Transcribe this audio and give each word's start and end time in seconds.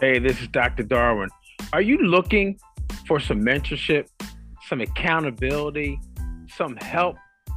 Hey, 0.00 0.18
this 0.18 0.40
is 0.40 0.48
Dr. 0.48 0.82
Darwin. 0.82 1.28
Are 1.74 1.82
you 1.82 1.98
looking 1.98 2.58
for 3.06 3.20
some 3.20 3.42
mentorship, 3.42 4.08
some 4.66 4.80
accountability, 4.80 6.00
some 6.56 6.74
help 6.76 7.16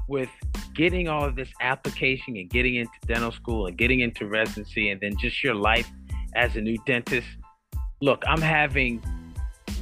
with 0.09 0.27
getting 0.75 1.07
all 1.07 1.23
of 1.23 1.37
this 1.37 1.47
application 1.61 2.35
and 2.35 2.49
getting 2.49 2.75
into 2.75 2.91
dental 3.07 3.31
school 3.31 3.67
and 3.67 3.77
getting 3.77 4.01
into 4.01 4.27
residency 4.27 4.89
and 4.89 4.99
then 4.99 5.15
just 5.17 5.41
your 5.41 5.55
life 5.55 5.89
as 6.35 6.57
a 6.57 6.59
new 6.59 6.77
dentist? 6.85 7.27
Look, 8.01 8.21
I'm 8.27 8.41
having 8.41 9.01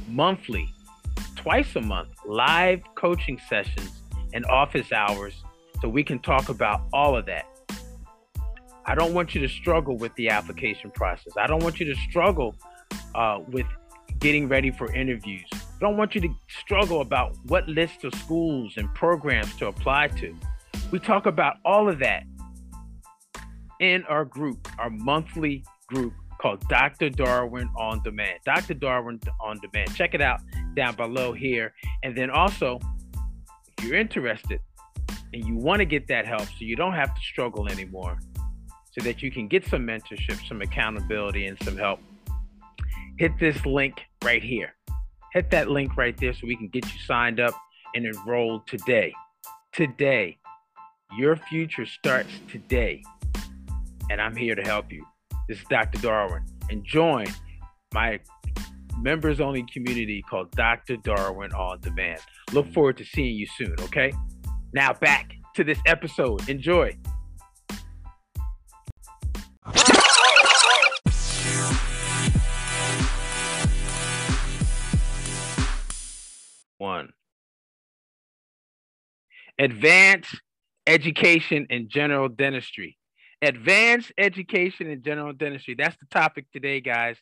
monthly, 0.08 0.72
twice 1.34 1.74
a 1.74 1.80
month, 1.80 2.10
live 2.24 2.80
coaching 2.94 3.40
sessions 3.48 4.02
and 4.34 4.46
office 4.46 4.92
hours 4.92 5.34
so 5.80 5.88
we 5.88 6.04
can 6.04 6.20
talk 6.20 6.48
about 6.48 6.82
all 6.92 7.16
of 7.16 7.26
that. 7.26 7.44
I 8.84 8.94
don't 8.94 9.14
want 9.14 9.34
you 9.34 9.40
to 9.42 9.48
struggle 9.48 9.96
with 9.96 10.14
the 10.16 10.30
application 10.30 10.90
process. 10.90 11.34
I 11.36 11.46
don't 11.46 11.62
want 11.62 11.78
you 11.78 11.86
to 11.86 12.00
struggle 12.00 12.56
uh, 13.14 13.40
with 13.48 13.66
getting 14.18 14.48
ready 14.48 14.70
for 14.70 14.92
interviews. 14.92 15.46
I 15.52 15.58
don't 15.80 15.96
want 15.96 16.14
you 16.14 16.20
to 16.22 16.34
struggle 16.48 17.00
about 17.00 17.36
what 17.46 17.68
list 17.68 18.04
of 18.04 18.14
schools 18.14 18.74
and 18.76 18.92
programs 18.94 19.54
to 19.56 19.66
apply 19.66 20.08
to. 20.08 20.34
We 20.90 20.98
talk 20.98 21.26
about 21.26 21.56
all 21.64 21.88
of 21.88 21.98
that 22.00 22.24
in 23.80 24.04
our 24.04 24.24
group, 24.24 24.68
our 24.78 24.90
monthly 24.90 25.64
group 25.86 26.12
called 26.40 26.66
Dr. 26.68 27.08
Darwin 27.08 27.68
on 27.76 28.02
Demand. 28.02 28.38
Dr. 28.44 28.74
Darwin 28.74 29.20
on 29.40 29.58
Demand. 29.60 29.94
Check 29.94 30.14
it 30.14 30.20
out 30.20 30.40
down 30.74 30.94
below 30.96 31.32
here. 31.32 31.72
And 32.02 32.16
then 32.16 32.30
also, 32.30 32.80
if 33.78 33.84
you're 33.84 33.96
interested 33.96 34.60
and 35.32 35.44
you 35.44 35.56
want 35.56 35.78
to 35.78 35.84
get 35.84 36.08
that 36.08 36.26
help 36.26 36.42
so 36.42 36.56
you 36.60 36.76
don't 36.76 36.94
have 36.94 37.14
to 37.14 37.20
struggle 37.20 37.68
anymore, 37.68 38.18
so 38.92 39.02
that 39.04 39.22
you 39.22 39.30
can 39.30 39.48
get 39.48 39.66
some 39.66 39.86
mentorship, 39.86 40.46
some 40.46 40.60
accountability, 40.60 41.46
and 41.46 41.58
some 41.62 41.76
help, 41.76 42.00
hit 43.18 43.32
this 43.38 43.64
link 43.64 44.02
right 44.24 44.42
here. 44.42 44.74
Hit 45.32 45.50
that 45.50 45.70
link 45.70 45.96
right 45.96 46.16
there 46.18 46.34
so 46.34 46.46
we 46.46 46.56
can 46.56 46.68
get 46.68 46.84
you 46.84 46.98
signed 47.06 47.40
up 47.40 47.54
and 47.94 48.04
enrolled 48.04 48.66
today. 48.66 49.14
Today. 49.72 50.38
Your 51.16 51.36
future 51.36 51.86
starts 51.86 52.30
today. 52.50 53.02
And 54.10 54.20
I'm 54.20 54.36
here 54.36 54.54
to 54.54 54.62
help 54.62 54.92
you. 54.92 55.06
This 55.48 55.58
is 55.58 55.64
Dr. 55.70 55.98
Darwin. 56.00 56.44
And 56.70 56.84
join 56.84 57.26
my 57.94 58.20
members 58.98 59.40
only 59.40 59.64
community 59.72 60.22
called 60.28 60.50
Dr. 60.52 60.96
Darwin 60.98 61.52
On 61.52 61.80
Demand. 61.80 62.20
Look 62.52 62.70
forward 62.72 62.98
to 62.98 63.04
seeing 63.04 63.36
you 63.36 63.46
soon, 63.46 63.74
okay? 63.80 64.12
Now 64.74 64.92
back 64.92 65.32
to 65.54 65.64
this 65.64 65.78
episode. 65.86 66.48
Enjoy. 66.48 66.96
Advanced 79.62 80.40
education 80.88 81.68
in 81.70 81.88
general 81.88 82.28
dentistry. 82.28 82.98
Advanced 83.42 84.10
education 84.18 84.90
in 84.90 85.04
general 85.04 85.32
dentistry. 85.32 85.76
That's 85.78 85.96
the 85.98 86.06
topic 86.10 86.46
today, 86.52 86.80
guys. 86.80 87.16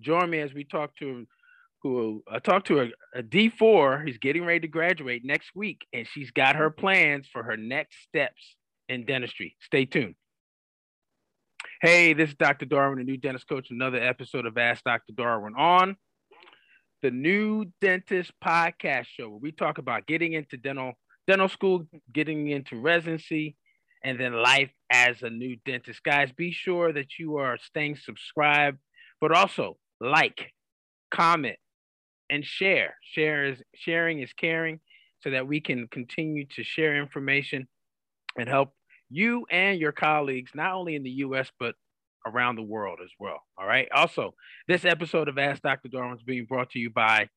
Join 0.00 0.28
me 0.28 0.40
as 0.40 0.52
we 0.52 0.64
talk 0.64 0.96
to 0.96 1.26
who 1.82 2.24
I 2.28 2.36
uh, 2.36 2.40
talked 2.40 2.66
to 2.68 2.80
a 2.80 2.88
a 3.14 3.22
D4. 3.22 4.04
He's 4.04 4.18
getting 4.18 4.44
ready 4.44 4.60
to 4.60 4.68
graduate 4.68 5.22
next 5.24 5.52
week, 5.54 5.86
and 5.92 6.08
she's 6.08 6.32
got 6.32 6.56
her 6.56 6.70
plans 6.70 7.28
for 7.32 7.44
her 7.44 7.56
next 7.56 7.96
steps 8.08 8.56
in 8.88 9.06
dentistry. 9.06 9.54
Stay 9.60 9.84
tuned. 9.84 10.16
Hey, 11.80 12.14
this 12.14 12.30
is 12.30 12.34
Dr. 12.34 12.66
Darwin, 12.66 12.98
a 12.98 13.04
new 13.04 13.16
dentist 13.16 13.48
coach. 13.48 13.68
Another 13.70 14.02
episode 14.02 14.44
of 14.44 14.58
Ask 14.58 14.82
Dr. 14.82 15.12
Darwin 15.12 15.54
on 15.56 15.96
the 17.02 17.12
New 17.12 17.66
Dentist 17.80 18.32
Podcast 18.44 19.06
Show, 19.06 19.28
where 19.28 19.38
we 19.38 19.52
talk 19.52 19.78
about 19.78 20.08
getting 20.08 20.32
into 20.32 20.56
dental 20.56 20.94
dental 21.26 21.48
school, 21.48 21.86
getting 22.12 22.48
into 22.48 22.80
residency, 22.80 23.56
and 24.04 24.20
then 24.20 24.32
life 24.32 24.70
as 24.90 25.22
a 25.22 25.30
new 25.30 25.56
dentist. 25.64 26.02
Guys, 26.04 26.30
be 26.32 26.52
sure 26.52 26.92
that 26.92 27.18
you 27.18 27.36
are 27.36 27.58
staying 27.58 27.96
subscribed, 27.96 28.78
but 29.20 29.32
also 29.32 29.76
like, 30.00 30.52
comment, 31.10 31.56
and 32.30 32.44
share. 32.44 32.94
Share 33.02 33.46
is 33.46 33.62
sharing 33.74 34.20
is 34.20 34.32
caring, 34.32 34.80
so 35.20 35.30
that 35.30 35.46
we 35.46 35.60
can 35.60 35.88
continue 35.88 36.46
to 36.54 36.62
share 36.62 36.96
information 36.96 37.66
and 38.38 38.48
help 38.48 38.72
you 39.10 39.46
and 39.50 39.80
your 39.80 39.92
colleagues, 39.92 40.52
not 40.54 40.72
only 40.72 40.94
in 40.94 41.02
the 41.02 41.10
U.S. 41.10 41.50
but 41.58 41.74
around 42.26 42.56
the 42.56 42.62
world 42.62 42.98
as 43.02 43.10
well. 43.18 43.40
All 43.56 43.66
right. 43.66 43.88
Also, 43.94 44.34
this 44.68 44.84
episode 44.84 45.28
of 45.28 45.38
Ask 45.38 45.62
Dr. 45.62 45.88
Darwin 45.88 46.16
is 46.16 46.22
being 46.22 46.44
brought 46.44 46.70
to 46.70 46.78
you 46.78 46.90
by 46.90 47.28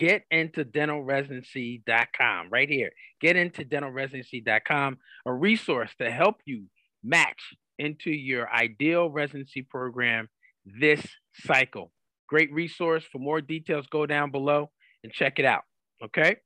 getintodentalresidency.com 0.00 2.48
right 2.50 2.68
here. 2.68 2.90
Getintodentalresidency.com, 3.22 4.98
a 5.26 5.32
resource 5.32 5.90
to 6.00 6.10
help 6.10 6.40
you 6.44 6.64
match 7.02 7.54
into 7.78 8.10
your 8.10 8.50
ideal 8.50 9.10
residency 9.10 9.62
program 9.62 10.28
this 10.64 11.06
cycle. 11.44 11.92
Great 12.28 12.52
resource. 12.52 13.04
For 13.10 13.18
more 13.18 13.40
details, 13.40 13.86
go 13.86 14.06
down 14.06 14.30
below 14.30 14.70
and 15.02 15.12
check 15.12 15.38
it 15.38 15.44
out. 15.44 15.62
Okay. 16.02 16.36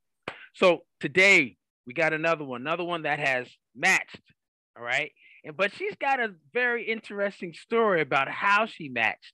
So 0.55 0.81
today 1.01 1.57
we 1.87 1.95
got 1.95 2.13
another 2.13 2.45
one, 2.45 2.61
another 2.61 2.85
one 2.85 3.03
that 3.03 3.19
has 3.19 3.49
matched. 3.75 4.21
All 4.77 4.85
right. 4.85 5.13
And 5.45 5.57
but 5.57 5.73
she's 5.73 5.95
got 6.01 6.21
a 6.21 6.35
very 6.53 6.85
interesting 6.85 7.55
story 7.55 8.01
about 8.01 8.29
how 8.29 8.67
she 8.67 8.89
matched. 8.89 9.33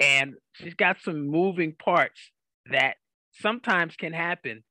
And 0.00 0.34
she's 0.54 0.74
got 0.74 0.96
some 1.02 1.28
moving 1.28 1.74
parts 1.74 2.20
that 2.70 2.96
sometimes 3.40 3.96
can 3.96 4.12
happen 4.12 4.62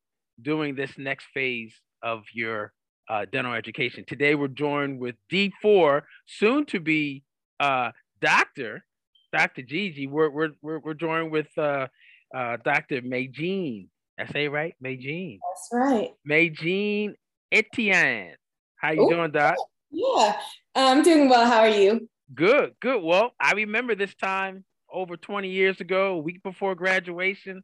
during 0.41 0.75
this 0.75 0.91
next 0.97 1.25
phase 1.33 1.73
of 2.01 2.23
your 2.33 2.73
uh, 3.09 3.25
dental 3.31 3.53
education. 3.53 4.05
Today 4.07 4.35
we're 4.35 4.47
joined 4.47 4.99
with 4.99 5.15
D4, 5.31 6.01
soon 6.25 6.65
to 6.67 6.79
be 6.79 7.23
uh, 7.59 7.91
Doctor, 8.21 8.83
Dr. 9.31 9.61
Gigi. 9.61 10.07
We're, 10.07 10.29
we're, 10.29 10.49
we're, 10.61 10.79
we're 10.79 10.93
joined 10.93 11.31
with 11.31 11.47
uh, 11.57 11.87
uh, 12.33 12.57
Dr. 12.63 13.01
Medgine. 13.01 13.87
I 14.19 14.25
say 14.31 14.47
right? 14.47 14.75
Medgine. 14.81 15.39
That's 15.49 15.69
right. 15.71 16.11
Medgine 16.25 17.15
Etienne. 17.51 18.35
How 18.77 18.91
you 18.91 19.05
Ooh, 19.05 19.09
doing, 19.09 19.31
Doc? 19.31 19.55
Yeah, 19.91 20.35
I'm 20.75 21.03
doing 21.03 21.29
well. 21.29 21.45
How 21.45 21.61
are 21.61 21.69
you? 21.69 22.09
Good, 22.33 22.73
good. 22.81 23.01
Well, 23.01 23.31
I 23.39 23.53
remember 23.53 23.95
this 23.95 24.13
time 24.15 24.65
over 24.91 25.17
20 25.17 25.49
years 25.49 25.79
ago, 25.81 26.13
a 26.13 26.17
week 26.17 26.43
before 26.43 26.75
graduation. 26.75 27.63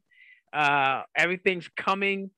Uh, 0.53 1.03
everything's 1.15 1.67
coming, 1.77 2.31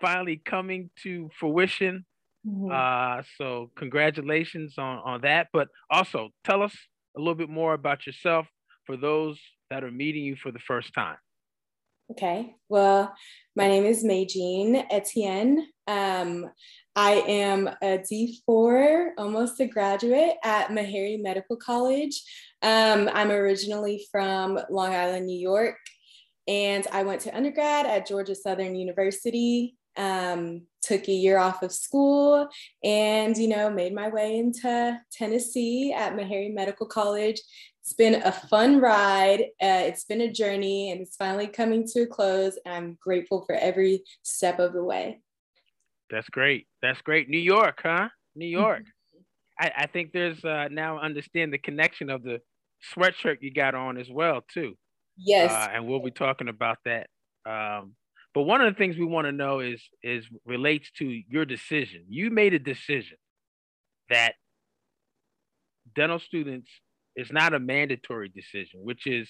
finally 0.00 0.40
coming 0.44 0.90
to 1.02 1.30
fruition. 1.38 2.04
Mm-hmm. 2.46 2.70
Uh, 2.72 3.22
so 3.36 3.70
congratulations 3.76 4.74
on, 4.78 4.98
on 5.04 5.20
that. 5.22 5.48
But 5.52 5.68
also 5.90 6.30
tell 6.44 6.62
us 6.62 6.74
a 7.16 7.20
little 7.20 7.34
bit 7.34 7.50
more 7.50 7.74
about 7.74 8.06
yourself 8.06 8.46
for 8.84 8.96
those 8.96 9.38
that 9.70 9.84
are 9.84 9.90
meeting 9.90 10.24
you 10.24 10.36
for 10.36 10.50
the 10.50 10.60
first 10.60 10.92
time. 10.94 11.16
Okay. 12.10 12.54
Well, 12.70 13.14
my 13.54 13.68
name 13.68 13.84
is 13.84 14.02
Medgine 14.02 14.82
Etienne. 14.90 15.66
Um, 15.86 16.50
I 16.96 17.22
am 17.28 17.68
a 17.82 17.98
D4, 17.98 19.10
almost 19.18 19.60
a 19.60 19.66
graduate 19.66 20.36
at 20.42 20.70
Meharry 20.70 21.20
Medical 21.22 21.56
College. 21.56 22.22
Um, 22.62 23.10
I'm 23.12 23.30
originally 23.30 24.06
from 24.10 24.58
Long 24.70 24.94
Island, 24.94 25.26
New 25.26 25.38
York, 25.38 25.76
and 26.48 26.86
I 26.92 27.04
went 27.04 27.20
to 27.22 27.36
undergrad 27.36 27.86
at 27.86 28.06
Georgia 28.06 28.34
Southern 28.34 28.74
University. 28.74 29.76
Um, 29.96 30.62
took 30.80 31.08
a 31.08 31.12
year 31.12 31.38
off 31.38 31.64
of 31.64 31.72
school 31.72 32.48
and 32.84 33.36
you 33.36 33.48
know 33.48 33.68
made 33.68 33.92
my 33.92 34.08
way 34.08 34.38
into 34.38 34.96
tennessee 35.10 35.92
at 35.92 36.14
meharry 36.14 36.54
medical 36.54 36.86
college 36.86 37.40
it's 37.88 37.94
been 37.94 38.16
a 38.16 38.32
fun 38.32 38.80
ride. 38.82 39.40
Uh, 39.62 39.88
it's 39.88 40.04
been 40.04 40.20
a 40.20 40.30
journey 40.30 40.90
and 40.90 41.00
it's 41.00 41.16
finally 41.16 41.46
coming 41.46 41.86
to 41.86 42.02
a 42.02 42.06
close. 42.06 42.58
And 42.66 42.74
I'm 42.74 42.98
grateful 43.00 43.46
for 43.46 43.54
every 43.54 44.02
step 44.22 44.58
of 44.58 44.74
the 44.74 44.84
way. 44.84 45.22
That's 46.10 46.28
great. 46.28 46.66
That's 46.82 47.00
great. 47.00 47.30
New 47.30 47.38
York, 47.38 47.80
huh? 47.82 48.10
New 48.36 48.46
York. 48.46 48.82
I, 49.58 49.72
I 49.74 49.86
think 49.86 50.12
there's 50.12 50.44
uh, 50.44 50.68
now 50.70 50.98
understand 50.98 51.50
the 51.50 51.56
connection 51.56 52.10
of 52.10 52.22
the 52.22 52.42
sweatshirt 52.94 53.38
you 53.40 53.54
got 53.54 53.74
on 53.74 53.96
as 53.96 54.10
well, 54.10 54.42
too. 54.52 54.76
Yes. 55.18 55.50
Uh, 55.50 55.68
and 55.72 55.86
we'll 55.86 56.02
be 56.02 56.10
talking 56.10 56.48
about 56.48 56.78
that. 56.84 57.08
Um, 57.44 57.94
but 58.34 58.42
one 58.42 58.60
of 58.60 58.72
the 58.72 58.78
things 58.78 58.96
we 58.96 59.04
want 59.04 59.26
to 59.26 59.32
know 59.32 59.60
is 59.60 59.82
is 60.02 60.26
relates 60.44 60.90
to 60.92 61.06
your 61.28 61.44
decision. 61.44 62.04
You 62.08 62.30
made 62.30 62.54
a 62.54 62.58
decision 62.58 63.16
that 64.10 64.34
dental 65.94 66.18
students 66.18 66.70
is 67.16 67.32
not 67.32 67.54
a 67.54 67.58
mandatory 67.58 68.28
decision, 68.28 68.80
which 68.82 69.06
is 69.06 69.28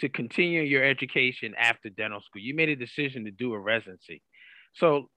to 0.00 0.08
continue 0.08 0.62
your 0.62 0.84
education 0.84 1.54
after 1.56 1.88
dental 1.88 2.20
school. 2.20 2.42
You 2.42 2.54
made 2.54 2.68
a 2.68 2.76
decision 2.76 3.24
to 3.24 3.30
do 3.30 3.54
a 3.54 3.60
residency. 3.60 4.22
So 4.74 5.08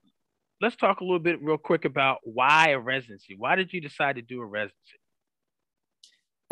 let's 0.60 0.76
talk 0.76 1.00
a 1.00 1.04
little 1.04 1.18
bit 1.18 1.42
real 1.42 1.58
quick 1.58 1.84
about 1.84 2.18
why 2.22 2.70
a 2.70 2.78
residency. 2.78 3.34
Why 3.36 3.56
did 3.56 3.72
you 3.72 3.80
decide 3.80 4.16
to 4.16 4.22
do 4.22 4.40
a 4.40 4.46
residency? 4.46 4.98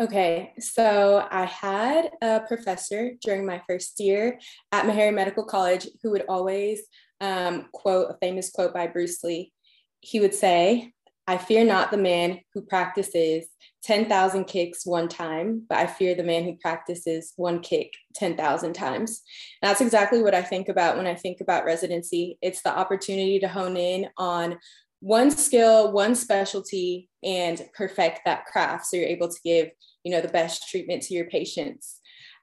Okay, 0.01 0.51
so 0.59 1.25
I 1.31 1.45
had 1.45 2.11
a 2.21 2.41
professor 2.41 3.13
during 3.23 3.45
my 3.45 3.61
first 3.65 3.97
year 4.01 4.39
at 4.73 4.83
Meharry 4.85 5.13
Medical 5.13 5.45
College 5.45 5.87
who 6.03 6.11
would 6.11 6.25
always 6.27 6.81
um, 7.21 7.69
quote 7.71 8.11
a 8.11 8.17
famous 8.21 8.49
quote 8.49 8.73
by 8.73 8.87
Bruce 8.87 9.23
Lee. 9.23 9.53
He 10.01 10.19
would 10.19 10.35
say, 10.35 10.91
I 11.27 11.37
fear 11.37 11.63
not 11.63 11.91
the 11.91 11.97
man 11.97 12.41
who 12.53 12.61
practices 12.61 13.47
10,000 13.83 14.45
kicks 14.45 14.85
one 14.85 15.07
time, 15.07 15.63
but 15.69 15.77
I 15.77 15.87
fear 15.87 16.13
the 16.13 16.23
man 16.23 16.43
who 16.43 16.57
practices 16.57 17.31
one 17.37 17.61
kick 17.61 17.93
10,000 18.15 18.73
times. 18.73 19.21
And 19.61 19.69
that's 19.69 19.81
exactly 19.81 20.21
what 20.21 20.35
I 20.35 20.41
think 20.41 20.67
about 20.67 20.97
when 20.97 21.07
I 21.07 21.15
think 21.15 21.39
about 21.39 21.65
residency. 21.65 22.37
It's 22.41 22.61
the 22.61 22.77
opportunity 22.77 23.39
to 23.39 23.47
hone 23.47 23.77
in 23.77 24.07
on 24.17 24.59
one 25.05 25.29
skill, 25.29 25.91
one 25.91 26.15
specialty, 26.15 27.07
and 27.23 27.61
perfect 27.75 28.21
that 28.25 28.43
craft. 28.45 28.87
So 28.87 28.97
you're 28.97 29.05
able 29.05 29.29
to 29.29 29.39
give, 29.43 29.69
you 30.03 30.11
know, 30.11 30.19
the 30.19 30.27
best 30.27 30.67
treatment 30.67 31.03
to 31.03 31.13
your 31.13 31.25
patients. 31.25 31.99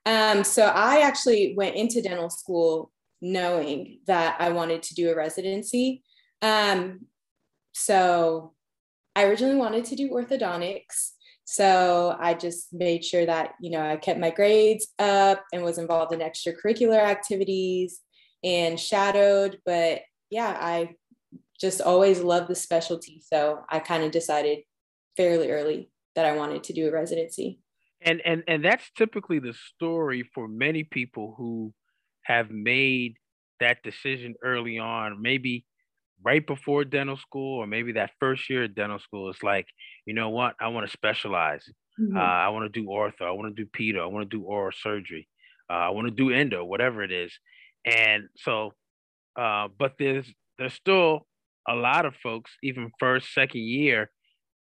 Um, 0.07 0.45
so 0.45 0.67
I 0.67 1.01
actually 1.01 1.55
went 1.57 1.75
into 1.75 2.01
dental 2.01 2.31
school 2.31 2.93
knowing 3.21 3.99
that 4.07 4.37
I 4.39 4.51
wanted 4.51 4.85
to 4.85 4.95
do 4.95 5.11
a 5.11 5.17
residency. 5.17 6.05
Um, 6.41 7.07
so 7.73 8.53
I 9.17 9.25
originally 9.25 9.57
wanted 9.57 9.85
to 9.87 9.97
do 9.97 10.11
orthodontics. 10.11 11.15
So 11.45 12.17
I 12.21 12.35
just 12.35 12.73
made 12.73 13.05
sure 13.05 13.27
that, 13.27 13.55
you 13.61 13.73
know, 13.73 13.85
I 13.85 13.97
kept 13.97 14.21
my 14.21 14.31
grades 14.31 14.87
up 15.01 15.43
and 15.53 15.65
was 15.65 15.79
involved 15.79 16.15
in 16.15 16.21
extracurricular 16.21 17.03
activities 17.03 17.99
and 18.45 18.79
shadowed. 18.79 19.59
But 19.67 20.03
yeah, 20.31 20.57
I 20.61 20.95
just 21.63 21.81
always 21.81 22.21
loved 22.21 22.49
the 22.49 22.55
specialty. 22.55 23.23
So 23.33 23.61
I 23.71 23.79
kind 23.79 24.03
of 24.03 24.11
decided 24.11 24.59
fairly 25.17 25.51
early 25.51 25.91
that 26.17 26.27
I 26.27 26.37
wanted 26.37 26.65
to 26.65 26.73
do 26.75 26.89
a 26.89 26.93
residency. 26.93 27.61
And 28.03 28.21
and 28.25 28.43
and 28.49 28.65
that's 28.65 28.91
typically 28.99 29.39
the 29.39 29.55
story 29.75 30.29
for 30.35 30.49
many 30.49 30.83
people 30.83 31.35
who 31.39 31.73
have 32.25 32.51
made 32.51 33.15
that 33.61 33.83
decision 33.85 34.35
early 34.43 34.79
on, 34.79 35.23
maybe 35.23 35.65
right 36.25 36.45
before 36.45 36.85
dental 36.85 37.17
school 37.17 37.59
or 37.59 37.67
maybe 37.67 37.93
that 37.93 38.11
first 38.19 38.51
year 38.51 38.65
of 38.65 38.75
dental 38.75 38.99
school. 38.99 39.31
It's 39.31 39.43
like, 39.43 39.67
you 40.05 40.15
know 40.15 40.31
what, 40.31 40.57
I 40.61 40.69
want 40.69 40.87
to 40.87 40.93
specialize. 40.93 41.65
Mm-hmm. 42.01 42.17
Uh, 42.17 42.21
I 42.21 42.49
want 42.49 42.73
to 42.73 42.81
do 42.81 42.89
ortho. 42.89 43.23
I 43.23 43.31
want 43.31 43.55
to 43.55 43.65
do 43.65 43.71
pedo. 43.71 44.03
I 44.03 44.07
want 44.07 44.29
to 44.29 44.37
do 44.37 44.43
oral 44.45 44.73
surgery. 44.73 45.29
Uh, 45.71 45.75
I 45.75 45.91
want 45.91 46.09
to 46.09 46.15
do 46.15 46.31
endo, 46.31 46.65
whatever 46.65 47.03
it 47.03 47.13
is. 47.13 47.33
And 47.85 48.25
so, 48.37 48.73
uh, 49.37 49.69
but 49.79 49.95
there's 49.99 50.27
there's 50.59 50.75
still 50.75 51.27
a 51.69 51.75
lot 51.75 52.05
of 52.05 52.15
folks, 52.17 52.51
even 52.63 52.91
first, 52.99 53.33
second 53.33 53.63
year, 53.63 54.11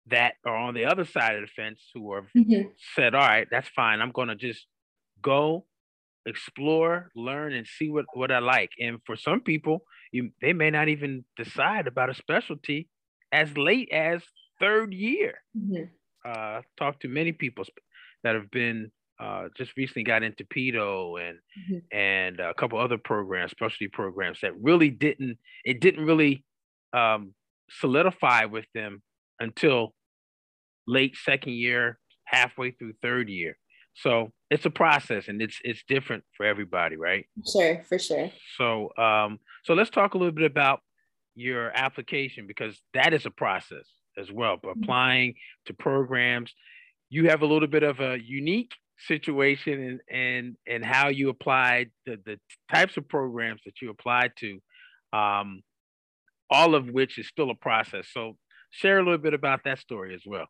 that 0.06 0.34
are 0.44 0.56
on 0.56 0.74
the 0.74 0.84
other 0.86 1.04
side 1.04 1.36
of 1.36 1.42
the 1.42 1.46
fence 1.46 1.80
who 1.94 2.14
have 2.14 2.26
mm-hmm. 2.36 2.68
said, 2.94 3.14
all 3.14 3.26
right, 3.26 3.46
that's 3.50 3.68
fine. 3.68 4.00
I'm 4.00 4.12
going 4.12 4.28
to 4.28 4.34
just 4.34 4.66
go 5.22 5.66
explore, 6.26 7.10
learn, 7.14 7.52
and 7.52 7.66
see 7.66 7.90
what, 7.90 8.06
what 8.14 8.30
I 8.30 8.38
like. 8.38 8.70
And 8.78 8.98
for 9.06 9.16
some 9.16 9.40
people, 9.40 9.84
you 10.12 10.30
they 10.40 10.52
may 10.52 10.70
not 10.70 10.88
even 10.88 11.24
decide 11.36 11.86
about 11.86 12.10
a 12.10 12.14
specialty 12.14 12.88
as 13.32 13.56
late 13.56 13.90
as 13.92 14.22
third 14.58 14.92
year. 14.92 15.34
Mm-hmm. 15.56 15.84
Uh, 16.24 16.60
talked 16.76 17.02
to 17.02 17.08
many 17.08 17.32
people 17.32 17.64
that 18.24 18.34
have 18.34 18.50
been 18.50 18.90
uh, 19.18 19.48
just 19.56 19.76
recently 19.76 20.02
got 20.02 20.22
into 20.22 20.44
pedo 20.44 21.20
and 21.20 21.38
mm-hmm. 21.38 21.96
and 21.96 22.40
a 22.40 22.54
couple 22.54 22.78
other 22.78 22.98
programs, 22.98 23.50
specialty 23.50 23.88
programs 23.88 24.40
that 24.42 24.52
really 24.60 24.90
didn't 24.90 25.38
it 25.64 25.80
didn't 25.80 26.04
really 26.04 26.44
um, 26.92 27.34
solidify 27.70 28.46
with 28.46 28.66
them 28.74 29.02
until 29.38 29.94
late 30.86 31.16
second 31.16 31.52
year, 31.52 31.98
halfway 32.24 32.70
through 32.72 32.92
third 33.02 33.28
year. 33.28 33.56
So 33.94 34.32
it's 34.50 34.66
a 34.66 34.70
process 34.70 35.28
and 35.28 35.42
it's 35.42 35.58
it's 35.62 35.82
different 35.88 36.24
for 36.36 36.46
everybody, 36.46 36.96
right? 36.96 37.26
Sure, 37.50 37.82
for 37.88 37.98
sure. 37.98 38.30
So 38.56 38.90
um 38.96 39.38
so 39.64 39.74
let's 39.74 39.90
talk 39.90 40.14
a 40.14 40.18
little 40.18 40.32
bit 40.32 40.44
about 40.44 40.80
your 41.34 41.70
application 41.74 42.46
because 42.46 42.80
that 42.94 43.12
is 43.12 43.26
a 43.26 43.30
process 43.30 43.86
as 44.18 44.30
well. 44.30 44.58
But 44.62 44.70
mm-hmm. 44.70 44.82
applying 44.84 45.34
to 45.66 45.74
programs, 45.74 46.52
you 47.08 47.28
have 47.28 47.42
a 47.42 47.46
little 47.46 47.68
bit 47.68 47.82
of 47.82 48.00
a 48.00 48.18
unique 48.20 48.72
situation 49.06 49.82
and 49.82 50.00
and 50.10 50.56
and 50.66 50.84
how 50.84 51.08
you 51.08 51.30
applied 51.30 51.90
the 52.06 52.18
the 52.24 52.38
types 52.70 52.96
of 52.96 53.08
programs 53.08 53.60
that 53.64 53.80
you 53.80 53.90
applied 53.90 54.32
to 54.36 54.58
um 55.12 55.62
all 56.50 56.74
of 56.74 56.88
which 56.88 57.18
is 57.18 57.28
still 57.28 57.50
a 57.50 57.54
process. 57.54 58.08
So 58.12 58.36
share 58.70 58.98
a 58.98 59.02
little 59.02 59.18
bit 59.18 59.34
about 59.34 59.64
that 59.64 59.78
story 59.78 60.14
as 60.14 60.22
well. 60.26 60.46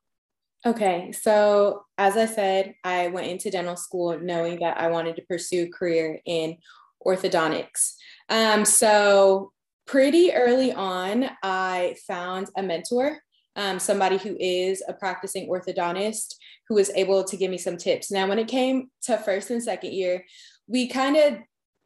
Okay, 0.67 1.11
so 1.12 1.85
as 1.97 2.19
I 2.19 2.26
said, 2.26 2.75
I 2.85 3.08
went 3.08 3.29
into 3.29 3.50
dental 3.50 3.76
school 3.76 4.19
knowing 4.20 4.61
that 4.61 4.79
I 4.79 4.88
wanted 4.88 5.17
to 5.17 5.23
pursue 5.23 5.64
a 5.64 5.70
career 5.70 6.20
in 6.26 6.58
orthodontics. 7.06 7.94
Um, 8.29 8.67
so 8.67 9.52
pretty 9.87 10.35
early 10.35 10.73
on, 10.73 11.31
I 11.43 11.97
found 12.06 12.49
a 12.58 12.62
mentor, 12.62 13.20
um, 13.56 13.79
somebody 13.79 14.19
who 14.19 14.37
is 14.38 14.82
a 14.87 14.93
practicing 14.93 15.49
orthodontist 15.49 16.35
who 16.69 16.75
was 16.75 16.91
able 16.91 17.25
to 17.25 17.37
give 17.38 17.50
me 17.50 17.58
some 17.58 17.79
tips. 17.79 18.11
Now, 18.11 18.29
when 18.29 18.38
it 18.38 18.47
came 18.47 18.91
to 19.05 19.17
first 19.17 19.50
and 19.50 19.62
second 19.62 19.93
year, 19.93 20.25
we 20.67 20.88
kind 20.88 21.17
of 21.17 21.38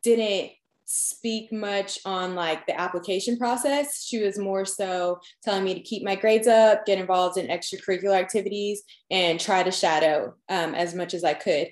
didn't 0.03 0.51
speak 0.85 1.53
much 1.53 1.99
on 2.05 2.35
like 2.35 2.67
the 2.67 2.79
application 2.79 3.39
process. 3.39 4.05
She 4.05 4.23
was 4.23 4.39
more 4.39 4.65
so 4.65 5.21
telling 5.43 5.65
me 5.65 5.75
to 5.75 5.81
keep 5.81 6.03
my 6.03 6.15
grades 6.15 6.47
up, 6.47 6.87
get 6.87 6.99
involved 6.99 7.39
in 7.39 7.47
extracurricular 7.49 8.19
activities, 8.19 8.83
and 9.11 9.41
try 9.41 9.63
to 9.63 9.71
shadow 9.71 10.35
um, 10.49 10.75
as 10.75 10.95
much 10.95 11.15
as 11.15 11.25
I 11.25 11.35
could. 11.35 11.69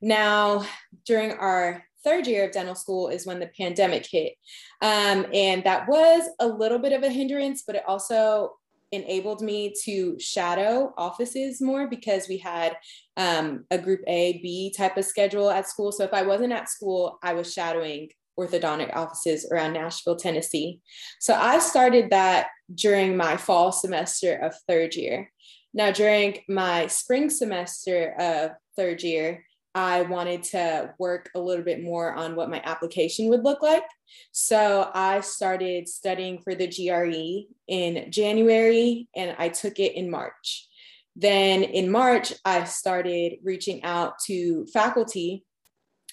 Now, 0.00 0.66
during 1.06 1.32
our 1.32 1.84
third 2.04 2.26
year 2.26 2.44
of 2.44 2.52
dental 2.52 2.74
school 2.74 3.08
is 3.08 3.26
when 3.26 3.40
the 3.40 3.50
pandemic 3.58 4.06
hit. 4.06 4.34
Um, 4.82 5.26
and 5.32 5.64
that 5.64 5.88
was 5.88 6.28
a 6.38 6.46
little 6.46 6.78
bit 6.78 6.92
of 6.92 7.02
a 7.02 7.08
hindrance, 7.08 7.64
but 7.66 7.76
it 7.76 7.82
also 7.86 8.52
enabled 8.92 9.40
me 9.40 9.72
to 9.84 10.16
shadow 10.20 10.92
offices 10.96 11.60
more 11.60 11.88
because 11.88 12.28
we 12.28 12.38
had 12.38 12.76
um, 13.16 13.64
a 13.70 13.78
group 13.78 14.00
A, 14.06 14.34
B 14.42 14.72
type 14.76 14.96
of 14.96 15.04
schedule 15.04 15.50
at 15.50 15.68
school. 15.68 15.90
So 15.90 16.04
if 16.04 16.12
I 16.12 16.22
wasn't 16.22 16.52
at 16.52 16.68
school, 16.68 17.18
I 17.22 17.32
was 17.32 17.52
shadowing 17.52 18.10
orthodontic 18.38 18.94
offices 18.94 19.48
around 19.50 19.72
Nashville, 19.72 20.16
Tennessee. 20.16 20.80
So 21.20 21.34
I 21.34 21.58
started 21.58 22.10
that 22.10 22.48
during 22.74 23.16
my 23.16 23.36
fall 23.36 23.72
semester 23.72 24.36
of 24.36 24.54
third 24.68 24.94
year. 24.94 25.30
Now, 25.72 25.90
during 25.90 26.38
my 26.48 26.86
spring 26.86 27.30
semester 27.30 28.14
of 28.18 28.52
third 28.76 29.02
year, 29.02 29.44
I 29.74 30.02
wanted 30.02 30.44
to 30.44 30.94
work 30.98 31.30
a 31.34 31.40
little 31.40 31.64
bit 31.64 31.82
more 31.82 32.14
on 32.14 32.36
what 32.36 32.48
my 32.48 32.62
application 32.64 33.28
would 33.28 33.42
look 33.42 33.60
like. 33.60 33.84
So 34.30 34.88
I 34.94 35.20
started 35.20 35.88
studying 35.88 36.40
for 36.42 36.54
the 36.54 36.68
GRE 36.68 37.52
in 37.66 38.10
January 38.12 39.08
and 39.16 39.34
I 39.36 39.48
took 39.48 39.80
it 39.80 39.96
in 39.96 40.10
March. 40.10 40.68
Then 41.16 41.64
in 41.64 41.90
March, 41.90 42.32
I 42.44 42.64
started 42.64 43.38
reaching 43.42 43.82
out 43.82 44.20
to 44.26 44.66
faculty 44.72 45.44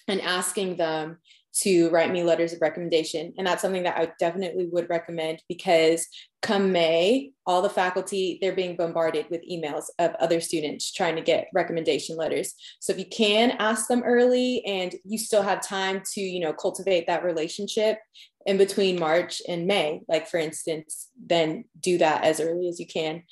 and 0.07 0.21
asking 0.21 0.77
them 0.77 1.19
to 1.53 1.89
write 1.89 2.11
me 2.11 2.23
letters 2.23 2.53
of 2.53 2.61
recommendation. 2.61 3.33
And 3.37 3.45
that's 3.45 3.61
something 3.61 3.83
that 3.83 3.97
I 3.97 4.11
definitely 4.19 4.67
would 4.67 4.89
recommend 4.89 5.41
because 5.49 6.07
come 6.41 6.71
May, 6.71 7.31
all 7.45 7.61
the 7.61 7.69
faculty, 7.69 8.39
they're 8.41 8.55
being 8.55 8.75
bombarded 8.75 9.27
with 9.29 9.47
emails 9.49 9.85
of 9.99 10.15
other 10.15 10.41
students 10.41 10.91
trying 10.91 11.15
to 11.15 11.21
get 11.21 11.49
recommendation 11.53 12.15
letters. 12.15 12.53
So 12.79 12.93
if 12.93 12.99
you 12.99 13.05
can 13.05 13.51
ask 13.59 13.87
them 13.87 14.03
early 14.03 14.63
and 14.65 14.95
you 15.03 15.17
still 15.17 15.43
have 15.43 15.65
time 15.65 16.01
to, 16.13 16.21
you 16.21 16.39
know, 16.39 16.53
cultivate 16.53 17.05
that 17.07 17.23
relationship 17.23 17.99
in 18.45 18.57
between 18.57 18.99
March 18.99 19.41
and 19.47 19.67
May, 19.67 20.01
like 20.07 20.27
for 20.27 20.37
instance, 20.37 21.09
then 21.23 21.65
do 21.79 21.97
that 21.99 22.23
as 22.23 22.39
early 22.39 22.69
as 22.69 22.79
you 22.79 22.87
can. 22.87 23.23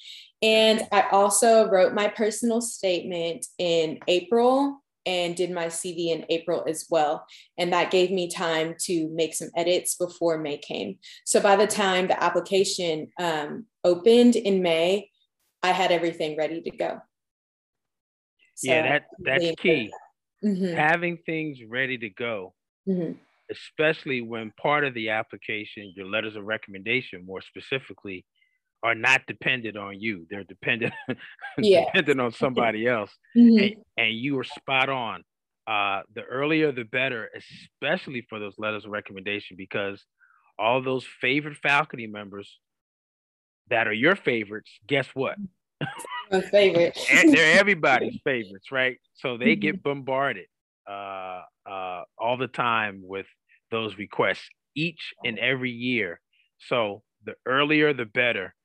And 0.42 0.88
I 0.92 1.08
also 1.12 1.70
wrote 1.70 1.94
my 1.94 2.08
personal 2.08 2.62
statement 2.62 3.46
in 3.58 4.00
April 4.08 4.82
and 5.06 5.36
did 5.36 5.52
my 5.52 5.68
CV 5.68 6.10
in 6.10 6.26
April 6.30 6.66
as 6.68 6.86
well. 6.90 7.26
And 7.58 7.74
that 7.74 7.92
gave 7.92 8.12
me 8.12 8.30
time 8.30 8.76
to 8.82 9.10
make 9.10 9.34
some 9.34 9.50
edits 9.56 9.96
before 9.96 10.38
May 10.38 10.58
came. 10.58 10.98
So 11.26 11.40
by 11.40 11.56
the 11.56 11.68
time 11.68 12.08
the 12.08 12.22
application 12.22 13.08
um, 13.20 13.66
opened 13.84 14.36
in 14.36 14.62
May, 14.62 15.10
I 15.64 15.72
had 15.72 15.92
everything 15.92 16.38
ready 16.38 16.62
to 16.62 16.72
go. 16.72 17.00
So 18.56 18.72
yeah, 18.72 18.82
that 18.82 19.04
that's 19.20 19.62
key. 19.62 19.92
Mm-hmm. 20.44 20.76
Having 20.76 21.20
things 21.26 21.60
ready 21.68 21.98
to 21.98 22.10
go, 22.10 22.54
mm-hmm. 22.88 23.14
especially 23.52 24.22
when 24.22 24.52
part 24.62 24.86
of 24.86 24.94
the 24.94 25.10
application, 25.10 25.94
your 25.96 26.06
letters 26.06 26.36
of 26.36 26.46
recommendation, 26.46 27.26
more 27.26 27.42
specifically, 27.42 28.26
are 28.84 28.96
not 28.96 29.22
dependent 29.28 29.78
on 29.78 30.00
you. 30.00 30.26
They're 30.30 30.44
dependent 30.44 30.94
yeah. 31.58 31.86
dependent 31.86 32.22
on 32.22 32.32
somebody 32.34 32.88
else. 32.88 33.12
Mm-hmm. 33.36 33.64
And, 33.64 33.76
and, 33.98 34.14
you 34.14 34.38
are 34.40 34.44
spot 34.44 34.90
on. 34.90 35.24
Uh, 35.68 36.02
the 36.16 36.24
earlier 36.24 36.72
the 36.72 36.84
better, 36.84 37.30
especially 37.36 38.26
for 38.28 38.40
those 38.40 38.56
letters 38.58 38.86
of 38.86 38.92
recommendation, 38.92 39.56
because 39.56 40.04
all 40.58 40.82
those 40.82 41.06
favorite 41.22 41.58
faculty 41.58 42.08
members 42.08 42.60
that 43.70 43.88
are 43.88 43.94
your 43.94 44.16
favorites, 44.16 44.72
guess 44.88 45.08
what? 45.14 45.38
My 46.32 46.42
favorite. 46.42 46.98
they're 47.10 47.60
everybody's 47.60 48.20
favorites, 48.24 48.72
right? 48.72 48.98
So 49.14 49.38
they 49.38 49.56
get 49.56 49.76
mm-hmm. 49.76 49.90
bombarded 49.90 50.48
uh, 50.90 51.42
uh, 51.70 52.04
all 52.18 52.38
the 52.38 52.48
time 52.48 53.02
with 53.04 53.28
those 53.70 53.98
requests 53.98 54.50
each 54.76 55.14
and 55.24 55.38
every 55.38 55.72
year. 55.72 56.20
So 56.68 57.04
the 57.26 57.36
earlier, 57.46 57.94
the 57.94 58.06
better 58.06 58.56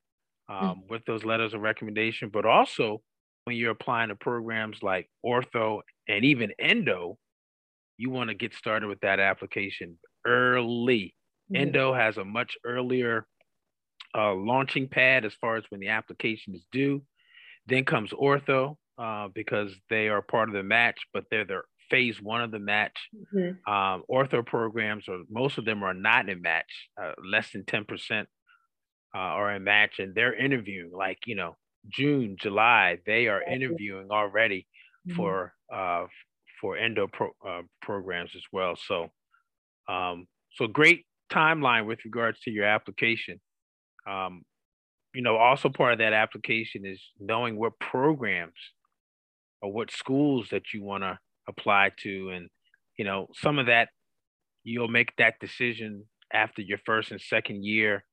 um, 0.48 0.58
mm-hmm. 0.58 0.80
with 0.88 1.04
those 1.06 1.24
letters 1.24 1.54
of 1.54 1.60
recommendation, 1.60 2.30
but 2.32 2.44
also 2.44 3.00
when 3.44 3.56
you're 3.56 3.70
applying 3.70 4.08
to 4.08 4.16
programs 4.16 4.82
like 4.82 5.08
ortho 5.24 5.80
and 6.08 6.24
even 6.24 6.52
endo, 6.58 7.18
you 7.96 8.10
want 8.10 8.28
to 8.28 8.34
get 8.34 8.54
started 8.54 8.88
with 8.88 9.00
that 9.00 9.20
application 9.20 9.98
early. 10.26 11.14
Mm-hmm. 11.52 11.62
Endo 11.62 11.94
has 11.94 12.16
a 12.16 12.24
much 12.24 12.56
earlier 12.64 13.26
uh, 14.16 14.34
launching 14.34 14.88
pad 14.88 15.24
as 15.24 15.34
far 15.40 15.56
as 15.56 15.64
when 15.68 15.80
the 15.80 15.88
application 15.88 16.54
is 16.54 16.64
due. 16.72 17.02
Then 17.66 17.84
comes 17.84 18.10
ortho 18.10 18.76
uh, 18.98 19.28
because 19.34 19.72
they 19.90 20.08
are 20.08 20.22
part 20.22 20.48
of 20.48 20.54
the 20.54 20.62
match, 20.62 21.06
but 21.12 21.24
they're 21.30 21.44
the 21.44 21.62
phase 21.90 22.20
one 22.20 22.42
of 22.42 22.50
the 22.50 22.58
match. 22.58 22.96
Mm-hmm. 23.34 23.72
Um, 23.72 24.02
ortho 24.10 24.44
programs, 24.44 25.04
or 25.08 25.22
most 25.30 25.58
of 25.58 25.64
them 25.64 25.82
are 25.82 25.94
not 25.94 26.28
in 26.28 26.42
match. 26.42 26.88
Uh, 27.00 27.12
less 27.24 27.52
than 27.52 27.64
ten 27.64 27.84
percent 27.84 28.28
uh, 29.14 29.18
are 29.18 29.54
in 29.54 29.64
match, 29.64 29.98
and 29.98 30.14
they're 30.14 30.34
interviewing 30.34 30.90
like 30.92 31.18
you 31.26 31.34
know 31.34 31.56
June, 31.88 32.36
July. 32.40 32.98
They 33.06 33.28
are 33.28 33.42
interviewing 33.42 34.08
already 34.10 34.66
mm-hmm. 35.06 35.16
for 35.16 35.54
uh, 35.72 36.06
for 36.60 36.76
endo 36.76 37.06
pro, 37.06 37.30
uh, 37.46 37.62
programs 37.82 38.30
as 38.34 38.42
well. 38.52 38.74
So, 38.76 39.10
um, 39.88 40.26
so 40.56 40.66
great 40.66 41.04
timeline 41.30 41.86
with 41.86 42.00
regards 42.04 42.40
to 42.40 42.50
your 42.50 42.64
application. 42.64 43.40
Um, 44.08 44.42
you 45.14 45.22
know, 45.22 45.36
also 45.36 45.68
part 45.68 45.92
of 45.92 45.98
that 46.00 46.12
application 46.12 46.84
is 46.84 47.00
knowing 47.20 47.56
what 47.56 47.78
programs 47.78 48.58
or 49.62 49.72
what 49.72 49.90
schools 49.90 50.48
that 50.50 50.72
you 50.74 50.82
want 50.82 51.04
to 51.04 51.18
apply 51.48 51.92
to, 52.02 52.30
and 52.30 52.48
you 52.98 53.04
know, 53.04 53.28
some 53.34 53.58
of 53.58 53.66
that 53.66 53.88
you'll 54.64 54.88
make 54.88 55.12
that 55.18 55.34
decision 55.40 56.04
after 56.32 56.62
your 56.62 56.78
first 56.86 57.10
and 57.10 57.20
second 57.20 57.64
year 57.64 58.04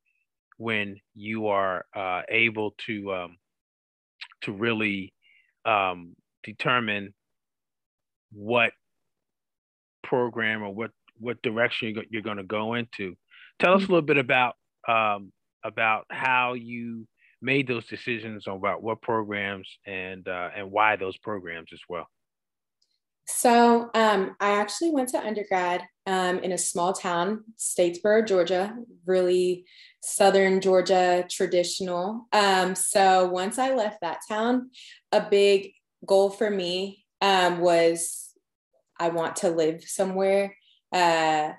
when 0.61 0.95
you 1.15 1.47
are 1.47 1.85
uh, 1.95 2.21
able 2.29 2.75
to 2.85 3.11
um, 3.11 3.37
to 4.41 4.51
really 4.51 5.11
um, 5.65 6.15
determine 6.43 7.15
what 8.31 8.71
program 10.03 10.61
or 10.61 10.71
what 10.71 10.91
what 11.19 11.41
direction 11.41 11.95
you're, 12.11 12.21
going 12.21 12.37
to 12.37 12.43
go 12.43 12.75
into. 12.75 13.15
Tell 13.59 13.73
us 13.73 13.79
a 13.79 13.87
little 13.87 14.03
bit 14.03 14.17
about 14.17 14.53
um, 14.87 15.31
about 15.63 16.05
how 16.11 16.53
you 16.53 17.07
made 17.41 17.67
those 17.67 17.87
decisions 17.87 18.45
about 18.45 18.83
what 18.83 19.01
programs 19.01 19.67
and 19.87 20.27
uh, 20.27 20.49
and 20.55 20.69
why 20.69 20.95
those 20.95 21.17
programs 21.17 21.69
as 21.73 21.81
well. 21.89 22.07
So 23.25 23.89
um, 23.93 24.35
I 24.39 24.51
actually 24.51 24.91
went 24.91 25.09
to 25.09 25.25
undergrad 25.25 25.83
um, 26.05 26.39
in 26.39 26.51
a 26.51 26.57
small 26.57 26.93
town, 26.93 27.43
Statesboro, 27.57 28.27
Georgia, 28.27 28.75
really 29.05 29.65
southern 30.01 30.61
Georgia, 30.61 31.25
traditional. 31.29 32.27
Um, 32.33 32.75
so 32.75 33.27
once 33.27 33.59
I 33.59 33.75
left 33.75 34.01
that 34.01 34.19
town, 34.27 34.71
a 35.11 35.21
big 35.21 35.71
goal 36.05 36.29
for 36.29 36.49
me 36.49 37.05
um, 37.21 37.59
was 37.59 38.29
I 38.99 39.09
want 39.09 39.37
to 39.37 39.49
live 39.49 39.83
somewhere 39.83 40.55
uh, 40.91 41.51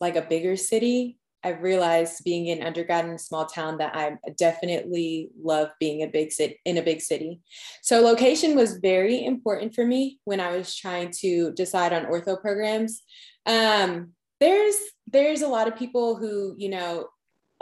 like 0.00 0.16
a 0.16 0.22
bigger 0.22 0.56
city 0.56 1.18
I 1.42 1.50
realized 1.50 2.24
being 2.24 2.46
in 2.46 2.62
undergrad 2.62 3.04
in 3.06 3.12
a 3.12 3.18
small 3.18 3.46
town 3.46 3.78
that 3.78 3.96
I 3.96 4.16
definitely 4.36 5.30
love 5.42 5.70
being 5.80 6.02
a 6.02 6.06
big 6.06 6.32
city 6.32 6.60
in 6.64 6.78
a 6.78 6.82
big 6.82 7.00
city. 7.00 7.40
So 7.82 8.00
location 8.00 8.56
was 8.56 8.78
very 8.78 9.24
important 9.24 9.74
for 9.74 9.86
me 9.86 10.18
when 10.24 10.40
I 10.40 10.56
was 10.56 10.76
trying 10.76 11.12
to 11.20 11.52
decide 11.52 11.92
on 11.92 12.06
ortho 12.06 12.40
programs. 12.40 13.02
Um, 13.46 14.12
there's 14.40 14.76
there's 15.06 15.42
a 15.42 15.48
lot 15.48 15.68
of 15.68 15.76
people 15.76 16.16
who 16.16 16.54
you 16.56 16.68
know 16.68 17.08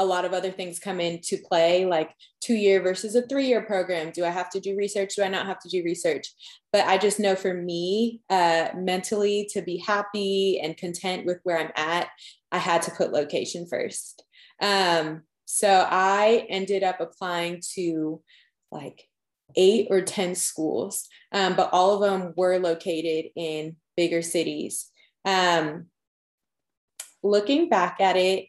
a 0.01 0.05
lot 0.05 0.25
of 0.25 0.33
other 0.33 0.53
things 0.53 0.79
come 0.79 1.01
into 1.01 1.37
play 1.37 1.85
like 1.85 2.15
two 2.41 2.55
year 2.55 2.81
versus 2.81 3.17
a 3.17 3.23
three 3.23 3.47
year 3.47 3.63
program 3.63 4.11
do 4.13 4.25
i 4.25 4.29
have 4.29 4.49
to 4.49 4.61
do 4.61 4.77
research 4.77 5.17
do 5.17 5.23
i 5.23 5.29
not 5.29 5.47
have 5.47 5.59
to 5.59 5.69
do 5.69 5.83
research 5.85 6.29
but 6.73 6.87
i 6.87 6.97
just 6.97 7.19
know 7.19 7.35
for 7.35 7.53
me 7.53 8.21
uh, 8.31 8.69
mentally 8.77 9.49
to 9.53 9.61
be 9.61 9.77
happy 9.77 10.61
and 10.63 10.77
content 10.77 11.27
with 11.27 11.41
where 11.43 11.59
i'm 11.59 11.73
at 11.77 12.09
i 12.53 12.59
had 12.59 12.83
to 12.83 12.91
put 12.91 13.13
location 13.13 13.67
first 13.67 14.25
um, 14.61 15.23
so 15.45 15.87
i 15.91 16.47
ended 16.49 16.83
up 16.83 17.01
applying 17.01 17.61
to 17.75 18.21
like 18.71 19.09
eight 19.57 19.89
or 19.91 20.01
10 20.03 20.35
schools, 20.35 21.09
um, 21.33 21.55
but 21.57 21.71
all 21.73 21.95
of 21.95 22.01
them 22.01 22.33
were 22.37 22.59
located 22.59 23.31
in 23.37 23.77
bigger 23.97 24.23
cities. 24.23 24.91
Um, 25.25 25.87
looking 27.23 27.69
back 27.69 28.01
at 28.01 28.17
it, 28.17 28.47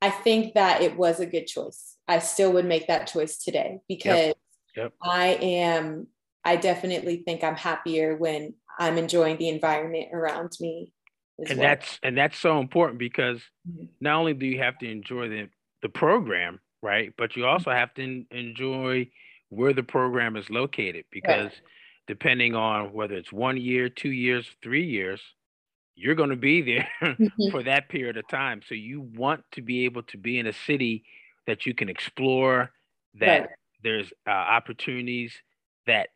I 0.00 0.08
think 0.08 0.54
that 0.54 0.80
it 0.80 0.96
was 0.96 1.20
a 1.20 1.26
good 1.26 1.46
choice. 1.46 1.96
I 2.08 2.18
still 2.18 2.52
would 2.54 2.64
make 2.64 2.88
that 2.88 3.06
choice 3.06 3.38
today 3.38 3.78
because 3.86 4.26
yep. 4.26 4.36
Yep. 4.76 4.92
I 5.02 5.26
am, 5.40 6.06
I 6.42 6.56
definitely 6.56 7.22
think 7.24 7.44
I'm 7.44 7.56
happier 7.56 8.16
when 8.16 8.54
I'm 8.78 8.98
enjoying 8.98 9.36
the 9.36 9.50
environment 9.50 10.08
around 10.12 10.52
me. 10.60 10.92
And 11.38 11.58
well. 11.58 11.68
that's 11.68 11.98
and 12.02 12.16
that's 12.16 12.38
so 12.38 12.60
important 12.60 12.98
because 12.98 13.40
not 14.00 14.16
only 14.16 14.34
do 14.34 14.46
you 14.46 14.58
have 14.60 14.78
to 14.78 14.90
enjoy 14.90 15.28
the 15.28 15.48
the 15.82 15.88
program, 15.88 16.60
right, 16.82 17.12
but 17.18 17.36
you 17.36 17.46
also 17.46 17.70
have 17.70 17.92
to 17.94 18.24
enjoy 18.30 19.08
where 19.48 19.72
the 19.72 19.82
program 19.82 20.36
is 20.36 20.48
located 20.50 21.04
because 21.10 21.46
right. 21.46 21.60
depending 22.06 22.54
on 22.54 22.92
whether 22.92 23.14
it's 23.14 23.32
one 23.32 23.56
year, 23.56 23.88
two 23.88 24.10
years, 24.10 24.46
three 24.62 24.84
years, 24.84 25.20
you're 25.96 26.14
going 26.14 26.30
to 26.30 26.36
be 26.36 26.62
there 26.62 26.88
mm-hmm. 27.02 27.50
for 27.50 27.62
that 27.62 27.88
period 27.88 28.16
of 28.16 28.26
time. 28.28 28.60
So 28.66 28.74
you 28.74 29.00
want 29.00 29.44
to 29.52 29.62
be 29.62 29.84
able 29.84 30.02
to 30.04 30.18
be 30.18 30.38
in 30.38 30.46
a 30.46 30.52
city 30.52 31.04
that 31.46 31.66
you 31.66 31.74
can 31.74 31.88
explore, 31.88 32.70
that 33.20 33.40
right. 33.40 33.48
there's 33.82 34.12
uh, 34.26 34.30
opportunities 34.30 35.32
that 35.86 36.08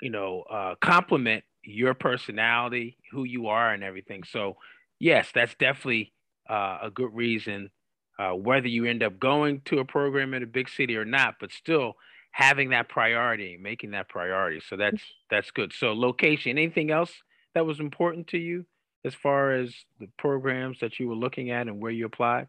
you 0.00 0.10
know 0.10 0.42
uh, 0.50 0.74
complement 0.80 1.44
your 1.64 1.94
personality, 1.94 2.96
who 3.10 3.24
you 3.24 3.48
are, 3.48 3.72
and 3.72 3.82
everything. 3.82 4.24
So 4.24 4.56
yes, 4.98 5.28
that's 5.34 5.54
definitely 5.54 6.12
uh, 6.48 6.78
a 6.82 6.90
good 6.90 7.14
reason. 7.14 7.70
Uh, 8.18 8.32
whether 8.32 8.68
you 8.68 8.84
end 8.84 9.02
up 9.02 9.18
going 9.18 9.62
to 9.64 9.78
a 9.78 9.84
program 9.84 10.34
in 10.34 10.42
a 10.42 10.46
big 10.46 10.68
city 10.68 10.96
or 10.96 11.04
not, 11.04 11.36
but 11.40 11.50
still 11.50 11.94
having 12.30 12.70
that 12.70 12.88
priority, 12.88 13.58
making 13.60 13.92
that 13.92 14.08
priority. 14.08 14.60
So 14.68 14.76
that's 14.76 15.02
that's 15.30 15.50
good. 15.50 15.72
So 15.72 15.92
location. 15.92 16.58
Anything 16.58 16.90
else 16.90 17.12
that 17.54 17.66
was 17.66 17.80
important 17.80 18.28
to 18.28 18.38
you 18.38 18.66
as 19.04 19.14
far 19.14 19.52
as 19.52 19.74
the 20.00 20.08
programs 20.18 20.80
that 20.80 20.98
you 20.98 21.08
were 21.08 21.14
looking 21.14 21.50
at 21.50 21.68
and 21.68 21.80
where 21.80 21.90
you 21.90 22.06
applied? 22.06 22.48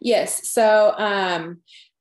Yes. 0.00 0.48
So 0.48 0.94
um, 0.96 1.58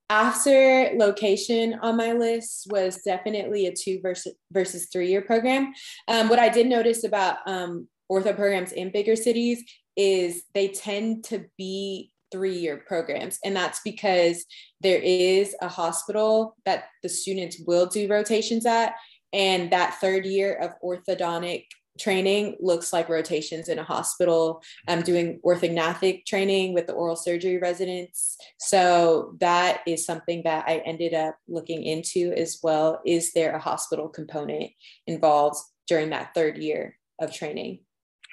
after 0.09 0.91
location 0.95 1.79
on 1.81 1.97
my 1.97 2.13
list 2.13 2.67
was 2.69 3.01
definitely 3.03 3.67
a 3.67 3.73
two 3.73 3.99
versus 4.01 4.35
versus 4.51 4.87
three 4.91 5.09
year 5.09 5.21
program. 5.21 5.73
Um, 6.07 6.29
what 6.29 6.39
I 6.39 6.49
did 6.49 6.67
notice 6.67 7.03
about 7.03 7.37
um, 7.45 7.87
ortho 8.11 8.35
programs 8.35 8.71
in 8.71 8.91
bigger 8.91 9.15
cities 9.15 9.63
is 9.95 10.43
they 10.53 10.69
tend 10.69 11.25
to 11.25 11.45
be 11.57 12.11
three 12.31 12.57
year 12.57 12.83
programs. 12.87 13.39
And 13.43 13.55
that's 13.55 13.79
because 13.83 14.45
there 14.81 14.99
is 14.99 15.55
a 15.61 15.67
hospital 15.67 16.55
that 16.65 16.85
the 17.03 17.09
students 17.09 17.61
will 17.65 17.85
do 17.85 18.07
rotations 18.07 18.65
at. 18.65 18.93
And 19.33 19.71
that 19.71 19.95
third 19.99 20.25
year 20.25 20.53
of 20.53 20.71
orthodontic 20.83 21.65
training 21.97 22.55
looks 22.59 22.93
like 22.93 23.09
rotations 23.09 23.69
in 23.69 23.79
a 23.79 23.83
hospital. 23.83 24.61
I'm 24.87 25.01
doing 25.01 25.39
orthognathic 25.43 26.25
training 26.25 26.73
with 26.73 26.87
the 26.87 26.93
oral 26.93 27.15
surgery 27.15 27.57
residents. 27.57 28.37
So 28.59 29.35
that 29.39 29.81
is 29.87 30.05
something 30.05 30.43
that 30.43 30.65
I 30.67 30.77
ended 30.79 31.13
up 31.13 31.37
looking 31.47 31.83
into 31.83 32.33
as 32.33 32.59
well. 32.61 33.01
Is 33.05 33.33
there 33.33 33.55
a 33.55 33.59
hospital 33.59 34.09
component 34.09 34.71
involved 35.05 35.57
during 35.87 36.09
that 36.11 36.33
third 36.33 36.57
year 36.57 36.97
of 37.19 37.33
training? 37.33 37.79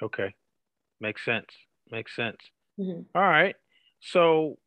Okay. 0.01 0.33
Makes 0.99 1.25
sense. 1.25 1.47
Makes 1.91 2.15
sense. 2.15 2.37
Mm-hmm. 2.79 3.01
All 3.15 3.23
right. 3.23 3.55
So, 4.01 4.57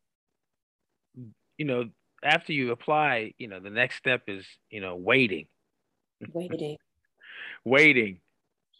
you 1.57 1.65
know, 1.65 1.85
after 2.23 2.53
you 2.53 2.71
apply, 2.71 3.33
you 3.37 3.47
know, 3.47 3.59
the 3.59 3.69
next 3.69 3.95
step 3.95 4.23
is, 4.27 4.45
you 4.69 4.81
know, 4.81 4.95
waiting. 4.95 5.47
Waiting. 6.33 6.77
waiting 7.65 8.19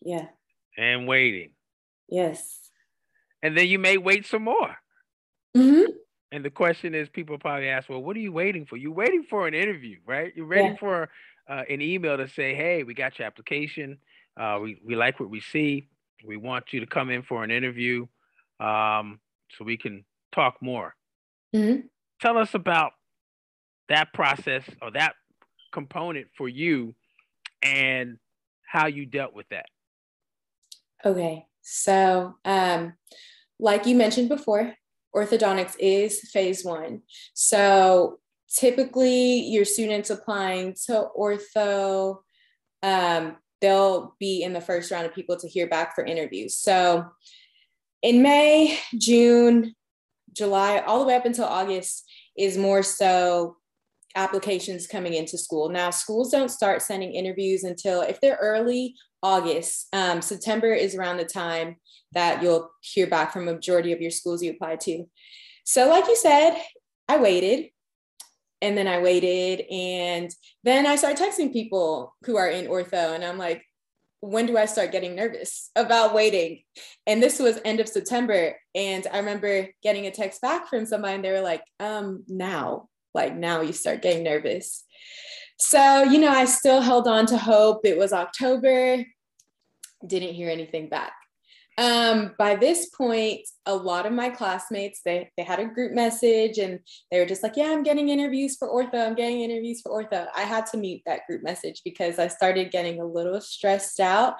yeah. 0.01 0.27
And 0.77 1.07
waiting. 1.07 1.51
Yes. 2.07 2.59
And 3.41 3.57
then 3.57 3.67
you 3.67 3.79
may 3.79 3.97
wait 3.97 4.25
some 4.25 4.43
more. 4.43 4.75
Mm-hmm. 5.55 5.91
And 6.31 6.45
the 6.45 6.49
question 6.49 6.93
is, 6.93 7.09
people 7.09 7.37
probably 7.39 7.69
ask, 7.69 7.89
well, 7.89 8.01
what 8.01 8.15
are 8.15 8.19
you 8.19 8.31
waiting 8.31 8.65
for? 8.65 8.77
You're 8.77 8.91
waiting 8.91 9.25
for 9.29 9.47
an 9.47 9.53
interview, 9.53 9.97
right? 10.05 10.31
You're 10.35 10.47
waiting 10.47 10.71
yeah. 10.71 10.79
for 10.79 11.09
uh, 11.49 11.63
an 11.69 11.81
email 11.81 12.17
to 12.17 12.27
say, 12.27 12.53
hey, 12.53 12.83
we 12.83 12.93
got 12.93 13.17
your 13.17 13.25
application. 13.25 13.97
Uh, 14.39 14.59
we, 14.61 14.79
we 14.85 14.95
like 14.95 15.19
what 15.19 15.29
we 15.29 15.41
see. 15.41 15.89
We 16.25 16.37
want 16.37 16.71
you 16.71 16.81
to 16.81 16.85
come 16.85 17.09
in 17.09 17.23
for 17.23 17.43
an 17.43 17.51
interview 17.51 18.05
um, 18.59 19.19
so 19.57 19.65
we 19.65 19.77
can 19.77 20.05
talk 20.31 20.61
more. 20.61 20.95
Mm-hmm. 21.55 21.87
Tell 22.21 22.37
us 22.37 22.53
about 22.53 22.91
that 23.87 24.13
process 24.13 24.63
or 24.81 24.91
that 24.91 25.15
component 25.71 26.27
for 26.37 26.47
you 26.47 26.93
and 27.63 28.17
how 28.67 28.85
you 28.87 29.05
dealt 29.05 29.33
with 29.33 29.47
that. 29.49 29.65
Okay. 31.05 31.45
So, 31.61 32.35
um, 32.45 32.93
like 33.59 33.85
you 33.85 33.95
mentioned 33.95 34.29
before, 34.29 34.73
orthodontics 35.15 35.75
is 35.79 36.21
phase 36.31 36.63
one. 36.63 37.01
So, 37.33 38.19
typically, 38.55 39.41
your 39.41 39.65
students 39.65 40.09
applying 40.09 40.75
to 40.87 41.07
ortho, 41.17 42.17
um, 42.81 43.37
they'll 43.61 44.15
be 44.19 44.43
in 44.43 44.53
the 44.53 44.61
first 44.61 44.91
round 44.91 45.05
of 45.05 45.13
people 45.13 45.37
to 45.37 45.47
hear 45.47 45.67
back 45.67 45.95
for 45.95 46.03
interviews. 46.03 46.57
So, 46.57 47.05
in 48.01 48.21
May, 48.21 48.79
June, 48.97 49.75
July, 50.33 50.79
all 50.79 50.99
the 50.99 51.05
way 51.05 51.15
up 51.15 51.25
until 51.25 51.45
August 51.45 52.09
is 52.37 52.57
more 52.57 52.81
so 52.81 53.57
applications 54.15 54.87
coming 54.87 55.13
into 55.13 55.37
school. 55.37 55.69
Now, 55.69 55.89
schools 55.91 56.31
don't 56.31 56.49
start 56.49 56.81
sending 56.81 57.13
interviews 57.13 57.63
until 57.63 58.01
if 58.01 58.19
they're 58.21 58.39
early 58.41 58.95
August. 59.21 59.87
Um, 59.93 60.21
September 60.21 60.73
is 60.73 60.95
around 60.95 61.17
the 61.17 61.25
time 61.25 61.77
that 62.13 62.41
you'll 62.41 62.69
hear 62.81 63.07
back 63.07 63.31
from 63.33 63.47
a 63.47 63.53
majority 63.53 63.91
of 63.91 64.01
your 64.01 64.11
schools 64.11 64.41
you 64.41 64.51
apply 64.51 64.77
to. 64.77 65.05
So, 65.65 65.89
like 65.89 66.07
you 66.07 66.15
said, 66.15 66.59
I 67.07 67.17
waited 67.17 67.69
and 68.61 68.77
then 68.77 68.87
I 68.87 69.01
waited 69.01 69.65
and 69.71 70.31
then 70.63 70.85
I 70.85 70.95
started 70.95 71.23
texting 71.23 71.53
people 71.53 72.15
who 72.25 72.37
are 72.37 72.49
in 72.49 72.67
ortho 72.67 73.15
and 73.15 73.23
I'm 73.23 73.37
like, 73.37 73.63
when 74.21 74.45
do 74.45 74.57
I 74.57 74.65
start 74.65 74.91
getting 74.91 75.15
nervous 75.15 75.71
about 75.75 76.13
waiting? 76.13 76.63
And 77.07 77.23
this 77.23 77.39
was 77.39 77.59
end 77.63 77.79
of 77.79 77.87
September. 77.87 78.55
And 78.75 79.07
I 79.11 79.19
remember 79.19 79.69
getting 79.81 80.07
a 80.07 80.11
text 80.11 80.41
back 80.41 80.67
from 80.67 80.85
somebody 80.85 81.15
and 81.15 81.23
they 81.23 81.31
were 81.31 81.39
like, 81.41 81.63
um, 81.79 82.23
now, 82.27 82.89
like 83.13 83.35
now 83.35 83.61
you 83.61 83.71
start 83.71 84.01
getting 84.01 84.23
nervous. 84.23 84.83
So, 85.59 86.03
you 86.03 86.19
know, 86.19 86.29
I 86.29 86.45
still 86.45 86.81
held 86.81 87.07
on 87.07 87.25
to 87.27 87.37
hope. 87.37 87.81
It 87.83 87.97
was 87.97 88.13
October, 88.13 89.03
didn't 90.05 90.33
hear 90.33 90.49
anything 90.49 90.89
back. 90.89 91.13
Um, 91.77 92.35
by 92.37 92.57
this 92.57 92.89
point, 92.89 93.47
a 93.65 93.73
lot 93.73 94.05
of 94.05 94.11
my 94.11 94.29
classmates, 94.29 94.99
they, 95.05 95.31
they 95.37 95.43
had 95.43 95.59
a 95.59 95.65
group 95.65 95.93
message 95.93 96.57
and 96.57 96.79
they 97.09 97.19
were 97.19 97.25
just 97.25 97.41
like, 97.41 97.55
yeah, 97.55 97.71
I'm 97.71 97.83
getting 97.83 98.09
interviews 98.09 98.57
for 98.57 98.67
ortho. 98.67 99.05
I'm 99.05 99.15
getting 99.15 99.41
interviews 99.41 99.79
for 99.81 99.91
ortho. 99.91 100.27
I 100.35 100.41
had 100.41 100.65
to 100.67 100.77
mute 100.77 101.01
that 101.05 101.25
group 101.25 101.41
message 101.41 101.81
because 101.85 102.19
I 102.19 102.27
started 102.27 102.71
getting 102.71 102.99
a 102.99 103.05
little 103.05 103.39
stressed 103.39 104.01
out 104.01 104.35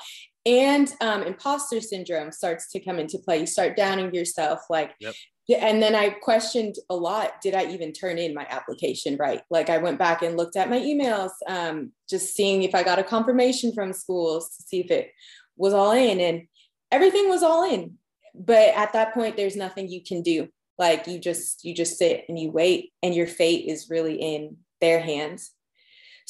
and 0.46 0.94
um, 1.00 1.24
imposter 1.24 1.80
syndrome 1.80 2.34
starts 2.34 2.70
to 2.72 2.80
come 2.82 3.00
into 3.00 3.20
play. 3.20 3.40
You 3.40 3.46
start 3.46 3.78
downing 3.78 4.14
yourself 4.14 4.62
like, 4.70 4.92
yep. 5.00 5.16
And 5.58 5.82
then 5.82 5.96
I 5.96 6.10
questioned 6.10 6.76
a 6.90 6.96
lot, 6.96 7.42
did 7.42 7.56
I 7.56 7.66
even 7.72 7.92
turn 7.92 8.18
in 8.18 8.34
my 8.34 8.46
application 8.50 9.18
right? 9.18 9.42
Like 9.50 9.70
I 9.70 9.80
went 9.80 9.98
back 9.98 10.22
and 10.22 10.38
looked 10.38 10.56
at 10.56 10.70
my 10.70 10.80
emails, 10.80 11.32
um, 11.48 11.92
just 12.10 12.36
seeing 12.36 12.64
if 12.64 12.76
I 12.76 12.84
got 12.84 13.00
a 13.00 13.04
confirmation 13.04 13.74
from 13.74 13.94
schools 13.94 14.56
to 14.56 14.64
see 14.64 14.80
if 14.82 14.92
it 14.92 15.12
was 15.58 15.74
all 15.74 15.92
in. 15.92 16.20
And 16.20 16.48
everything 16.92 17.30
was 17.30 17.44
all 17.44 17.72
in. 17.72 17.98
But 18.36 18.70
at 18.76 18.94
that 18.94 19.14
point, 19.14 19.38
there's 19.38 19.56
nothing 19.56 19.90
you 19.90 20.04
can 20.04 20.22
do. 20.22 20.50
Like 20.78 21.08
you 21.08 21.20
just 21.20 21.66
you 21.66 21.76
just 21.76 21.98
sit 21.98 22.24
and 22.30 22.40
you 22.40 22.52
wait, 22.52 22.94
and 23.04 23.14
your 23.14 23.28
fate 23.28 23.66
is 23.68 23.90
really 23.90 24.16
in 24.16 24.58
their 24.80 25.02
hands. 25.02 25.52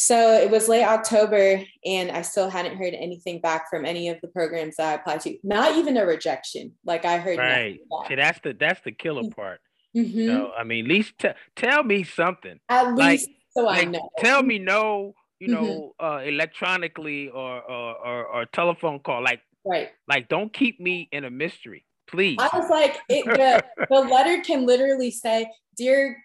So 0.02 0.34
it 0.34 0.50
was 0.50 0.70
late 0.70 0.86
October, 0.86 1.62
and 1.86 2.12
I 2.12 2.22
still 2.22 2.50
hadn't 2.50 2.78
heard 2.78 2.94
anything 2.94 3.42
back 3.42 3.70
from 3.70 3.86
any 3.86 4.08
of 4.08 4.20
the 4.22 4.30
programs 4.30 4.78
that 4.78 4.88
I 4.88 4.94
applied 4.94 5.20
to. 5.22 5.38
Not 5.44 5.76
even 5.76 5.98
a 5.98 6.06
rejection. 6.06 6.72
Like 6.86 7.04
I 7.04 7.18
heard. 7.18 7.38
Right. 7.38 7.80
See, 8.08 8.16
that's 8.16 8.40
the 8.40 8.56
that's 8.58 8.82
the 8.82 8.94
killer 8.94 9.24
mm-hmm. 9.24 9.32
part. 9.32 9.60
Mm-hmm. 9.96 10.18
You 10.18 10.28
know, 10.28 10.52
I 10.58 10.64
mean, 10.64 10.86
at 10.86 10.90
least 10.90 11.20
t- 11.20 11.30
tell 11.56 11.84
me 11.84 12.04
something. 12.04 12.60
At 12.70 12.96
least 12.96 13.28
like, 13.28 13.36
so 13.50 13.62
like, 13.64 13.88
I 13.88 13.90
know. 13.90 14.10
Tell 14.20 14.42
me 14.42 14.58
no. 14.58 15.16
You 15.40 15.50
know, 15.50 15.94
mm-hmm. 16.02 16.06
uh, 16.06 16.20
electronically 16.20 17.30
or, 17.30 17.62
or 17.62 17.96
or 17.96 18.26
or 18.26 18.46
telephone 18.46 19.00
call. 19.00 19.24
Like 19.24 19.42
Right. 19.66 19.90
Like, 20.08 20.30
don't 20.30 20.52
keep 20.52 20.80
me 20.80 21.10
in 21.12 21.26
a 21.26 21.30
mystery, 21.30 21.86
please. 22.08 22.38
I 22.40 22.58
was 22.58 22.70
like, 22.70 22.98
it, 23.10 23.26
the, 23.26 23.64
the 23.90 24.00
letter 24.12 24.42
can 24.42 24.66
literally 24.66 25.12
say, 25.12 25.52
Dear 25.78 26.18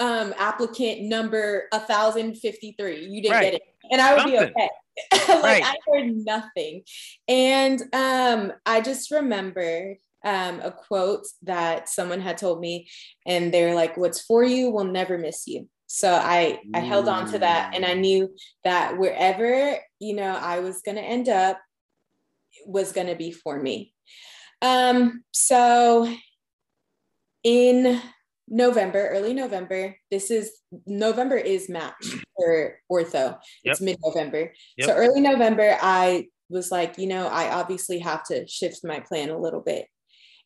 um, 0.00 0.34
applicant 0.38 1.02
number 1.02 1.66
1053, 1.72 3.06
you 3.06 3.22
didn't 3.22 3.34
right. 3.34 3.42
get 3.42 3.54
it. 3.54 3.62
And 3.90 4.00
I 4.00 4.14
would 4.14 4.22
Something. 4.22 4.40
be 4.40 4.46
okay. 4.46 4.70
like, 5.28 5.42
right. 5.42 5.64
I 5.64 5.76
heard 5.86 6.16
nothing. 6.24 6.82
And 7.28 7.82
um, 7.92 8.52
I 8.66 8.80
just 8.80 9.10
remembered 9.10 9.98
um, 10.24 10.60
a 10.60 10.70
quote 10.70 11.26
that 11.42 11.88
someone 11.88 12.20
had 12.20 12.38
told 12.38 12.60
me, 12.60 12.88
and 13.26 13.52
they're 13.52 13.74
like, 13.74 13.96
What's 13.96 14.20
for 14.20 14.42
you 14.42 14.70
will 14.70 14.84
never 14.84 15.16
miss 15.16 15.46
you. 15.46 15.68
So 15.92 16.12
I 16.12 16.60
I 16.72 16.78
held 16.80 17.08
on 17.08 17.32
to 17.32 17.38
that 17.40 17.74
and 17.74 17.84
I 17.84 17.94
knew 17.94 18.32
that 18.62 18.96
wherever 18.96 19.76
you 19.98 20.14
know 20.14 20.36
I 20.40 20.60
was 20.60 20.82
going 20.82 20.96
to 20.96 21.02
end 21.02 21.28
up 21.28 21.58
was 22.64 22.92
going 22.92 23.08
to 23.08 23.16
be 23.16 23.32
for 23.32 23.60
me. 23.60 23.92
Um, 24.62 25.24
so 25.32 26.08
in 27.42 28.00
November, 28.50 29.08
early 29.08 29.32
November, 29.32 29.96
this 30.10 30.30
is 30.30 30.50
November 30.86 31.36
is 31.36 31.68
match 31.68 32.16
for 32.36 32.74
ortho. 32.90 33.12
Yep. 33.14 33.38
It's 33.64 33.80
mid 33.80 33.96
November. 34.04 34.52
Yep. 34.76 34.88
So 34.88 34.94
early 34.94 35.20
November, 35.20 35.78
I 35.80 36.26
was 36.48 36.72
like, 36.72 36.98
you 36.98 37.06
know, 37.06 37.28
I 37.28 37.52
obviously 37.52 38.00
have 38.00 38.24
to 38.24 38.46
shift 38.48 38.80
my 38.84 39.00
plan 39.00 39.30
a 39.30 39.38
little 39.38 39.60
bit. 39.60 39.86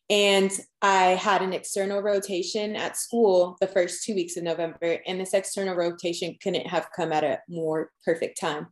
And 0.07 0.51
I 0.83 1.15
had 1.15 1.41
an 1.41 1.51
external 1.51 1.99
rotation 1.99 2.75
at 2.75 2.95
school 2.95 3.57
the 3.59 3.67
first 3.67 4.03
two 4.03 4.13
weeks 4.13 4.37
of 4.37 4.43
November, 4.43 4.99
and 5.07 5.19
this 5.19 5.33
external 5.33 5.75
rotation 5.75 6.35
couldn't 6.43 6.67
have 6.67 6.89
come 6.95 7.11
at 7.11 7.23
a 7.23 7.39
more 7.49 7.89
perfect 8.05 8.39
time. 8.39 8.67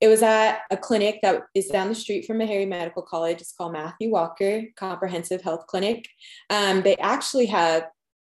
It 0.00 0.06
was 0.06 0.22
at 0.22 0.60
a 0.70 0.76
clinic 0.76 1.18
that 1.22 1.42
is 1.56 1.66
down 1.66 1.88
the 1.88 1.94
street 1.94 2.24
from 2.24 2.38
Meharry 2.38 2.68
Medical 2.68 3.02
College. 3.02 3.40
It's 3.40 3.52
called 3.52 3.72
Matthew 3.72 4.10
Walker 4.10 4.62
Comprehensive 4.76 5.42
Health 5.42 5.66
Clinic. 5.66 6.06
Um, 6.48 6.82
they 6.82 6.96
actually 6.98 7.46
have 7.46 7.84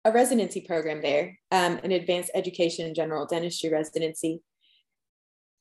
a 0.04 0.12
residency 0.12 0.60
program 0.60 1.02
there, 1.02 1.38
um, 1.50 1.78
an 1.82 1.92
advanced 1.92 2.30
education 2.34 2.94
general 2.94 3.26
dentistry 3.26 3.70
residency. 3.70 4.42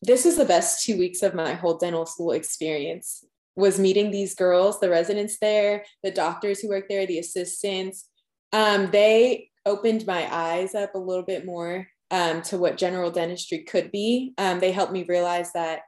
This 0.02 0.26
was 0.26 0.38
the 0.38 0.45
best 0.45 0.86
two 0.86 0.97
weeks 0.97 1.23
of 1.23 1.34
my 1.34 1.54
whole 1.54 1.78
dental 1.78 2.06
school 2.06 2.32
experience 2.32 3.23
was 3.58 3.80
meeting 3.80 4.12
these 4.12 4.36
girls, 4.36 4.80
the 4.80 4.89
residents 4.89 5.39
there, 5.39 5.84
the 6.04 6.12
doctors 6.12 6.60
who 6.60 6.69
work 6.69 6.88
there, 6.88 7.08
the 7.08 7.17
assistants. 7.17 8.06
Um, 8.54 8.91
they 8.91 9.50
opened 9.65 10.06
my 10.06 10.34
eyes 10.34 10.76
up 10.76 10.93
a 10.93 11.00
little 11.00 11.23
bit 11.23 11.43
more 11.43 11.88
um, 12.12 12.43
to 12.43 12.58
what 12.60 12.78
general 12.78 13.12
dentistry 13.12 13.63
could 13.63 13.91
be. 13.91 14.34
Um, 14.38 14.60
they 14.60 14.71
helped 14.71 14.93
me 14.93 15.04
realize 15.04 15.52
that 15.54 15.82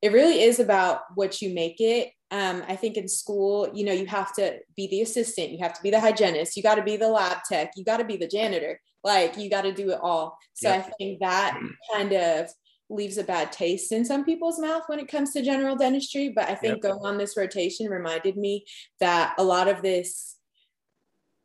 it 0.00 0.12
really 0.12 0.40
is 0.40 0.60
about 0.60 1.00
what 1.16 1.42
you 1.42 1.52
make 1.52 1.80
it. 1.80 2.10
Um, 2.30 2.64
I 2.68 2.74
think 2.74 2.96
in 2.96 3.08
school, 3.08 3.70
you 3.72 3.84
know, 3.84 3.92
you 3.92 4.06
have 4.06 4.34
to 4.34 4.58
be 4.76 4.88
the 4.88 5.02
assistant, 5.02 5.50
you 5.50 5.58
have 5.58 5.74
to 5.74 5.82
be 5.82 5.90
the 5.90 6.00
hygienist, 6.00 6.56
you 6.56 6.62
got 6.62 6.74
to 6.74 6.82
be 6.82 6.96
the 6.96 7.08
lab 7.08 7.38
tech, 7.48 7.72
you 7.76 7.84
got 7.84 7.98
to 7.98 8.04
be 8.04 8.16
the 8.16 8.26
janitor, 8.26 8.80
like 9.04 9.36
you 9.38 9.48
got 9.48 9.62
to 9.62 9.72
do 9.72 9.90
it 9.90 10.00
all. 10.02 10.36
So. 10.54 10.70
I 10.70 10.80
think 10.80 11.20
that 11.20 11.60
kind 11.94 12.12
of 12.12 12.48
leaves 12.88 13.18
a 13.18 13.24
bad 13.24 13.52
taste 13.52 13.92
in 13.92 14.04
some 14.04 14.24
people's 14.24 14.58
mouth 14.60 14.82
when 14.86 14.98
it 14.98 15.08
comes 15.08 15.32
to 15.32 15.42
general 15.42 15.76
dentistry. 15.76 16.30
But 16.34 16.48
I 16.48 16.54
think 16.54 16.82
yep. 16.82 16.82
going 16.82 17.04
on 17.04 17.18
this 17.18 17.36
rotation 17.36 17.88
reminded 17.88 18.36
me 18.36 18.64
that 19.00 19.34
a 19.38 19.44
lot 19.44 19.68
of 19.68 19.82
this, 19.82 20.36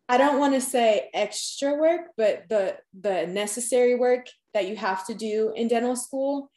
I 0.07 0.17
don't 0.17 0.39
want 0.39 0.53
to 0.53 0.61
say 0.61 1.09
extra 1.13 1.75
work, 1.75 2.11
but 2.17 2.45
the 2.49 2.77
the 2.99 3.27
necessary 3.27 3.95
work 3.95 4.27
that 4.53 4.67
you 4.67 4.75
have 4.75 5.05
to 5.07 5.13
do 5.13 5.53
in 5.55 5.67
dental 5.67 5.95
school, 5.95 6.51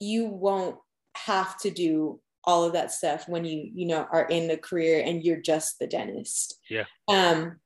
you 0.00 0.26
won't 0.26 0.76
have 1.14 1.58
to 1.60 1.70
do 1.70 2.20
all 2.46 2.64
of 2.64 2.72
that 2.72 2.92
stuff 2.92 3.28
when 3.28 3.44
you 3.44 3.70
you 3.74 3.86
know 3.86 4.06
are 4.10 4.26
in 4.26 4.48
the 4.48 4.56
career 4.56 5.02
and 5.04 5.24
you're 5.24 5.40
just 5.40 5.78
the 5.78 5.86
dentist. 5.86 6.58
Yeah. 6.70 6.84
Um 7.08 7.56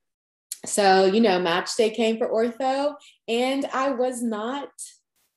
so 0.67 1.07
you 1.07 1.21
know 1.21 1.39
match 1.39 1.75
day 1.77 1.91
came 1.91 2.19
for 2.19 2.29
ortho 2.29 2.95
and 3.27 3.65
i 3.73 3.91
was 3.91 4.23
not 4.23 4.69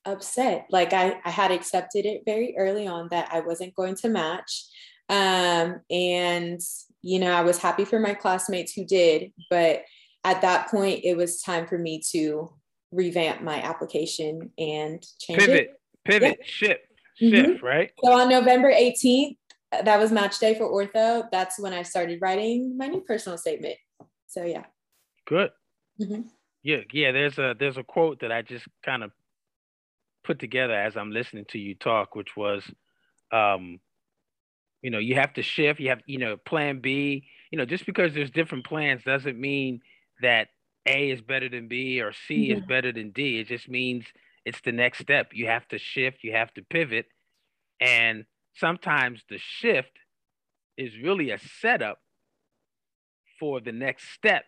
upset. 0.04 0.66
Like 0.70 0.92
i 0.92 1.20
i 1.24 1.30
had 1.30 1.50
accepted 1.50 2.06
it 2.06 2.22
very 2.26 2.54
early 2.58 2.86
on 2.86 3.08
that 3.10 3.28
i 3.32 3.40
wasn't 3.40 3.74
going 3.74 3.94
to 3.96 4.08
match. 4.08 4.64
Um 5.08 5.80
and 5.90 6.60
you 7.02 7.18
know 7.18 7.32
i 7.32 7.42
was 7.42 7.58
happy 7.58 7.84
for 7.84 8.00
my 8.00 8.14
classmates 8.14 8.72
who 8.72 8.84
did 8.84 9.30
but 9.50 9.82
at 10.24 10.40
that 10.40 10.70
point 10.70 11.00
it 11.04 11.16
was 11.16 11.42
time 11.42 11.66
for 11.66 11.76
me 11.76 12.00
to 12.12 12.50
revamp 12.90 13.42
my 13.42 13.60
application 13.60 14.50
and 14.56 15.04
change 15.20 15.40
pivot 15.40 15.56
it. 15.56 15.80
pivot 16.04 16.38
yeah. 16.40 16.46
shift 16.46 16.83
shift, 17.14 17.48
mm-hmm. 17.48 17.66
right? 17.66 17.90
So 18.02 18.12
on 18.12 18.28
November 18.28 18.72
18th, 18.72 19.36
that 19.82 19.98
was 19.98 20.12
match 20.12 20.38
day 20.38 20.54
for 20.54 20.68
ortho. 20.68 21.28
That's 21.30 21.58
when 21.58 21.72
I 21.72 21.82
started 21.82 22.20
writing 22.20 22.76
my 22.76 22.86
new 22.86 23.00
personal 23.00 23.38
statement. 23.38 23.76
So 24.28 24.44
yeah. 24.44 24.64
Good. 25.26 25.50
Mm-hmm. 26.00 26.22
Yeah, 26.62 26.78
yeah. 26.92 27.12
There's 27.12 27.38
a 27.38 27.54
there's 27.58 27.76
a 27.76 27.84
quote 27.84 28.20
that 28.20 28.32
I 28.32 28.42
just 28.42 28.66
kind 28.84 29.04
of 29.04 29.12
put 30.24 30.38
together 30.38 30.74
as 30.74 30.96
I'm 30.96 31.12
listening 31.12 31.44
to 31.50 31.58
you 31.58 31.74
talk, 31.74 32.14
which 32.14 32.36
was, 32.36 32.64
um, 33.30 33.80
you 34.82 34.90
know, 34.90 34.98
you 34.98 35.14
have 35.14 35.34
to 35.34 35.42
shift. 35.42 35.80
You 35.80 35.90
have, 35.90 36.00
you 36.06 36.18
know, 36.18 36.36
plan 36.36 36.80
B. 36.80 37.28
You 37.50 37.58
know, 37.58 37.66
just 37.66 37.86
because 37.86 38.14
there's 38.14 38.30
different 38.30 38.66
plans 38.66 39.02
doesn't 39.04 39.38
mean 39.38 39.80
that 40.22 40.48
A 40.86 41.10
is 41.10 41.20
better 41.20 41.48
than 41.48 41.68
B 41.68 42.00
or 42.00 42.12
C 42.26 42.48
mm-hmm. 42.48 42.60
is 42.60 42.66
better 42.66 42.92
than 42.92 43.10
D. 43.10 43.38
It 43.38 43.48
just 43.48 43.68
means 43.68 44.06
it's 44.44 44.60
the 44.64 44.72
next 44.72 44.98
step. 44.98 45.30
You 45.32 45.46
have 45.46 45.66
to 45.68 45.78
shift, 45.78 46.18
you 46.22 46.32
have 46.32 46.52
to 46.54 46.62
pivot. 46.62 47.06
And 47.80 48.24
sometimes 48.54 49.22
the 49.28 49.38
shift 49.38 49.98
is 50.76 50.92
really 51.02 51.30
a 51.30 51.38
setup 51.60 51.98
for 53.38 53.60
the 53.60 53.72
next 53.72 54.12
step 54.14 54.44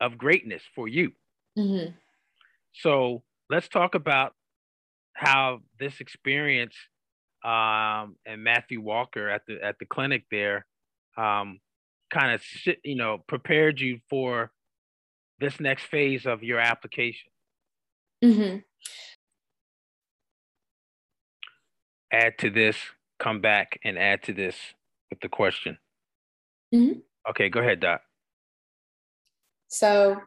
of 0.00 0.18
greatness 0.18 0.62
for 0.74 0.88
you. 0.88 1.12
Mm-hmm. 1.58 1.92
So 2.72 3.22
let's 3.50 3.68
talk 3.68 3.94
about 3.94 4.34
how 5.14 5.60
this 5.80 6.00
experience 6.00 6.74
um, 7.44 8.16
and 8.26 8.42
Matthew 8.42 8.80
Walker 8.80 9.28
at 9.28 9.42
the 9.46 9.58
at 9.62 9.78
the 9.78 9.86
clinic 9.86 10.24
there 10.30 10.66
um, 11.16 11.60
kind 12.10 12.32
of 12.32 12.42
you 12.84 12.96
know 12.96 13.18
prepared 13.26 13.80
you 13.80 13.98
for 14.08 14.52
this 15.40 15.60
next 15.60 15.84
phase 15.84 16.26
of 16.26 16.42
your 16.42 16.58
application. 16.58 17.30
Mm-hmm. 18.24 18.58
Add 22.12 22.38
to 22.38 22.50
this, 22.50 22.76
come 23.18 23.40
back 23.40 23.78
and 23.84 23.98
add 23.98 24.22
to 24.24 24.32
this 24.32 24.56
with 25.10 25.20
the 25.20 25.28
question. 25.28 25.78
Mm-hmm. 26.74 27.00
Okay, 27.30 27.48
go 27.48 27.60
ahead, 27.60 27.80
Doc. 27.80 28.00
So, 29.68 30.20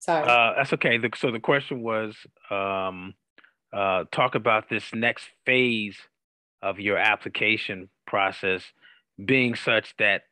sorry. 0.00 0.28
Uh, 0.28 0.54
that's 0.56 0.72
okay. 0.74 0.98
The, 0.98 1.10
so 1.16 1.30
the 1.30 1.40
question 1.40 1.82
was 1.82 2.16
um, 2.50 3.14
uh, 3.72 4.04
talk 4.10 4.34
about 4.34 4.68
this 4.68 4.84
next 4.94 5.24
phase 5.44 5.96
of 6.62 6.78
your 6.78 6.96
application 6.96 7.88
process 8.06 8.62
being 9.22 9.54
such 9.54 9.94
that 9.98 10.22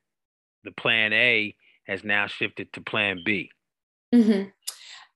the 0.65 0.71
plan 0.73 1.13
A 1.13 1.55
has 1.87 2.05
now 2.05 2.27
shifted 2.27 2.73
to 2.73 2.81
plan 2.81 3.21
B. 3.25 3.51
Mm-hmm. 4.15 4.49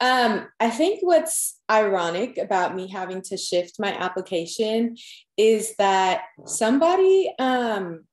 Um, 0.05 0.49
I 0.61 0.69
think 0.69 0.99
what's 1.01 1.59
ironic 1.71 2.37
about 2.37 2.77
me 2.77 2.89
having 2.89 3.23
to 3.23 3.39
shift 3.39 3.77
my 3.81 3.89
application 3.89 4.99
is 5.39 5.75
that 5.79 6.25
somebody, 6.45 7.33
um, 7.39 8.05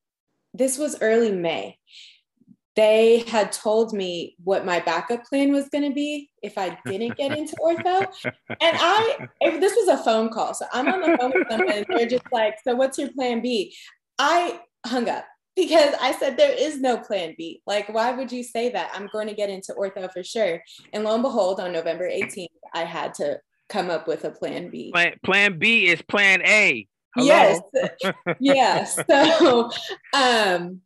this 0.53 0.77
was 0.77 1.01
early 1.01 1.33
May, 1.33 1.77
they 2.77 3.25
had 3.27 3.51
told 3.51 3.91
me 3.91 4.37
what 4.41 4.65
my 4.65 4.79
backup 4.79 5.25
plan 5.25 5.51
was 5.51 5.67
going 5.67 5.83
to 5.83 5.93
be 5.93 6.29
if 6.41 6.57
I 6.57 6.77
didn't 6.85 7.17
get 7.17 7.37
into 7.37 7.57
ortho. 7.57 8.07
And 8.47 8.77
I, 8.79 9.27
if 9.41 9.59
this 9.59 9.75
was 9.75 9.89
a 9.89 10.01
phone 10.01 10.29
call, 10.29 10.53
so 10.53 10.67
I'm 10.71 10.87
on 10.87 11.01
the 11.01 11.17
phone 11.17 11.33
with 11.35 11.49
them 11.49 11.67
and 11.67 11.85
they're 11.89 12.07
just 12.07 12.31
like, 12.31 12.55
So 12.63 12.73
what's 12.73 12.97
your 12.97 13.11
plan 13.11 13.41
B? 13.41 13.75
I 14.17 14.61
hung 14.85 15.09
up 15.09 15.25
because 15.55 15.93
I 16.01 16.13
said 16.13 16.37
there 16.37 16.55
is 16.57 16.79
no 16.79 16.97
plan 16.97 17.35
B. 17.37 17.61
Like, 17.65 17.89
why 17.89 18.11
would 18.11 18.31
you 18.31 18.43
say 18.43 18.69
that? 18.69 18.91
I'm 18.93 19.09
going 19.11 19.27
to 19.27 19.33
get 19.33 19.49
into 19.49 19.73
ortho 19.73 20.11
for 20.11 20.23
sure. 20.23 20.61
And 20.93 21.03
lo 21.03 21.13
and 21.13 21.23
behold, 21.23 21.59
on 21.59 21.71
November 21.71 22.09
18th, 22.09 22.47
I 22.73 22.83
had 22.83 23.13
to 23.15 23.39
come 23.69 23.89
up 23.89 24.07
with 24.07 24.23
a 24.25 24.31
plan 24.31 24.69
B. 24.69 24.91
Plan, 24.91 25.13
plan 25.23 25.59
B 25.59 25.87
is 25.87 26.01
plan 26.01 26.41
A. 26.43 26.87
Hello? 27.15 27.25
Yes. 27.25 27.61
yes. 28.39 28.99
So 29.09 29.69
um 30.13 30.81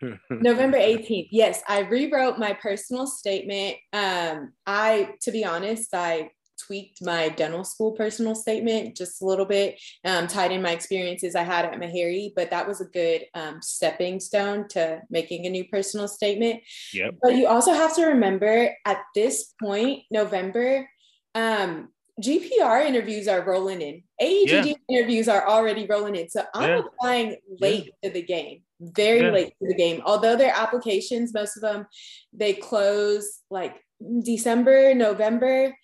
November 0.30 0.78
18th. 0.78 1.28
Yes, 1.30 1.62
I 1.68 1.80
rewrote 1.80 2.38
my 2.38 2.52
personal 2.54 3.06
statement. 3.06 3.76
Um, 3.92 4.52
I, 4.66 5.14
to 5.22 5.32
be 5.32 5.44
honest, 5.44 5.92
I 5.92 6.30
tweaked 6.58 7.04
my 7.04 7.28
dental 7.28 7.64
school 7.64 7.92
personal 7.92 8.34
statement 8.34 8.96
just 8.96 9.22
a 9.22 9.24
little 9.24 9.44
bit, 9.44 9.80
um, 10.04 10.26
tied 10.26 10.52
in 10.52 10.62
my 10.62 10.72
experiences 10.72 11.34
I 11.34 11.42
had 11.42 11.64
at 11.64 11.78
Meharry, 11.78 12.32
but 12.34 12.50
that 12.50 12.66
was 12.66 12.80
a 12.80 12.86
good 12.86 13.24
um, 13.34 13.60
stepping 13.62 14.20
stone 14.20 14.68
to 14.68 15.00
making 15.10 15.46
a 15.46 15.50
new 15.50 15.64
personal 15.68 16.08
statement. 16.08 16.60
Yep. 16.92 17.16
But 17.22 17.36
you 17.36 17.46
also 17.46 17.72
have 17.72 17.94
to 17.96 18.06
remember 18.06 18.70
at 18.84 18.98
this 19.14 19.54
point, 19.60 20.02
November, 20.10 20.88
um, 21.34 21.88
GPR 22.20 22.84
interviews 22.84 23.28
are 23.28 23.42
rolling 23.44 23.80
in. 23.80 24.02
AEGD 24.20 24.66
yeah. 24.66 24.74
interviews 24.88 25.28
are 25.28 25.48
already 25.48 25.86
rolling 25.86 26.16
in. 26.16 26.28
So 26.28 26.44
I'm 26.52 26.68
yeah. 26.68 26.78
applying 26.80 27.36
late 27.60 27.92
yeah. 28.02 28.08
to 28.08 28.14
the 28.14 28.22
game, 28.22 28.62
very 28.80 29.30
late 29.30 29.54
to 29.62 29.68
the 29.68 29.74
game. 29.74 30.02
Although 30.04 30.34
their 30.34 30.52
applications, 30.54 31.32
most 31.32 31.56
of 31.56 31.62
them, 31.62 31.86
they 32.32 32.54
close 32.54 33.40
like 33.50 33.76
December, 34.24 34.94
November 34.94 35.74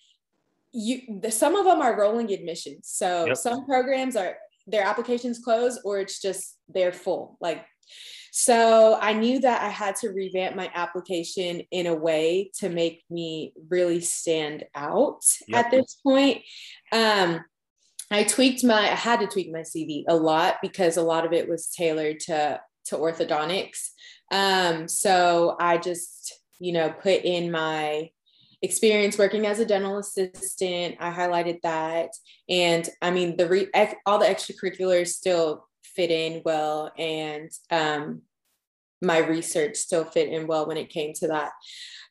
you 0.75 1.19
the, 1.21 1.31
some 1.31 1.55
of 1.55 1.65
them 1.65 1.81
are 1.81 1.97
rolling 1.97 2.31
admissions. 2.31 2.89
So 2.91 3.27
yep. 3.27 3.37
some 3.37 3.65
programs 3.65 4.15
are 4.15 4.35
their 4.67 4.83
applications 4.83 5.39
closed 5.39 5.79
or 5.85 5.99
it's 5.99 6.21
just 6.21 6.57
they're 6.67 6.91
full. 6.91 7.37
Like 7.39 7.65
so 8.37 8.99
I 8.99 9.13
knew 9.13 9.39
that 9.39 9.63
I 9.63 9.69
had 9.69 9.95
to 10.01 10.09
revamp 10.09 10.57
my 10.57 10.69
application 10.73 11.61
in 11.71 11.87
a 11.87 11.95
way 11.95 12.51
to 12.59 12.67
make 12.67 13.01
me 13.09 13.53
really 13.69 14.01
stand 14.01 14.65
out 14.75 15.21
yep. 15.47 15.63
at 15.63 15.71
this 15.71 15.95
point. 16.03 16.41
Um, 16.91 17.45
I 18.11 18.25
tweaked 18.25 18.61
my, 18.61 18.91
I 18.91 18.95
had 18.95 19.21
to 19.21 19.27
tweak 19.27 19.53
my 19.53 19.61
CV 19.61 20.03
a 20.09 20.17
lot 20.17 20.57
because 20.61 20.97
a 20.97 21.01
lot 21.01 21.25
of 21.25 21.31
it 21.31 21.47
was 21.47 21.69
tailored 21.69 22.19
to, 22.25 22.59
to 22.87 22.97
orthodontics. 22.97 23.91
Um, 24.33 24.89
so 24.89 25.55
I 25.57 25.77
just, 25.77 26.33
you 26.59 26.73
know, 26.73 26.89
put 26.89 27.23
in 27.23 27.51
my 27.51 28.09
experience 28.65 29.17
working 29.17 29.45
as 29.45 29.59
a 29.59 29.65
dental 29.65 29.97
assistant. 29.97 30.97
I 30.99 31.11
highlighted 31.11 31.61
that. 31.61 32.09
And 32.49 32.87
I 33.01 33.11
mean, 33.11 33.37
the 33.37 33.47
re- 33.47 33.69
all 34.05 34.19
the 34.19 34.25
extracurriculars 34.25 35.07
still 35.07 35.67
fit 35.83 36.11
in 36.11 36.41
well. 36.43 36.91
And 36.97 37.49
um, 37.71 38.23
my 39.01 39.19
research 39.19 39.77
still 39.77 40.03
fit 40.03 40.29
in 40.29 40.47
well 40.47 40.67
when 40.67 40.77
it 40.77 40.89
came 40.89 41.13
to 41.13 41.27
that. 41.27 41.51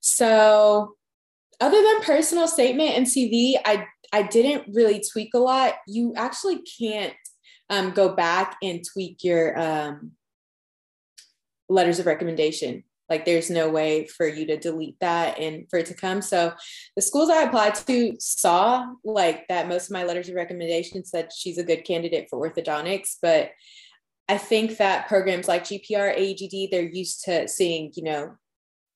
So 0.01 0.95
other 1.61 1.83
than 1.83 2.01
personal 2.03 2.49
statement 2.49 2.97
and 2.97 3.07
CV, 3.07 3.55
I, 3.65 3.87
I 4.13 4.23
didn't 4.23 4.75
really 4.75 5.03
tweak 5.13 5.35
a 5.35 5.39
lot. 5.39 5.75
You 5.87 6.15
actually 6.17 6.63
can't 6.63 7.15
um, 7.71 7.91
go 7.91 8.15
back 8.15 8.57
and 8.63 8.85
tweak 8.93 9.25
your 9.25 9.59
um, 9.59 10.13
letters 11.69 11.99
of 11.99 12.07
recommendation 12.07 12.85
like 13.11 13.25
there's 13.25 13.51
no 13.51 13.69
way 13.69 14.07
for 14.07 14.27
you 14.27 14.47
to 14.47 14.57
delete 14.57 14.99
that 15.01 15.39
and 15.39 15.69
for 15.69 15.79
it 15.79 15.87
to 15.87 15.95
come. 15.95 16.23
So 16.23 16.53
the 16.97 17.03
schools 17.03 17.31
I 17.31 17.43
applied 17.43 17.75
to 17.75 18.17
saw 18.19 18.87
like 19.05 19.47
that 19.49 19.69
most 19.69 19.87
of 19.87 19.93
my 19.93 20.05
letters 20.05 20.29
of 20.29 20.35
recommendation 20.35 21.05
said 21.05 21.31
she's 21.37 21.59
a 21.59 21.65
good 21.65 21.85
candidate 21.85 22.29
for 22.31 22.51
orthodontics, 22.51 23.17
but 23.21 23.51
I 24.29 24.39
think 24.39 24.79
that 24.79 25.07
programs 25.09 25.49
like 25.49 25.65
GPR, 25.65 26.19
AEGD, 26.19 26.71
they're 26.71 26.89
used 26.89 27.25
to 27.25 27.47
seeing, 27.47 27.93
you 27.95 28.05
know, 28.05 28.37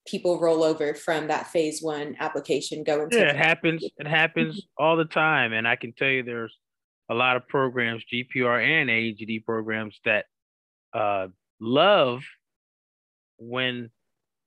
people 0.07 0.41
roll 0.41 0.65
over 0.65 0.95
from 0.95 1.29
that 1.29 1.49
phase 1.49 1.83
one 1.83 2.17
application 2.19 2.83
going 2.83 3.09
yeah, 3.13 3.29
it 3.29 3.37
happens. 3.37 3.85
It 3.99 4.07
happens 4.07 4.63
all 4.79 4.97
the 4.97 5.05
time. 5.05 5.53
And 5.53 5.69
I 5.69 5.77
can 5.77 5.93
tell 5.93 6.09
you 6.09 6.23
there's 6.23 6.57
a 7.11 7.15
lot 7.15 7.37
of 7.37 7.47
programs, 7.47 8.05
GPR 8.11 8.65
and 8.65 8.89
AEGD 8.89 9.45
programs 9.45 9.99
that 10.07 10.25
uh, 10.95 11.29
love 11.61 12.23
when 13.39 13.91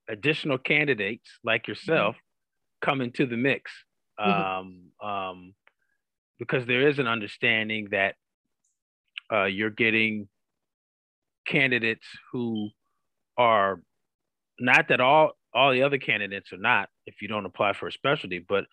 additional 0.08 0.58
candidates 0.58 1.28
like 1.44 1.62
mm-hmm. 1.62 1.72
yourself 1.72 2.16
mm-hmm. 2.16 2.86
come 2.86 3.00
into 3.00 3.26
the 3.26 3.36
mix 3.36 3.70
mm-hmm. 4.18 4.30
um, 4.30 5.08
um, 5.08 5.54
because 6.38 6.66
there 6.66 6.88
is 6.88 6.98
an 6.98 7.06
understanding 7.06 7.88
that 7.90 8.14
uh, 9.32 9.44
you're 9.44 9.70
getting 9.70 10.28
candidates 11.46 12.06
who 12.32 12.68
are 13.36 13.80
not 14.60 14.88
that 14.88 15.00
all 15.00 15.32
all 15.54 15.72
the 15.72 15.82
other 15.82 15.98
candidates 15.98 16.52
are 16.52 16.58
not 16.58 16.88
if 17.06 17.20
you 17.20 17.28
don't 17.28 17.46
apply 17.46 17.72
for 17.72 17.88
a 17.88 17.92
specialty 17.92 18.38
but 18.38 18.64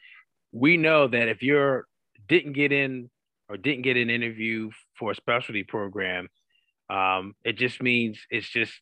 we 0.51 0.77
know 0.77 1.07
that 1.07 1.27
if 1.27 1.41
you're 1.41 1.85
didn't 2.27 2.53
get 2.53 2.71
in 2.71 3.09
or 3.47 3.57
didn't 3.57 3.81
get 3.81 3.97
an 3.97 4.09
interview 4.09 4.69
for 4.97 5.11
a 5.11 5.15
specialty 5.15 5.63
program 5.63 6.27
um, 6.89 7.35
it 7.43 7.57
just 7.57 7.81
means 7.81 8.19
it's 8.29 8.49
just 8.49 8.73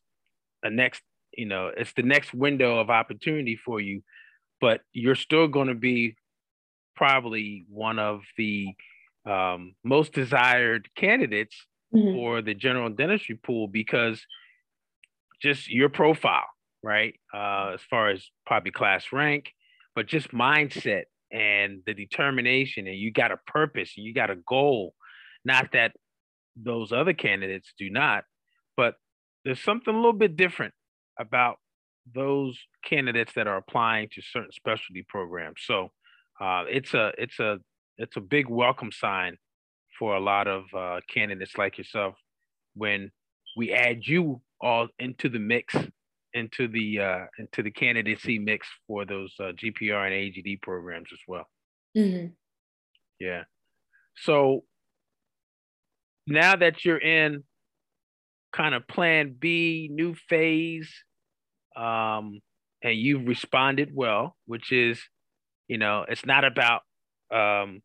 a 0.62 0.70
next 0.70 1.02
you 1.38 1.46
know 1.46 1.70
it's 1.74 1.92
the 1.94 2.02
next 2.02 2.34
window 2.34 2.78
of 2.80 2.90
opportunity 2.90 3.56
for 3.56 3.80
you 3.80 4.02
but 4.60 4.80
you're 4.92 5.14
still 5.14 5.46
going 5.46 5.68
to 5.68 5.74
be 5.74 6.16
probably 6.96 7.64
one 7.70 8.00
of 8.00 8.22
the 8.36 8.66
um, 9.24 9.76
most 9.84 10.12
desired 10.12 10.88
candidates 10.96 11.54
mm-hmm. 11.94 12.12
for 12.12 12.42
the 12.42 12.54
general 12.54 12.90
dentistry 12.90 13.36
pool 13.36 13.68
because 13.68 14.20
just 15.40 15.70
your 15.70 15.88
profile 15.88 16.48
right 16.82 17.14
uh, 17.32 17.70
as 17.74 17.80
far 17.88 18.10
as 18.10 18.26
probably 18.44 18.72
class 18.72 19.06
rank 19.12 19.52
but 19.94 20.06
just 20.06 20.32
mindset 20.32 21.04
and 21.30 21.82
the 21.86 21.94
determination 21.94 22.88
and 22.88 22.96
you 22.96 23.12
got 23.12 23.30
a 23.30 23.36
purpose 23.46 23.92
and 23.96 24.04
you 24.04 24.12
got 24.12 24.30
a 24.30 24.36
goal 24.48 24.92
not 25.44 25.70
that 25.72 25.92
those 26.56 26.90
other 26.90 27.12
candidates 27.12 27.72
do 27.78 27.90
not 27.90 28.24
but 28.76 28.96
there's 29.44 29.60
something 29.60 29.94
a 29.94 29.96
little 29.96 30.12
bit 30.12 30.36
different 30.36 30.74
about 31.18 31.56
those 32.14 32.58
candidates 32.84 33.32
that 33.34 33.46
are 33.46 33.56
applying 33.56 34.08
to 34.14 34.22
certain 34.22 34.52
specialty 34.52 35.04
programs. 35.08 35.60
So 35.64 35.90
uh, 36.40 36.64
it's 36.68 36.94
a 36.94 37.12
it's 37.18 37.38
a 37.38 37.58
it's 37.96 38.16
a 38.16 38.20
big 38.20 38.48
welcome 38.48 38.92
sign 38.92 39.36
for 39.98 40.14
a 40.16 40.20
lot 40.20 40.46
of 40.46 40.64
uh, 40.76 41.00
candidates 41.12 41.58
like 41.58 41.78
yourself 41.78 42.14
when 42.74 43.10
we 43.56 43.72
add 43.72 44.06
you 44.06 44.40
all 44.60 44.88
into 44.98 45.28
the 45.28 45.38
mix 45.38 45.74
into 46.34 46.68
the 46.68 47.00
uh, 47.00 47.26
into 47.38 47.62
the 47.62 47.70
candidacy 47.70 48.38
mix 48.38 48.68
for 48.86 49.04
those 49.04 49.34
uh, 49.40 49.52
GPR 49.52 50.06
and 50.06 50.14
AGD 50.14 50.62
programs 50.62 51.08
as 51.12 51.18
well. 51.26 51.46
Mm-hmm. 51.96 52.28
Yeah. 53.18 53.44
So 54.16 54.64
now 56.26 56.56
that 56.56 56.84
you're 56.84 56.98
in 56.98 57.44
kind 58.52 58.74
of 58.74 58.86
plan 58.86 59.34
B, 59.38 59.88
new 59.92 60.14
phase, 60.14 60.92
um, 61.78 62.40
and 62.82 62.96
you've 62.96 63.26
responded 63.26 63.90
well, 63.94 64.36
which 64.46 64.72
is, 64.72 65.00
you 65.68 65.78
know, 65.78 66.04
it's 66.08 66.26
not 66.26 66.44
about 66.44 66.82
um, 67.30 67.82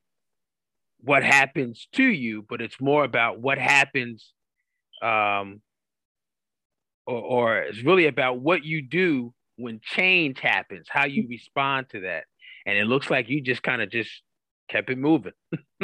what 0.99 1.23
happens 1.23 1.87
to 1.93 2.03
you, 2.03 2.45
but 2.47 2.61
it's 2.61 2.81
more 2.81 3.03
about 3.03 3.39
what 3.39 3.57
happens, 3.57 4.33
um, 5.01 5.61
or, 7.05 7.21
or 7.21 7.57
it's 7.57 7.83
really 7.83 8.07
about 8.07 8.39
what 8.39 8.63
you 8.63 8.81
do 8.81 9.33
when 9.57 9.79
change 9.83 10.39
happens, 10.39 10.87
how 10.89 11.05
you 11.05 11.27
respond 11.29 11.87
to 11.91 12.01
that. 12.01 12.23
And 12.65 12.77
it 12.77 12.85
looks 12.85 13.09
like 13.09 13.29
you 13.29 13.41
just 13.41 13.61
kind 13.61 13.81
of 13.81 13.91
just 13.91 14.09
kept 14.69 14.89
it 14.89 14.97
moving. 14.97 15.33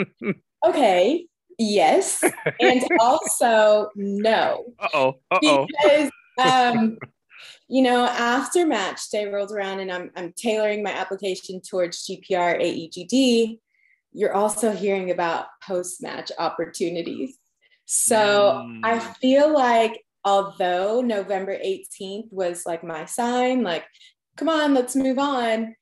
okay. 0.66 1.26
Yes. 1.60 2.24
And 2.60 2.88
also 3.00 3.90
no. 3.96 4.66
Uh-oh. 4.80 5.16
Uh-oh. 5.30 5.68
Because 5.68 6.10
um, 6.42 6.98
you 7.70 7.82
know, 7.84 8.06
after 8.06 8.66
match 8.66 9.10
day 9.10 9.28
rolls 9.28 9.54
around 9.54 9.80
and 9.80 9.92
I'm 9.92 10.12
I'm 10.16 10.34
tailoring 10.34 10.84
my 10.84 10.92
application 10.92 11.62
towards 11.62 12.06
GPR 12.08 12.60
AEGD, 12.60 13.60
you're 14.12 14.34
also 14.34 14.72
hearing 14.72 15.12
about 15.12 15.46
post-match 15.64 16.32
opportunities. 16.38 17.38
So 17.86 18.66
mm. 18.66 18.82
I 18.84 19.00
feel 19.00 19.54
like 19.54 20.04
although 20.26 21.02
November 21.02 21.58
18th 21.58 22.32
was 22.32 22.64
like 22.66 22.84
my 22.84 23.06
sign, 23.06 23.64
like, 23.64 23.86
come 24.36 24.50
on, 24.50 24.74
let's 24.74 24.96
move 24.96 25.20
on 25.20 25.76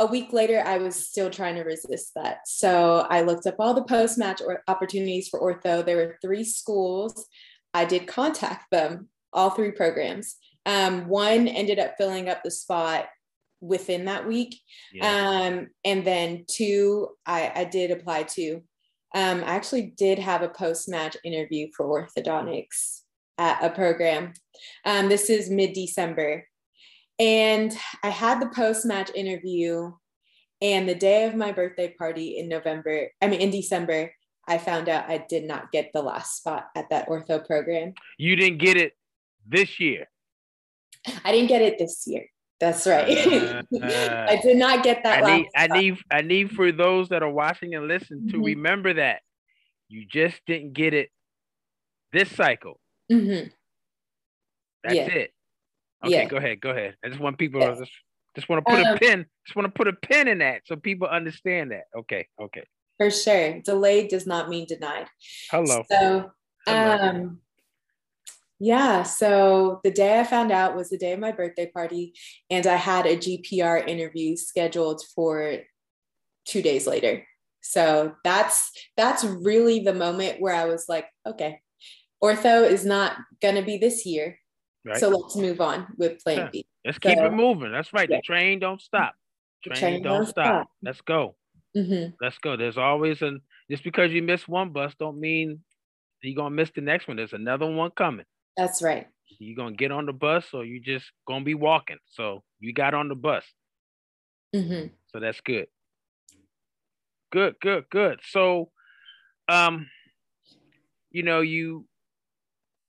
a 0.00 0.06
week 0.06 0.32
later, 0.32 0.62
I 0.64 0.78
was 0.78 0.96
still 0.96 1.28
trying 1.28 1.56
to 1.56 1.62
resist 1.62 2.12
that. 2.16 2.48
So 2.48 3.06
I 3.10 3.20
looked 3.20 3.46
up 3.46 3.56
all 3.58 3.74
the 3.74 3.84
post 3.84 4.16
match 4.16 4.40
or 4.44 4.62
opportunities 4.66 5.28
for 5.28 5.40
ortho. 5.40 5.84
There 5.84 5.98
were 5.98 6.16
three 6.22 6.42
schools. 6.42 7.26
I 7.74 7.84
did 7.84 8.06
contact 8.06 8.70
them, 8.70 9.10
all 9.30 9.50
three 9.50 9.72
programs. 9.72 10.36
Um, 10.66 11.08
one 11.08 11.48
ended 11.48 11.78
up 11.78 11.94
filling 11.96 12.28
up 12.28 12.42
the 12.42 12.50
spot 12.50 13.06
within 13.60 14.06
that 14.06 14.26
week. 14.26 14.60
Yeah. 14.92 15.50
Um, 15.52 15.68
and 15.84 16.04
then 16.04 16.44
two, 16.48 17.08
I, 17.26 17.52
I 17.54 17.64
did 17.64 17.90
apply 17.90 18.24
to. 18.24 18.62
Um, 19.14 19.42
I 19.44 19.54
actually 19.54 19.92
did 19.96 20.18
have 20.18 20.42
a 20.42 20.48
post 20.48 20.88
match 20.88 21.16
interview 21.24 21.68
for 21.76 21.86
orthodontics 21.86 23.00
at 23.38 23.62
a 23.62 23.70
program. 23.70 24.32
Um, 24.84 25.08
this 25.08 25.30
is 25.30 25.50
mid 25.50 25.72
December. 25.72 26.46
And 27.18 27.76
I 28.02 28.08
had 28.08 28.40
the 28.40 28.50
post 28.54 28.86
match 28.86 29.10
interview. 29.14 29.92
And 30.62 30.86
the 30.86 30.94
day 30.94 31.24
of 31.24 31.34
my 31.34 31.52
birthday 31.52 31.94
party 31.98 32.38
in 32.38 32.46
November, 32.46 33.08
I 33.22 33.28
mean, 33.28 33.40
in 33.40 33.50
December, 33.50 34.12
I 34.46 34.58
found 34.58 34.90
out 34.90 35.08
I 35.08 35.24
did 35.26 35.44
not 35.44 35.72
get 35.72 35.90
the 35.94 36.02
last 36.02 36.36
spot 36.36 36.66
at 36.76 36.90
that 36.90 37.08
ortho 37.08 37.44
program. 37.46 37.94
You 38.18 38.36
didn't 38.36 38.58
get 38.58 38.76
it 38.76 38.92
this 39.48 39.80
year. 39.80 40.06
I 41.24 41.32
didn't 41.32 41.48
get 41.48 41.62
it 41.62 41.78
this 41.78 42.04
year. 42.06 42.26
That's 42.58 42.86
right. 42.86 43.08
Uh, 43.08 43.62
I 44.28 44.38
did 44.42 44.58
not 44.58 44.84
get 44.84 45.02
that. 45.04 45.24
I 45.24 45.36
need, 45.36 45.46
I 45.56 45.66
need, 45.66 45.98
I 46.10 46.20
need 46.20 46.50
for 46.50 46.70
those 46.72 47.08
that 47.08 47.22
are 47.22 47.30
watching 47.30 47.74
and 47.74 47.88
listen 47.88 48.28
to 48.28 48.34
mm-hmm. 48.34 48.44
remember 48.44 48.94
that 48.94 49.22
you 49.88 50.04
just 50.06 50.40
didn't 50.46 50.74
get 50.74 50.92
it 50.92 51.08
this 52.12 52.30
cycle. 52.30 52.78
Mm-hmm. 53.10 53.48
That's 54.84 54.94
yeah. 54.94 55.06
it. 55.06 55.30
Okay, 56.04 56.12
yeah. 56.12 56.24
go 56.26 56.36
ahead. 56.36 56.60
Go 56.60 56.70
ahead. 56.70 56.96
I 57.04 57.08
just 57.08 57.20
want 57.20 57.38
people 57.38 57.60
to 57.60 57.76
just, 57.76 57.92
just 58.34 58.48
want 58.48 58.64
to 58.64 58.70
put 58.70 58.86
um, 58.86 58.94
a 58.94 58.98
pin. 58.98 59.26
Just 59.46 59.56
want 59.56 59.66
to 59.66 59.72
put 59.72 59.88
a 59.88 59.92
pin 59.92 60.28
in 60.28 60.38
that 60.38 60.62
so 60.66 60.76
people 60.76 61.08
understand 61.08 61.72
that. 61.72 61.84
Okay. 61.96 62.26
Okay. 62.40 62.64
For 62.98 63.10
sure. 63.10 63.60
Delayed 63.60 64.08
does 64.08 64.26
not 64.26 64.48
mean 64.48 64.66
denied. 64.66 65.06
Hello. 65.50 65.82
So, 65.90 66.30
Hello. 66.66 67.08
um, 67.08 67.40
yeah. 68.60 69.02
So 69.04 69.80
the 69.82 69.90
day 69.90 70.20
I 70.20 70.24
found 70.24 70.52
out 70.52 70.76
was 70.76 70.90
the 70.90 70.98
day 70.98 71.12
of 71.12 71.18
my 71.18 71.32
birthday 71.32 71.70
party, 71.70 72.12
and 72.50 72.66
I 72.66 72.76
had 72.76 73.06
a 73.06 73.16
GPR 73.16 73.88
interview 73.88 74.36
scheduled 74.36 75.02
for 75.14 75.56
two 76.44 76.60
days 76.60 76.86
later. 76.86 77.26
So 77.62 78.14
that's 78.22 78.70
that's 78.98 79.24
really 79.24 79.80
the 79.80 79.94
moment 79.94 80.40
where 80.40 80.54
I 80.54 80.66
was 80.66 80.84
like, 80.88 81.06
okay, 81.26 81.60
ortho 82.22 82.70
is 82.70 82.84
not 82.84 83.16
gonna 83.40 83.62
be 83.62 83.78
this 83.78 84.04
year. 84.04 84.38
Right. 84.84 84.98
So 84.98 85.08
let's 85.08 85.36
move 85.36 85.60
on 85.60 85.86
with 85.96 86.22
plan 86.22 86.36
yeah. 86.38 86.48
B. 86.52 86.66
Let's 86.84 86.98
so, 87.02 87.08
keep 87.08 87.18
it 87.18 87.32
moving. 87.32 87.72
That's 87.72 87.92
right. 87.94 88.08
Yeah. 88.08 88.18
The 88.18 88.22
train 88.22 88.58
don't 88.58 88.80
stop. 88.80 89.14
Train, 89.64 89.78
train 89.78 90.02
don't, 90.02 90.18
don't 90.18 90.26
stop. 90.26 90.44
stop. 90.44 90.70
Let's 90.82 91.00
go. 91.00 91.36
Mm-hmm. 91.76 92.12
Let's 92.20 92.38
go. 92.38 92.56
There's 92.56 92.78
always 92.78 93.22
an 93.22 93.40
just 93.70 93.84
because 93.84 94.12
you 94.12 94.22
miss 94.22 94.46
one 94.46 94.70
bus 94.70 94.94
don't 94.98 95.18
mean 95.18 95.60
you're 96.22 96.36
gonna 96.36 96.54
miss 96.54 96.70
the 96.74 96.82
next 96.82 97.08
one. 97.08 97.16
There's 97.16 97.32
another 97.32 97.66
one 97.66 97.90
coming. 97.90 98.26
That's 98.56 98.82
right. 98.82 99.06
You're 99.38 99.56
gonna 99.56 99.76
get 99.76 99.92
on 99.92 100.06
the 100.06 100.12
bus 100.12 100.46
or 100.52 100.64
you 100.64 100.80
just 100.80 101.06
gonna 101.26 101.44
be 101.44 101.54
walking. 101.54 101.98
So 102.10 102.42
you 102.58 102.72
got 102.72 102.94
on 102.94 103.08
the 103.08 103.14
bus. 103.14 103.44
Mm-hmm. 104.54 104.88
So 105.12 105.20
that's 105.20 105.40
good. 105.40 105.66
Good, 107.32 107.54
good, 107.60 107.84
good. 107.90 108.20
So 108.28 108.70
um, 109.48 109.88
you 111.10 111.22
know, 111.22 111.40
you 111.40 111.86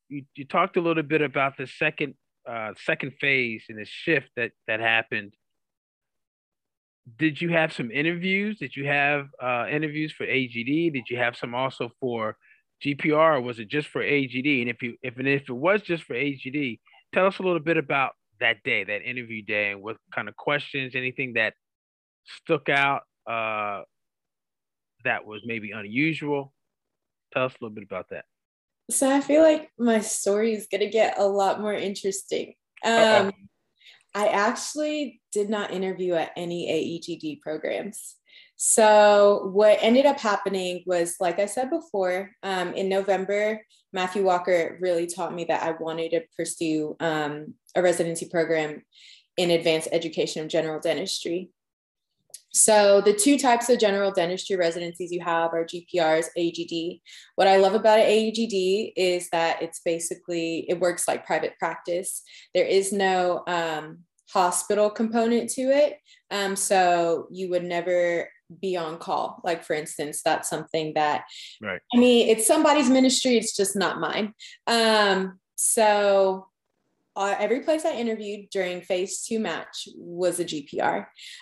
you, 0.10 0.24
you 0.36 0.46
talked 0.46 0.78
a 0.78 0.82
little 0.82 1.04
bit 1.04 1.22
about 1.22 1.58
the 1.58 1.68
second 1.68 2.16
uh, 2.50 2.74
second 2.86 3.14
phase 3.20 3.64
and 3.70 3.80
the 3.80 3.86
shift 3.86 4.30
that 4.36 4.52
that 4.68 4.80
happened. 4.80 5.34
Did 7.18 7.42
you 7.42 7.50
have 7.50 7.74
some 7.74 7.90
interviews? 7.92 8.60
Did 8.60 8.76
you 8.76 8.86
have 8.86 9.28
uh, 9.42 9.66
interviews 9.70 10.12
for 10.12 10.26
AGD? 10.26 10.94
Did 10.94 11.10
you 11.10 11.18
have 11.18 11.36
some 11.36 11.56
also 11.56 11.92
for 12.00 12.38
GPR? 12.84 13.38
Or 13.38 13.42
was 13.42 13.60
it 13.60 13.68
just 13.68 13.88
for 13.88 14.02
AGD? 14.02 14.62
And 14.62 14.70
if 14.70 14.82
you 14.82 14.96
if 15.02 15.18
and 15.18 15.28
if 15.28 15.50
it 15.50 15.54
was 15.54 15.82
just 15.82 16.04
for 16.04 16.14
AGD, 16.14 16.80
tell 17.14 17.26
us 17.26 17.40
a 17.40 17.44
little 17.44 17.60
bit 17.60 17.78
about 17.78 18.14
that 18.40 18.64
day, 18.64 18.84
that 18.84 19.04
interview 19.04 19.44
day, 19.44 19.72
and 19.72 19.82
what 19.82 19.98
kind 20.14 20.28
of 20.28 20.36
questions, 20.36 20.94
anything 20.96 21.34
that 21.34 21.54
stuck 22.26 22.70
out 22.70 23.04
uh, 23.30 23.82
that 25.04 25.26
was 25.26 25.42
maybe 25.46 25.72
unusual. 25.72 26.54
Tell 27.34 27.46
us 27.46 27.54
a 27.54 27.64
little 27.64 27.76
bit 27.76 27.84
about 27.84 28.10
that. 28.10 28.26
So 28.90 29.10
I 29.10 29.22
feel 29.22 29.42
like 29.42 29.70
my 29.80 30.00
story 30.00 30.54
is 30.54 30.68
going 30.70 30.82
to 30.82 30.90
get 30.90 31.18
a 31.18 31.26
lot 31.26 31.62
more 31.62 31.74
interesting. 31.74 32.54
Um, 32.84 33.32
I 34.14 34.28
actually 34.28 35.22
did 35.32 35.50
not 35.50 35.72
interview 35.72 36.16
at 36.16 36.32
any 36.36 36.68
AEGD 36.68 37.40
programs. 37.42 38.16
So 38.64 39.50
what 39.54 39.80
ended 39.82 40.06
up 40.06 40.20
happening 40.20 40.84
was, 40.86 41.16
like 41.20 41.40
I 41.40 41.48
said 41.48 41.72
before, 41.72 42.30
um, 42.44 42.76
in 42.76 42.90
November, 42.90 43.60
Matthew 43.92 44.24
Walker 44.24 44.78
really 44.80 45.08
taught 45.08 45.34
me 45.34 45.46
that 45.46 45.64
I 45.64 45.72
wanted 45.72 46.12
to 46.12 46.22
pursue 46.38 46.96
um, 47.00 47.56
a 47.76 47.82
residency 47.82 48.30
program 48.30 48.84
in 49.36 49.50
advanced 49.50 49.88
education 49.92 50.44
of 50.44 50.48
general 50.48 50.80
dentistry. 50.80 51.50
So 52.54 53.02
the 53.02 53.14
two 53.14 53.40
types 53.40 53.68
of 53.70 53.80
general 53.80 54.12
dentistry 54.12 54.58
residencies 54.58 55.12
you 55.12 55.22
have 55.22 55.56
are 55.56 55.66
GPRs, 55.66 56.28
AGD. 56.38 57.02
What 57.38 57.48
I 57.48 57.58
love 57.58 57.74
about 57.74 57.98
AGD 57.98 58.94
is 58.96 59.28
that 59.32 59.64
it's 59.64 59.82
basically 59.84 60.68
it 60.70 60.80
works 60.80 61.08
like 61.08 61.26
private 61.26 61.58
practice. 61.58 62.22
There 62.54 62.68
is 62.68 62.94
no 62.94 63.42
um, 63.48 64.02
hospital 64.32 64.92
component 64.92 65.50
to 65.54 65.64
it, 65.64 65.98
um, 66.30 66.56
so 66.56 67.28
you 67.32 67.50
would 67.50 67.64
never 67.64 68.30
be 68.60 68.76
on 68.78 68.98
call. 68.98 69.42
Like 69.44 69.64
for 69.64 69.74
instance, 69.74 70.22
that's 70.24 70.50
something 70.50 70.94
that 70.96 71.24
right. 71.62 71.82
I 71.94 71.98
mean, 71.98 72.30
it's 72.30 72.48
somebody's 72.48 72.90
ministry. 72.90 73.38
It's 73.38 73.56
just 73.56 73.76
not 73.76 74.00
mine. 74.00 74.34
Um, 74.68 75.40
so 75.56 76.48
uh, 77.16 77.36
every 77.40 77.60
place 77.60 77.84
I 77.84 77.94
interviewed 77.94 78.50
during 78.52 78.82
phase 78.82 79.22
two 79.22 79.40
match 79.40 79.88
was 79.98 80.40
a 80.40 80.46
GPR. 80.46 81.00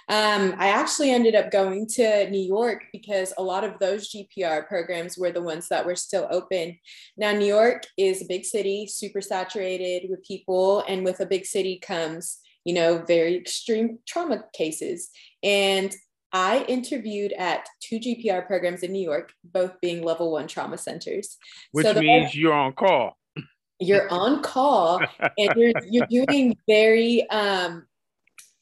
Um, 0.08 0.56
I 0.58 0.69
actually 0.69 1.12
ended 1.12 1.36
up 1.36 1.52
going 1.52 1.86
to 1.95 2.30
New 2.30 2.41
York 2.41 2.86
because 2.91 3.34
a 3.38 3.43
lot 3.43 3.63
of 3.63 3.78
those 3.80 4.12
GPR 4.12 4.67
programs 4.67 5.17
were 5.17 5.32
the 5.32 5.43
ones 5.43 5.69
that 5.69 5.86
were 5.86 5.95
still 5.95 6.28
open. 6.32 6.78
Now, 7.17 7.34
New 7.34 7.45
York 7.45 7.84
is 7.98 8.22
a 8.22 8.28
big 8.28 8.45
city, 8.45 8.88
super 8.88 9.22
saturated 9.22 10.10
with 10.10 10.24
people, 10.24 10.84
and 10.88 11.06
with 11.06 11.19
a 11.19 11.26
big 11.26 11.45
city 11.45 11.80
comes, 11.80 12.39
you 12.65 12.74
know, 12.74 13.04
very 13.08 13.36
extreme 13.36 14.00
trauma 14.08 14.45
cases. 14.54 15.10
And 15.43 15.95
I 16.32 16.63
interviewed 16.68 17.34
at 17.34 17.68
two 17.82 18.00
GPR 18.00 18.46
programs 18.46 18.84
in 18.84 18.92
New 18.92 19.02
York, 19.02 19.34
both 19.44 19.80
being 19.82 20.04
level 20.04 20.32
one 20.32 20.48
trauma 20.48 20.78
centers. 20.78 21.38
Which 21.72 21.86
so 21.86 21.94
means 21.94 22.36
you're 22.36 22.54
on 22.54 22.74
call 22.74 23.18
you're 23.80 24.10
on 24.12 24.42
call 24.44 25.02
and 25.38 25.54
you're 25.56 25.74
you're 25.89 26.08
doing 26.08 26.58
very 26.68 27.28
um 27.30 27.86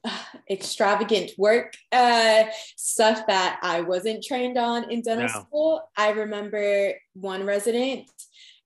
extravagant 0.49 1.31
work 1.37 1.73
uh 1.91 2.43
stuff 2.75 3.25
that 3.27 3.59
I 3.61 3.81
wasn't 3.81 4.23
trained 4.23 4.57
on 4.57 4.89
in 4.91 5.01
dental 5.01 5.27
no. 5.27 5.41
school. 5.41 5.89
I 5.97 6.11
remember 6.11 6.93
one 7.13 7.45
resident 7.45 8.09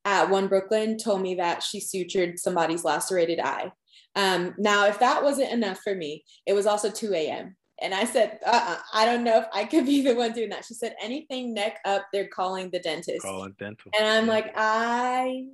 at 0.04 0.30
one 0.30 0.48
Brooklyn 0.48 0.98
told 0.98 1.22
me 1.22 1.36
that 1.36 1.64
she 1.64 1.80
sutured 1.80 2.38
somebody's 2.40 2.84
lacerated 2.84 3.40
eye. 3.40 3.72
Um, 4.16 4.56
now, 4.58 4.88
if 4.88 5.00
that 5.00 5.24
wasn't 5.24 5.52
enough 5.52 5.80
for 5.84 5.96
me, 5.96 6.26
it 6.46 6.54
was 6.54 6.66
also 6.66 6.90
2 6.90 7.14
a.m. 7.14 7.56
And 7.82 7.94
I 7.94 8.06
said, 8.06 8.40
uh-uh, 8.46 8.78
I 8.94 9.06
don't 9.06 9.24
know 9.24 9.40
if 9.40 9.46
I 9.54 9.66
could 9.66 9.86
be 9.86 10.04
the 10.04 10.14
one 10.14 10.34
doing 10.34 10.50
that. 10.50 10.66
She 10.66 10.76
said, 10.76 10.96
anything 11.02 11.54
neck 11.54 11.80
up, 11.84 12.06
they're 12.14 12.28
calling 12.28 12.70
the 12.70 12.80
dentist. 12.80 13.22
Calling 13.22 13.56
dental. 13.58 13.92
And 13.98 14.08
I'm 14.08 14.28
like, 14.28 14.54
I 14.56 15.48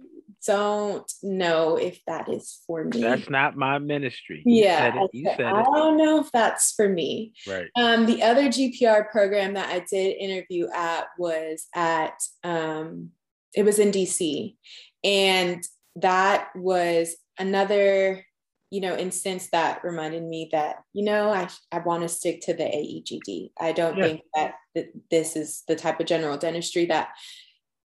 don't 0.46 1.12
know 1.24 1.78
if 1.78 2.00
that 2.06 2.30
is 2.30 2.62
for 2.68 2.84
me. 2.84 3.02
That's 3.02 3.30
not 3.30 3.56
my 3.56 3.80
ministry. 3.80 4.44
You 4.46 4.64
yeah. 4.64 4.94
said 4.94 5.10
it. 5.14 5.38
Said 5.38 5.46
I 5.46 5.64
don't 5.64 5.98
know 5.98 6.20
if 6.20 6.32
that's 6.32 6.74
for 6.74 6.88
me. 6.88 7.34
Right. 7.48 7.70
Um, 7.76 8.06
the 8.06 8.22
other 8.24 8.44
GPR 8.44 9.10
program 9.10 9.54
that 9.54 9.70
I 9.70 9.86
did 9.90 10.18
interview 10.18 10.68
at 10.76 11.08
was 11.18 11.68
at, 11.74 12.22
um, 12.44 13.12
it 13.56 13.64
was 13.64 13.80
in 13.80 13.92
DC. 13.92 14.56
And 15.04 15.64
that 15.96 16.50
was 16.56 17.16
another 17.40 18.24
you 18.70 18.82
know 18.82 18.96
instance 18.98 19.50
that 19.52 19.84
reminded 19.84 20.24
me 20.24 20.50
that 20.52 20.78
you 20.94 21.04
know 21.04 21.32
i, 21.32 21.48
I 21.72 21.80
want 21.80 22.04
to 22.04 22.10
stick 22.10 22.42
to 22.42 22.54
the 22.54 22.64
aegd 22.64 23.52
i 23.60 23.72
don't 23.72 23.98
Yeah. 23.98 24.04
think 24.04 24.22
that 24.36 24.54
th- 24.76 24.90
this 25.10 25.36
is 25.36 25.64
the 25.68 25.76
type 25.76 26.00
of 26.00 26.06
general 26.06 26.38
dentistry 26.38 26.86
that 26.88 27.10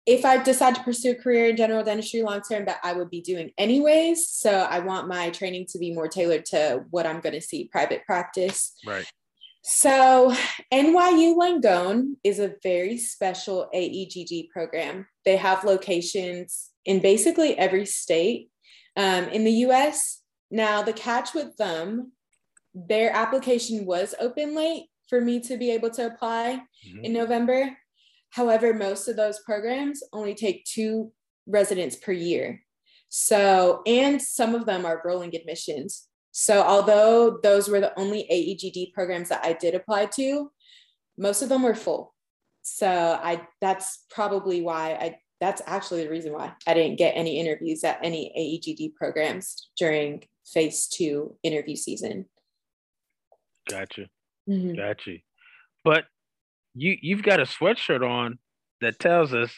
if 0.06 0.26
i 0.26 0.42
decide 0.42 0.76
to 0.76 0.84
pursue 0.84 1.12
a 1.12 1.16
career 1.16 1.50
in 1.50 1.58
general 1.58 1.84
dentistry 1.84 2.24
long 2.24 2.42
term 2.42 2.66
that 2.66 2.80
i 2.84 2.94
would 2.94 3.10
be 3.10 3.22
doing 3.22 3.52
anyways 3.58 4.28
so 4.30 4.52
i 4.52 4.80
want 4.80 5.08
my 5.08 5.30
training 5.30 5.66
to 5.70 5.78
be 5.78 5.94
more 5.94 6.08
tailored 6.08 6.46
to 6.46 6.84
what 6.90 7.06
i'm 7.06 7.20
going 7.20 7.36
to 7.36 7.42
see 7.42 7.70
private 7.72 8.04
practice 8.06 8.74
Right. 8.86 9.06
so, 9.64 10.34
NYU 10.74 11.36
Langone 11.36 12.16
is 12.24 12.40
a 12.40 12.56
very 12.64 12.98
special 12.98 13.70
AEGD 13.76 14.50
program. 14.50 15.06
They 15.24 15.38
have 15.38 15.64
locations 15.64 16.70
in 16.84 17.00
basically 17.00 17.56
every 17.58 17.86
state 17.86 18.50
um, 18.98 19.26
in 19.26 19.44
the 19.44 19.52
US. 19.68 20.21
Now, 20.52 20.82
the 20.84 20.94
catch 20.94 21.34
with 21.34 21.56
them, 21.58 22.12
their 22.74 23.12
application 23.12 23.86
was 23.86 24.14
open 24.20 24.54
late 24.54 24.88
for 25.10 25.22
me 25.22 25.40
to 25.42 25.58
be 25.58 25.72
able 25.72 25.90
to 25.92 26.06
apply 26.06 26.64
Mhm. 26.86 27.04
in 27.06 27.14
November. 27.14 27.78
However, 28.30 28.74
most 28.74 29.08
of 29.08 29.16
those 29.16 29.40
programs 29.40 30.04
only 30.14 30.36
take 30.36 30.64
two 30.66 31.14
residents 31.48 31.96
per 31.96 32.12
year. 32.12 32.64
So, 33.10 33.82
and 33.86 34.22
some 34.22 34.56
of 34.56 34.66
them 34.66 34.86
are 34.86 35.02
rolling 35.04 35.36
admissions. 35.36 36.08
So, 36.32 36.62
although 36.62 37.40
those 37.44 37.68
were 37.68 37.82
the 37.82 37.98
only 38.00 38.26
AEGD 38.30 38.94
programs 38.94 39.30
that 39.30 39.44
I 39.44 39.52
did 39.52 39.76
apply 39.76 40.06
to, 40.18 40.52
most 41.18 41.42
of 41.42 41.50
them 41.50 41.64
were 41.64 41.76
full. 41.76 42.14
So, 42.62 42.88
I 43.22 43.48
that's 43.60 44.06
probably 44.10 44.62
why 44.62 44.94
I 44.94 45.20
that's 45.42 45.62
actually 45.66 46.04
the 46.04 46.10
reason 46.10 46.32
why 46.34 46.54
I 46.68 46.74
didn't 46.74 46.98
get 47.00 47.18
any 47.18 47.40
interviews 47.40 47.84
at 47.84 48.00
any 48.04 48.32
AEGD 48.38 48.96
programs 48.96 49.70
during 49.76 50.24
phase 50.54 50.88
two 50.88 51.36
interview 51.44 51.76
season. 51.76 52.26
Gotcha. 53.70 54.06
Mhm. 54.50 54.76
Gotcha. 54.76 55.18
But 55.84 56.06
you 56.74 56.98
you've 57.02 57.24
got 57.24 57.40
a 57.40 57.44
sweatshirt 57.44 58.08
on 58.08 58.40
that 58.82 59.00
tells 59.00 59.34
us 59.34 59.54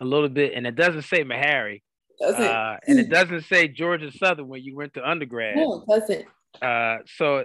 a 0.00 0.04
little 0.04 0.28
bit, 0.28 0.52
and 0.54 0.66
it 0.66 0.76
doesn't 0.76 1.02
say 1.02 1.24
Meharry, 1.24 1.82
Doesn't 2.20 2.42
uh, 2.42 2.76
and 2.86 2.98
it 2.98 3.08
doesn't 3.10 3.42
say 3.42 3.68
Georgia 3.68 4.10
Southern 4.12 4.48
when 4.48 4.62
you 4.62 4.76
went 4.76 4.94
to 4.94 5.08
undergrad. 5.08 5.56
no, 5.56 5.82
it 5.82 5.86
doesn't. 5.88 6.26
Uh, 6.62 6.98
so 7.06 7.44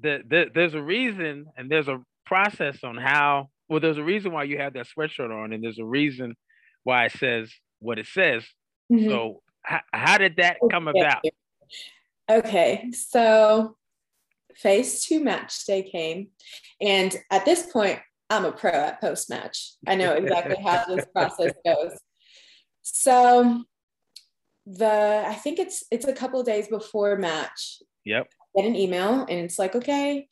the, 0.00 0.20
the, 0.28 0.46
there's 0.54 0.74
a 0.74 0.82
reason, 0.82 1.46
and 1.56 1.70
there's 1.70 1.88
a 1.88 2.00
process 2.26 2.82
on 2.84 2.96
how. 2.96 3.48
Well, 3.68 3.80
there's 3.80 3.98
a 3.98 4.04
reason 4.04 4.32
why 4.32 4.44
you 4.44 4.58
have 4.58 4.74
that 4.74 4.86
sweatshirt 4.86 5.30
on, 5.30 5.52
and 5.52 5.62
there's 5.64 5.78
a 5.78 5.84
reason 5.84 6.34
why 6.84 7.06
it 7.06 7.12
says 7.12 7.50
what 7.78 7.98
it 7.98 8.06
says. 8.06 8.44
Mhm. 8.92 9.08
So 9.08 9.42
how, 9.62 9.80
how 9.92 10.18
did 10.18 10.36
that 10.36 10.58
come 10.70 10.88
about? 10.88 11.22
Okay, 12.30 12.90
so 12.92 13.76
phase 14.54 15.04
two 15.04 15.22
match 15.22 15.64
day 15.66 15.82
came, 15.82 16.28
and 16.80 17.16
at 17.30 17.44
this 17.44 17.66
point, 17.70 17.98
I'm 18.30 18.44
a 18.44 18.52
pro 18.52 18.70
at 18.70 19.00
post 19.00 19.28
match. 19.28 19.72
I 19.86 19.94
know 19.94 20.12
exactly 20.14 20.56
how 20.62 20.84
this 20.86 21.04
process 21.14 21.52
goes. 21.64 21.98
So 22.82 23.64
the 24.66 25.24
I 25.26 25.34
think 25.34 25.58
it's 25.58 25.84
it's 25.90 26.06
a 26.06 26.12
couple 26.12 26.42
days 26.42 26.68
before 26.68 27.16
match. 27.16 27.82
Yep. 28.04 28.28
Get 28.56 28.66
an 28.66 28.76
email, 28.76 29.20
and 29.20 29.30
it's 29.30 29.58
like, 29.58 29.74
okay, 29.74 30.28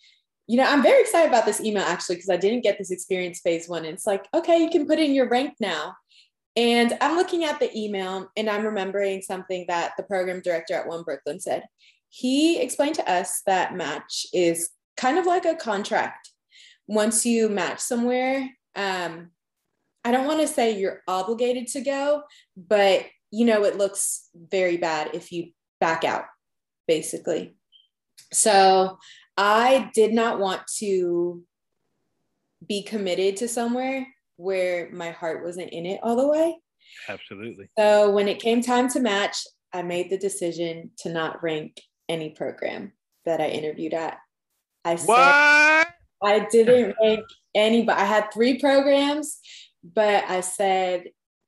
you 0.50 0.57
know, 0.57 0.64
I'm 0.64 0.83
very 0.83 1.00
excited 1.00 1.29
about 1.29 1.46
this 1.46 1.61
email 1.61 1.85
actually 1.85 2.16
because 2.16 2.29
I 2.29 2.37
didn't 2.37 2.62
get 2.62 2.76
this 2.76 2.90
experience 2.90 3.38
phase 3.38 3.68
one. 3.68 3.85
And 3.85 3.94
it's 3.94 4.05
like, 4.05 4.26
okay, 4.35 4.61
you 4.61 4.68
can 4.68 4.85
put 4.85 4.98
in 4.98 5.14
your 5.14 5.29
rank 5.29 5.55
now. 5.61 5.94
And 6.56 6.96
I'm 7.00 7.16
looking 7.16 7.44
at 7.44 7.60
the 7.60 7.76
email 7.76 8.28
and 8.36 8.50
I'm 8.50 8.64
remembering 8.64 9.22
something 9.22 9.64
that 9.68 9.92
the 9.96 10.02
program 10.02 10.40
director 10.40 10.74
at 10.74 10.86
One 10.86 11.02
Brooklyn 11.02 11.40
said. 11.40 11.64
He 12.08 12.60
explained 12.60 12.96
to 12.96 13.08
us 13.10 13.42
that 13.46 13.74
match 13.74 14.26
is 14.32 14.70
kind 14.96 15.18
of 15.18 15.26
like 15.26 15.44
a 15.44 15.54
contract. 15.54 16.30
Once 16.88 17.24
you 17.24 17.48
match 17.48 17.78
somewhere, 17.78 18.50
um, 18.74 19.30
I 20.04 20.10
don't 20.10 20.26
want 20.26 20.40
to 20.40 20.48
say 20.48 20.78
you're 20.78 21.02
obligated 21.06 21.68
to 21.68 21.82
go, 21.82 22.22
but 22.56 23.06
you 23.30 23.44
know, 23.46 23.64
it 23.64 23.76
looks 23.76 24.28
very 24.34 24.76
bad 24.76 25.10
if 25.14 25.30
you 25.30 25.52
back 25.78 26.02
out, 26.02 26.24
basically. 26.88 27.54
So 28.32 28.98
I 29.36 29.90
did 29.94 30.12
not 30.12 30.40
want 30.40 30.62
to 30.78 31.44
be 32.66 32.82
committed 32.82 33.36
to 33.38 33.48
somewhere 33.48 34.06
where 34.40 34.90
my 34.90 35.11
heart 35.11 35.44
wasn't 35.44 35.70
in 35.70 35.85
it 35.85 36.00
all 36.03 36.16
the 36.16 36.26
way. 36.26 36.57
Absolutely. 37.09 37.68
So 37.79 38.11
when 38.11 38.26
it 38.26 38.40
came 38.40 38.62
time 38.62 38.88
to 38.90 39.00
match, 39.00 39.37
I 39.72 39.83
made 39.83 40.11
the 40.11 40.18
decision 40.18 40.90
to 40.98 41.11
not 41.11 41.42
rank 41.42 41.81
any 42.09 42.31
program 42.31 42.92
that 43.26 43.40
I 43.40 43.48
interviewed 43.48 43.92
at. 43.92 44.18
I 44.85 44.96
said 44.96 45.07
What? 45.07 45.88
I 46.22 46.46
didn't 46.50 46.96
rank 47.00 47.24
any, 47.55 47.85
but 47.85 47.98
I 47.98 48.05
had 48.05 48.33
three 48.33 48.59
programs, 48.59 49.40
but 49.85 50.24
I 50.24 50.40
said 50.40 51.05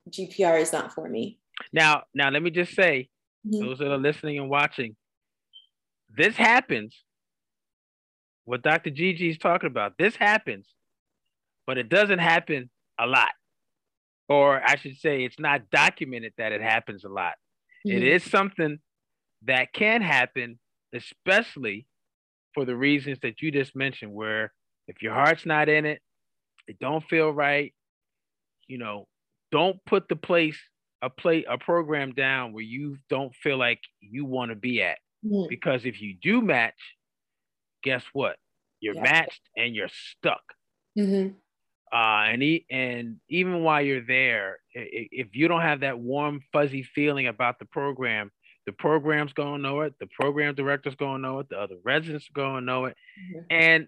GPR 0.09 0.59
is 0.59 0.71
not 0.71 0.93
for 0.93 1.09
me. 1.09 1.39
Now, 1.71 2.03
now 2.13 2.29
let 2.29 2.43
me 2.43 2.51
just 2.51 2.73
say, 2.73 3.09
Mhm. 3.45 3.59
those 3.59 3.79
that 3.79 3.91
are 3.91 3.97
listening 3.97 4.37
and 4.37 4.49
watching, 4.49 4.95
this 6.15 6.35
happens. 6.35 7.03
What 8.45 8.61
Dr. 8.61 8.91
Gigi 8.91 9.29
is 9.29 9.37
talking 9.37 9.67
about, 9.67 9.97
this 9.97 10.15
happens, 10.15 10.67
but 11.65 11.77
it 11.77 11.89
doesn't 11.89 12.19
happen 12.19 12.69
a 12.99 13.05
lot. 13.07 13.31
Or 14.29 14.61
I 14.63 14.75
should 14.77 14.97
say, 14.97 15.23
it's 15.23 15.39
not 15.39 15.69
documented 15.69 16.33
that 16.37 16.51
it 16.51 16.61
happens 16.61 17.03
a 17.03 17.09
lot. 17.09 17.35
It 17.85 18.01
Mhm. 18.01 18.03
is 18.03 18.23
something 18.23 18.79
that 19.43 19.73
can 19.73 20.01
happen, 20.01 20.59
especially 20.93 21.87
for 22.53 22.65
the 22.65 22.75
reasons 22.75 23.19
that 23.21 23.41
you 23.41 23.51
just 23.51 23.75
mentioned, 23.75 24.13
where 24.13 24.53
if 24.87 25.01
your 25.01 25.13
heart's 25.13 25.45
not 25.45 25.67
in 25.69 25.85
it, 25.85 26.01
it 26.67 26.79
don't 26.79 27.03
feel 27.09 27.31
right, 27.31 27.73
you 28.67 28.77
know, 28.77 29.07
don't 29.51 29.83
put 29.85 30.07
the 30.07 30.15
place 30.15 30.59
a 31.01 31.09
play 31.09 31.43
a 31.43 31.57
program 31.57 32.13
down 32.13 32.53
where 32.53 32.63
you 32.63 32.97
don't 33.09 33.35
feel 33.35 33.57
like 33.57 33.81
you 33.99 34.23
want 34.23 34.49
to 34.51 34.55
be 34.55 34.81
at. 34.81 34.99
Mhm. 35.25 35.49
Because 35.49 35.83
if 35.85 36.01
you 36.01 36.15
do 36.15 36.41
match, 36.41 36.79
guess 37.83 38.05
what? 38.13 38.39
You're 38.79 38.95
Yeah. 38.95 39.01
matched 39.01 39.41
and 39.57 39.75
you're 39.75 39.89
stuck. 39.89 40.55
Mhm. 40.97 41.42
Uh, 41.93 42.25
and 42.31 42.41
e- 42.41 42.65
and 42.71 43.17
even 43.29 43.61
while 43.63 43.81
you're 43.81 44.01
there, 44.05 44.57
if 44.73 45.35
you 45.35 45.47
don't 45.47 45.61
have 45.61 45.81
that 45.81 45.99
warm, 45.99 46.41
fuzzy 46.51 46.81
feeling 46.83 47.27
about 47.27 47.59
the 47.59 47.65
program, 47.65 48.31
the 48.65 48.71
program's 48.71 49.33
gonna 49.33 49.61
know 49.61 49.81
it, 49.81 49.93
the 49.99 50.07
program 50.07 50.55
director's 50.55 50.95
gonna 50.95 51.19
know 51.19 51.39
it, 51.39 51.49
the 51.49 51.59
other 51.59 51.75
residents 51.83 52.27
are 52.29 52.33
gonna 52.33 52.61
know 52.61 52.85
it. 52.85 52.97
Mhm. 53.21 53.45
And 53.51 53.87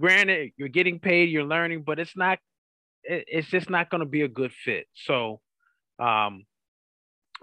granted, 0.00 0.52
you're 0.56 0.68
getting 0.68 1.00
paid, 1.00 1.28
you're 1.30 1.44
learning, 1.44 1.82
but 1.82 1.98
it's 1.98 2.16
not, 2.16 2.38
it- 3.04 3.24
it's 3.28 3.48
just 3.48 3.68
not 3.68 3.90
gonna 3.90 4.06
be 4.06 4.22
a 4.22 4.28
good 4.28 4.52
fit. 4.52 4.86
So, 4.94 5.42
um, 5.98 6.46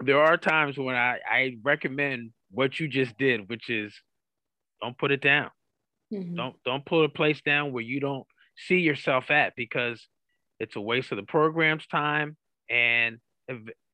there 0.00 0.20
are 0.20 0.36
times 0.36 0.78
when 0.78 0.96
I, 0.96 1.20
I 1.30 1.58
recommend 1.62 2.32
what 2.50 2.80
you 2.80 2.88
just 2.88 3.16
did, 3.18 3.48
which 3.48 3.68
is 3.70 3.94
don't 4.82 4.96
put 4.98 5.12
it 5.12 5.20
down. 5.20 5.50
Mhm. 6.12 6.34
Don't 6.34 6.56
don't 6.64 6.84
put 6.84 7.04
a 7.04 7.08
place 7.08 7.40
down 7.42 7.72
where 7.72 7.84
you 7.84 8.00
don't 8.00 8.26
see 8.66 8.78
yourself 8.80 9.30
at 9.30 9.54
because 9.56 10.06
it's 10.58 10.76
a 10.76 10.80
waste 10.80 11.12
of 11.12 11.16
the 11.16 11.24
program's 11.24 11.86
time 11.86 12.36
and 12.68 13.18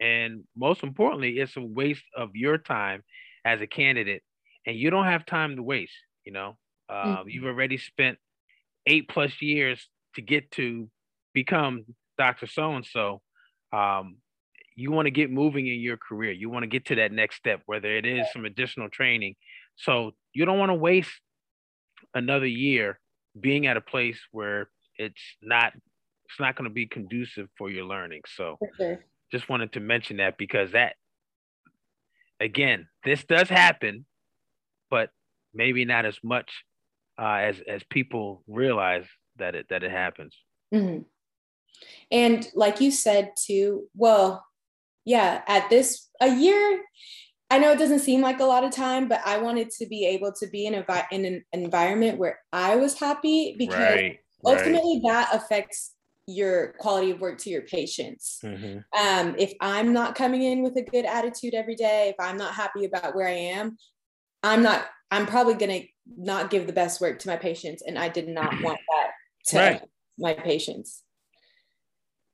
and 0.01 0.45
most 0.55 0.83
importantly, 0.83 1.39
it's 1.39 1.57
a 1.57 1.63
waste 1.63 2.05
of 2.15 2.31
your 2.35 2.59
time 2.59 3.03
as 3.45 3.61
a 3.63 3.67
candidate, 3.67 4.23
and 4.67 4.77
you 4.77 4.91
don't 4.91 5.07
have 5.07 5.25
time 5.25 5.57
to 5.57 5.63
waste. 5.63 5.97
You 6.27 6.33
know, 6.33 6.59
uh, 6.91 7.25
Mhm. 7.25 7.31
you've 7.31 7.47
already 7.47 7.79
spent 7.79 8.19
eight 8.87 9.09
plus 9.09 9.41
years 9.43 9.89
to 10.15 10.23
get 10.23 10.51
to 10.53 10.91
become 11.33 11.85
Doctor 12.19 12.47
So 12.47 12.75
and 12.75 12.85
So. 12.87 13.23
Um, 13.73 14.19
you 14.77 14.91
want 14.93 15.07
to 15.07 15.11
get 15.11 15.31
moving 15.31 15.67
in 15.67 15.81
your 15.81 15.97
career. 15.97 16.33
You 16.33 16.51
want 16.51 16.65
to 16.65 16.69
get 16.69 16.87
to 16.87 16.97
that 16.97 17.13
next 17.13 17.37
step, 17.37 17.63
whether 17.67 17.91
it 17.97 18.07
is 18.07 18.31
some 18.31 18.45
additional 18.45 18.91
training. 18.91 19.37
So 19.77 20.13
you 20.35 20.45
don't 20.45 20.59
want 20.59 20.71
to 20.71 20.75
waste 20.75 21.21
another 22.15 22.47
year 22.47 22.99
being 23.39 23.67
at 23.67 23.77
a 23.77 23.81
place 23.81 24.19
where 24.33 24.69
it's 24.99 25.21
not 25.43 25.73
it's 26.29 26.41
not 26.41 26.57
going 26.57 26.69
to 26.69 26.75
be 26.75 26.87
conducive 26.87 27.49
for 27.57 27.71
your 27.71 27.85
learning. 27.85 28.23
So 28.35 28.59
sure. 28.77 29.05
just 29.31 29.49
wanted 29.49 29.73
to 29.75 29.81
mention 29.81 30.17
that 30.17 30.37
because 30.39 30.73
that 30.73 30.97
again, 32.41 32.89
this 33.05 33.25
does 33.25 33.49
happen, 33.49 34.07
but 34.91 35.11
maybe 35.55 35.85
not 35.85 36.05
as 36.05 36.19
much 36.23 36.51
uh, 37.19 37.37
as 37.37 37.61
as 37.67 37.83
people 37.85 38.43
realize 38.47 39.07
that 39.37 39.55
it 39.55 39.67
that 39.71 39.83
it 39.83 39.91
happens. 39.91 40.35
Mm-hmm. 40.75 41.03
And 42.11 42.49
like 42.55 42.81
you 42.81 42.91
said 42.91 43.33
too, 43.37 43.89
well, 43.95 44.45
yeah, 45.05 45.43
at 45.47 45.71
this 45.71 46.09
a 46.21 46.35
year, 46.35 46.83
I 47.51 47.59
know 47.59 47.71
it 47.71 47.79
doesn't 47.79 48.01
seem 48.01 48.21
like 48.21 48.41
a 48.41 48.45
lot 48.45 48.65
of 48.65 48.73
time, 48.73 49.09
but 49.09 49.21
I 49.25 49.39
wanted 49.39 49.71
to 49.71 49.87
be 49.87 50.05
able 50.07 50.33
to 50.33 50.47
be 50.49 50.67
in, 50.67 50.75
a, 50.75 51.07
in 51.13 51.25
an 51.25 51.45
environment 51.53 52.19
where 52.19 52.41
I 52.53 52.77
was 52.77 52.99
happy 52.99 53.55
because 53.57 53.79
right, 53.79 54.19
ultimately 54.45 55.01
right. 55.05 55.13
that 55.13 55.35
affects 55.35 55.93
your 56.27 56.75
quality 56.79 57.13
of 57.13 57.21
work 57.21 57.39
to 57.39 57.51
your 57.51 57.63
patients. 57.63 58.41
Mm-hmm. 58.43 58.79
Um, 58.99 59.37
if 59.39 59.53
I'm 59.61 59.93
not 59.93 60.17
coming 60.17 60.43
in 60.43 60.63
with 60.63 60.77
a 60.77 60.83
good 60.83 61.05
attitude 61.05 61.55
every 61.55 61.77
day, 61.77 62.09
if 62.09 62.17
I'm 62.19 62.37
not 62.37 62.55
happy 62.55 62.85
about 62.85 63.15
where 63.15 63.29
I 63.29 63.33
am, 63.33 63.77
I'm 64.43 64.63
not, 64.63 64.87
I'm 65.13 65.27
probably 65.27 65.55
going 65.55 65.83
to 65.83 65.87
not 66.17 66.51
give 66.51 66.67
the 66.67 66.73
best 66.73 67.01
work 67.01 67.21
to 67.21 67.29
my 67.29 67.37
patients. 67.37 67.83
And 67.87 67.97
I 67.97 68.09
did 68.09 68.29
not 68.29 68.61
want 68.61 68.81
that 68.89 69.11
to 69.51 69.57
right. 69.57 69.83
my 70.19 70.35
patients. 70.35 71.05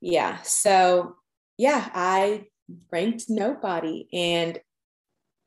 Yeah. 0.00 0.40
So, 0.42 1.16
yeah, 1.58 1.90
I 1.94 2.46
ranked 2.90 3.26
nobody. 3.28 4.08
And 4.12 4.58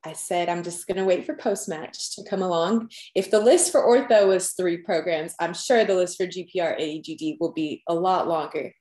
I 0.05 0.13
said, 0.13 0.49
I'm 0.49 0.63
just 0.63 0.87
going 0.87 0.97
to 0.97 1.05
wait 1.05 1.25
for 1.25 1.35
post 1.35 1.67
match 1.67 2.15
to 2.15 2.23
come 2.23 2.41
along. 2.41 2.89
If 3.15 3.31
the 3.31 3.39
list 3.39 3.71
for 3.71 3.81
ortho 3.81 4.27
was 4.27 4.51
three 4.51 4.77
programs, 4.77 5.33
I'm 5.39 5.53
sure 5.53 5.83
the 5.83 5.95
list 5.95 6.17
for 6.17 6.27
GPR 6.27 6.79
AEGD 6.79 7.37
will 7.39 7.53
be 7.53 7.83
a 7.87 7.93
lot 7.93 8.27
longer. 8.27 8.71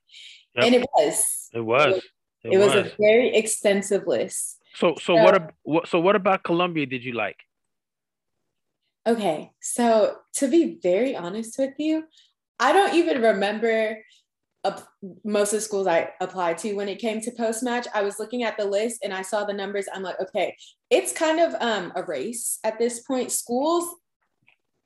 Yep. 0.57 0.65
And 0.65 0.75
it 0.75 0.87
was. 0.95 1.49
It 1.53 1.61
was. 1.61 2.03
It, 2.45 2.53
it 2.53 2.59
was. 2.59 2.75
was. 2.75 2.87
a 2.87 2.93
very 2.99 3.35
extensive 3.35 4.07
list. 4.07 4.61
So, 4.75 4.95
so, 4.97 5.01
so 5.05 5.15
what, 5.15 5.53
what? 5.63 5.89
So, 5.89 6.01
what 6.01 6.17
about 6.17 6.43
Columbia? 6.43 6.87
Did 6.87 7.05
you 7.05 7.13
like? 7.13 7.37
Okay, 9.07 9.51
so 9.61 10.17
to 10.37 10.49
be 10.49 10.79
very 10.83 11.15
honest 11.15 11.59
with 11.59 11.75
you, 11.79 12.05
I 12.59 12.73
don't 12.73 12.95
even 12.95 13.21
remember 13.21 13.99
most 15.25 15.53
of 15.53 15.59
the 15.59 15.65
schools 15.65 15.87
I 15.87 16.11
applied 16.21 16.59
to 16.59 16.75
when 16.75 16.89
it 16.89 16.99
came 16.99 17.21
to 17.21 17.31
post 17.33 17.63
match, 17.63 17.87
I 17.95 18.03
was 18.03 18.19
looking 18.19 18.45
at 18.45 18.57
the 18.57 18.65
list 18.65 19.01
and 19.05 19.13
I 19.13 19.23
saw 19.23 19.45
the 19.45 19.53
numbers. 19.53 19.87
I'm 19.93 20.03
like, 20.03 20.21
okay, 20.21 20.57
it's 20.91 21.13
kind 21.13 21.41
of 21.41 21.55
um, 21.61 21.93
a 21.95 22.03
race 22.03 22.59
at 22.65 22.79
this 22.79 23.01
point. 23.01 23.31
Schools, 23.31 23.87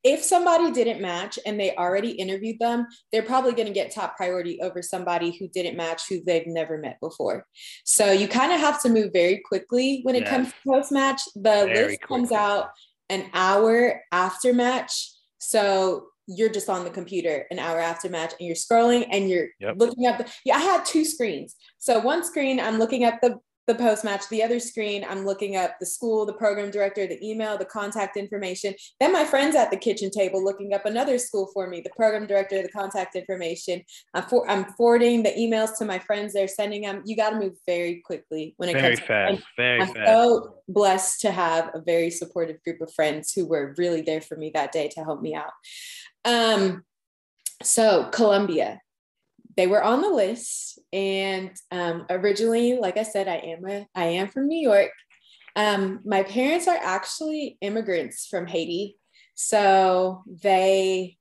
if 0.03 0.23
somebody 0.23 0.73
didn't 0.73 1.01
match 1.01 1.39
and 1.47 1.59
they 1.59 1.77
already 1.77 2.11
interviewed 2.11 2.59
them, 2.59 2.87
they're 3.13 3.23
probably 3.23 3.53
going 3.53 3.67
to 3.67 3.73
get 3.73 3.93
top 3.93 4.17
priority 4.17 4.61
over 4.63 4.83
somebody 4.83 5.37
who 5.37 5.49
didn't 5.49 5.77
match 5.77 6.09
who 6.09 6.23
they've 6.25 6.47
never 6.47 6.79
met 6.79 6.99
before. 7.01 7.47
So 7.85 8.11
you 8.11 8.27
kind 8.27 8.53
of 8.53 8.61
have 8.61 8.83
to 8.83 8.89
move 8.89 9.13
very 9.13 9.41
quickly 9.45 10.01
when 10.03 10.15
it 10.15 10.23
yes. 10.23 10.31
comes 10.31 10.49
to 10.49 10.55
post 10.67 10.93
match. 10.93 11.23
The 11.35 11.41
very 11.43 11.69
list 11.69 12.01
quickly. 12.01 12.17
comes 12.17 12.33
out 12.33 12.71
an 13.11 13.31
hour 13.33 14.03
after 14.13 14.53
match. 14.53 15.13
So 15.39 16.07
you're 16.29 16.51
just 16.51 16.69
on 16.69 16.85
the 16.85 16.91
computer 16.91 17.47
an 17.51 17.59
hour 17.59 17.81
after 17.81 18.09
match 18.09 18.35
and 18.39 18.47
you're 18.47 18.55
scrolling 18.55 19.07
and 19.11 19.29
you're 19.31 19.49
yep. 19.59 19.75
looking 19.79 20.07
up 20.07 20.19
the 20.19 20.31
yeah 20.45 20.57
i 20.57 20.61
had 20.61 20.85
two 20.85 21.05
screens 21.05 21.57
so 21.79 21.99
one 21.99 22.23
screen 22.23 22.61
i'm 22.61 22.79
looking 22.79 23.03
at 23.03 23.19
the 23.23 23.39
the 23.69 23.75
post 23.75 24.05
match 24.05 24.29
the 24.31 24.43
other 24.43 24.59
screen 24.59 25.05
i'm 25.09 25.25
looking 25.25 25.57
up 25.57 25.79
the 25.79 25.87
school 25.87 26.27
the 26.27 26.33
program 26.33 26.71
director 26.71 27.07
the 27.07 27.25
email 27.25 27.57
the 27.57 27.65
contact 27.65 28.17
information. 28.17 28.75
Then 29.01 29.13
my 29.13 29.25
friends 29.25 29.55
at 29.57 29.71
the 29.71 29.77
kitchen 29.77 30.11
table 30.11 30.43
looking 30.43 30.75
up 30.75 30.87
another 30.87 31.19
school 31.19 31.51
for 31.53 31.69
me 31.69 31.81
the 31.81 31.91
program 31.97 32.27
director 32.27 32.63
the 32.63 32.69
contact 32.69 33.17
information. 33.17 33.83
I'm, 34.15 34.25
for, 34.25 34.49
I'm 34.51 34.65
forwarding 34.77 35.23
the 35.23 35.31
emails 35.31 35.77
to 35.79 35.85
my 35.85 35.99
friends. 35.99 36.33
They're 36.33 36.49
sending 36.49 36.83
them 36.83 37.03
you 37.05 37.17
got 37.17 37.31
to 37.31 37.39
move 37.39 37.55
very 37.67 38.01
quickly 38.05 38.55
when 38.57 38.69
it 38.69 38.73
very 38.75 38.97
comes 38.97 39.07
fast 39.07 39.39
to, 39.39 39.45
very 39.57 39.81
I'm 39.83 39.95
fast. 39.95 40.07
so 40.07 40.55
blessed 40.69 41.21
to 41.23 41.31
have 41.31 41.71
a 41.75 41.81
very 41.81 42.11
supportive 42.11 42.63
group 42.63 42.81
of 42.81 42.93
friends 42.93 43.33
who 43.33 43.47
were 43.47 43.75
really 43.79 44.03
there 44.03 44.21
for 44.21 44.37
me 44.37 44.51
that 44.55 44.73
day 44.73 44.89
to 44.89 45.05
help 45.05 45.23
me 45.23 45.35
out. 45.35 45.53
Um, 46.25 46.85
so 47.63 48.09
Columbia, 48.13 48.81
they 49.59 49.67
were 49.67 49.83
on 49.83 50.03
the 50.03 50.09
list, 50.09 50.79
and 50.93 51.51
um, 51.73 52.07
originally, 52.11 52.79
like 52.79 52.97
I 52.97 53.03
said, 53.03 53.27
I 53.27 53.39
am 53.39 53.69
a 53.69 53.89
I 53.93 54.05
am 54.05 54.29
from 54.29 54.47
New 54.47 54.61
York. 54.61 54.93
Um, 55.57 55.99
my 56.05 56.23
parents 56.23 56.69
are 56.69 56.79
actually 56.81 57.59
immigrants 57.61 58.29
from 58.29 58.47
Haiti, 58.47 58.97
so 59.35 60.23
they 60.45 61.19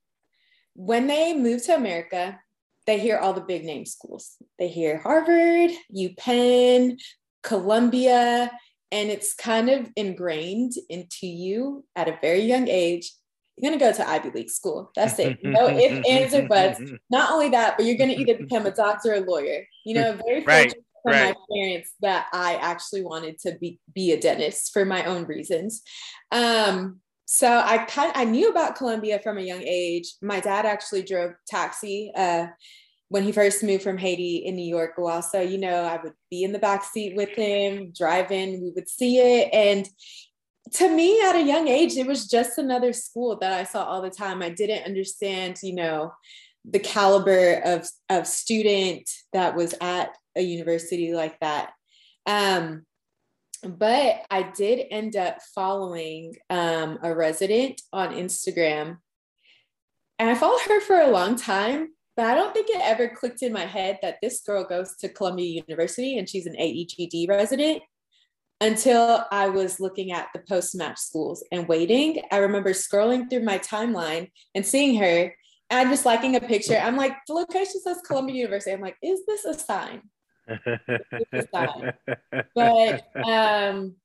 when 0.75 1.07
they 1.07 1.33
moved 1.33 1.65
to 1.65 1.75
America, 1.75 2.39
they 2.85 2.99
hear 2.99 3.17
all 3.17 3.33
the 3.33 3.41
big 3.41 3.65
name 3.65 3.87
schools. 3.87 4.35
They 4.59 4.67
hear 4.67 4.99
Harvard, 4.99 5.71
UPenn, 5.91 6.99
Columbia, 7.41 8.51
and 8.91 9.09
it's 9.09 9.33
kind 9.33 9.67
of 9.67 9.89
ingrained 9.95 10.73
into 10.91 11.25
you 11.25 11.85
at 11.95 12.07
a 12.07 12.19
very 12.21 12.41
young 12.41 12.67
age 12.67 13.11
you're 13.57 13.71
going 13.71 13.79
to 13.79 13.83
go 13.83 13.91
to 13.91 14.07
Ivy 14.07 14.29
League 14.31 14.49
school. 14.49 14.91
That's 14.95 15.17
it. 15.19 15.39
No 15.43 15.67
ifs, 15.67 16.07
ands, 16.07 16.33
or 16.35 16.47
buts. 16.47 16.79
Not 17.09 17.31
only 17.31 17.49
that, 17.49 17.75
but 17.75 17.85
you're 17.85 17.97
going 17.97 18.11
to 18.11 18.15
either 18.15 18.37
become 18.43 18.65
a 18.65 18.71
doctor 18.71 19.11
or 19.11 19.15
a 19.15 19.19
lawyer. 19.21 19.65
You 19.85 19.95
know, 19.95 20.19
very 20.25 20.43
right, 20.43 20.73
from 21.03 21.13
right. 21.13 21.35
my 21.35 21.55
parents 21.55 21.93
that 22.01 22.27
I 22.33 22.55
actually 22.55 23.03
wanted 23.03 23.39
to 23.39 23.57
be, 23.59 23.79
be 23.93 24.11
a 24.11 24.19
dentist 24.19 24.71
for 24.73 24.85
my 24.85 25.05
own 25.05 25.25
reasons. 25.25 25.81
Um, 26.31 26.99
so 27.25 27.61
I 27.63 27.79
kind 27.79 28.13
I 28.15 28.23
knew 28.23 28.49
about 28.49 28.75
Columbia 28.75 29.19
from 29.19 29.37
a 29.37 29.41
young 29.41 29.61
age. 29.61 30.13
My 30.21 30.39
dad 30.39 30.65
actually 30.65 31.03
drove 31.03 31.33
taxi 31.45 32.11
uh, 32.15 32.47
when 33.09 33.23
he 33.23 33.31
first 33.31 33.63
moved 33.63 33.83
from 33.83 33.97
Haiti 33.97 34.37
in 34.37 34.55
New 34.55 34.65
York 34.65 34.93
a 34.97 35.01
while. 35.01 35.21
So, 35.21 35.41
you 35.41 35.57
know, 35.57 35.83
I 35.83 35.99
would 36.01 36.13
be 36.29 36.43
in 36.43 36.51
the 36.51 36.59
back 36.59 36.83
seat 36.83 37.15
with 37.15 37.29
him, 37.29 37.91
driving, 37.95 38.61
we 38.61 38.71
would 38.75 38.87
see 38.87 39.19
it. 39.19 39.49
And 39.53 39.89
to 40.73 40.89
me 40.89 41.21
at 41.21 41.35
a 41.35 41.43
young 41.43 41.67
age 41.67 41.95
it 41.97 42.07
was 42.07 42.27
just 42.27 42.57
another 42.57 42.93
school 42.93 43.37
that 43.39 43.53
i 43.53 43.63
saw 43.63 43.83
all 43.83 44.01
the 44.01 44.09
time. 44.09 44.41
I 44.41 44.49
didn't 44.49 44.85
understand 44.85 45.57
you 45.63 45.75
know 45.75 46.13
the 46.65 46.79
caliber 46.79 47.61
of 47.63 47.87
of 48.09 48.27
student 48.27 49.09
that 49.33 49.55
was 49.55 49.73
at 49.81 50.17
a 50.35 50.41
university 50.41 51.13
like 51.13 51.39
that. 51.39 51.71
Um, 52.25 52.85
but 53.63 54.21
i 54.29 54.43
did 54.43 54.85
end 54.91 55.15
up 55.15 55.39
following 55.55 56.35
um, 56.49 56.99
a 57.03 57.13
resident 57.13 57.81
on 57.91 58.13
instagram 58.13 58.97
and 60.19 60.29
i 60.29 60.35
followed 60.35 60.61
her 60.67 60.79
for 60.81 61.01
a 61.01 61.09
long 61.09 61.35
time 61.35 61.89
but 62.15 62.25
i 62.25 62.35
don't 62.35 62.53
think 62.53 62.69
it 62.69 62.81
ever 62.81 63.09
clicked 63.09 63.41
in 63.41 63.51
my 63.51 63.65
head 63.65 63.97
that 64.01 64.17
this 64.21 64.41
girl 64.41 64.63
goes 64.63 64.95
to 64.97 65.09
columbia 65.09 65.63
university 65.67 66.17
and 66.17 66.29
she's 66.29 66.45
an 66.45 66.55
aegd 66.55 67.27
resident 67.27 67.81
until 68.59 69.23
I 69.31 69.49
was 69.49 69.79
looking 69.79 70.11
at 70.11 70.29
the 70.33 70.39
post 70.39 70.75
match 70.75 70.97
schools 70.97 71.43
and 71.51 71.67
waiting. 71.67 72.21
I 72.31 72.37
remember 72.37 72.71
scrolling 72.71 73.29
through 73.29 73.43
my 73.43 73.59
timeline 73.59 74.31
and 74.55 74.65
seeing 74.65 74.95
her 74.99 75.33
and 75.69 75.79
I'm 75.79 75.89
just 75.89 76.05
liking 76.05 76.35
a 76.35 76.41
picture. 76.41 76.77
I'm 76.77 76.95
like, 76.95 77.13
the 77.27 77.33
location 77.33 77.81
says 77.81 77.99
Columbia 78.05 78.35
University. 78.35 78.71
I'm 78.71 78.81
like, 78.81 78.97
is 79.01 79.25
this 79.25 79.43
a 79.45 79.53
sign? 79.53 80.01
a 80.47 81.47
sign? 81.53 81.93
but 82.55 83.05
um, 83.25 83.95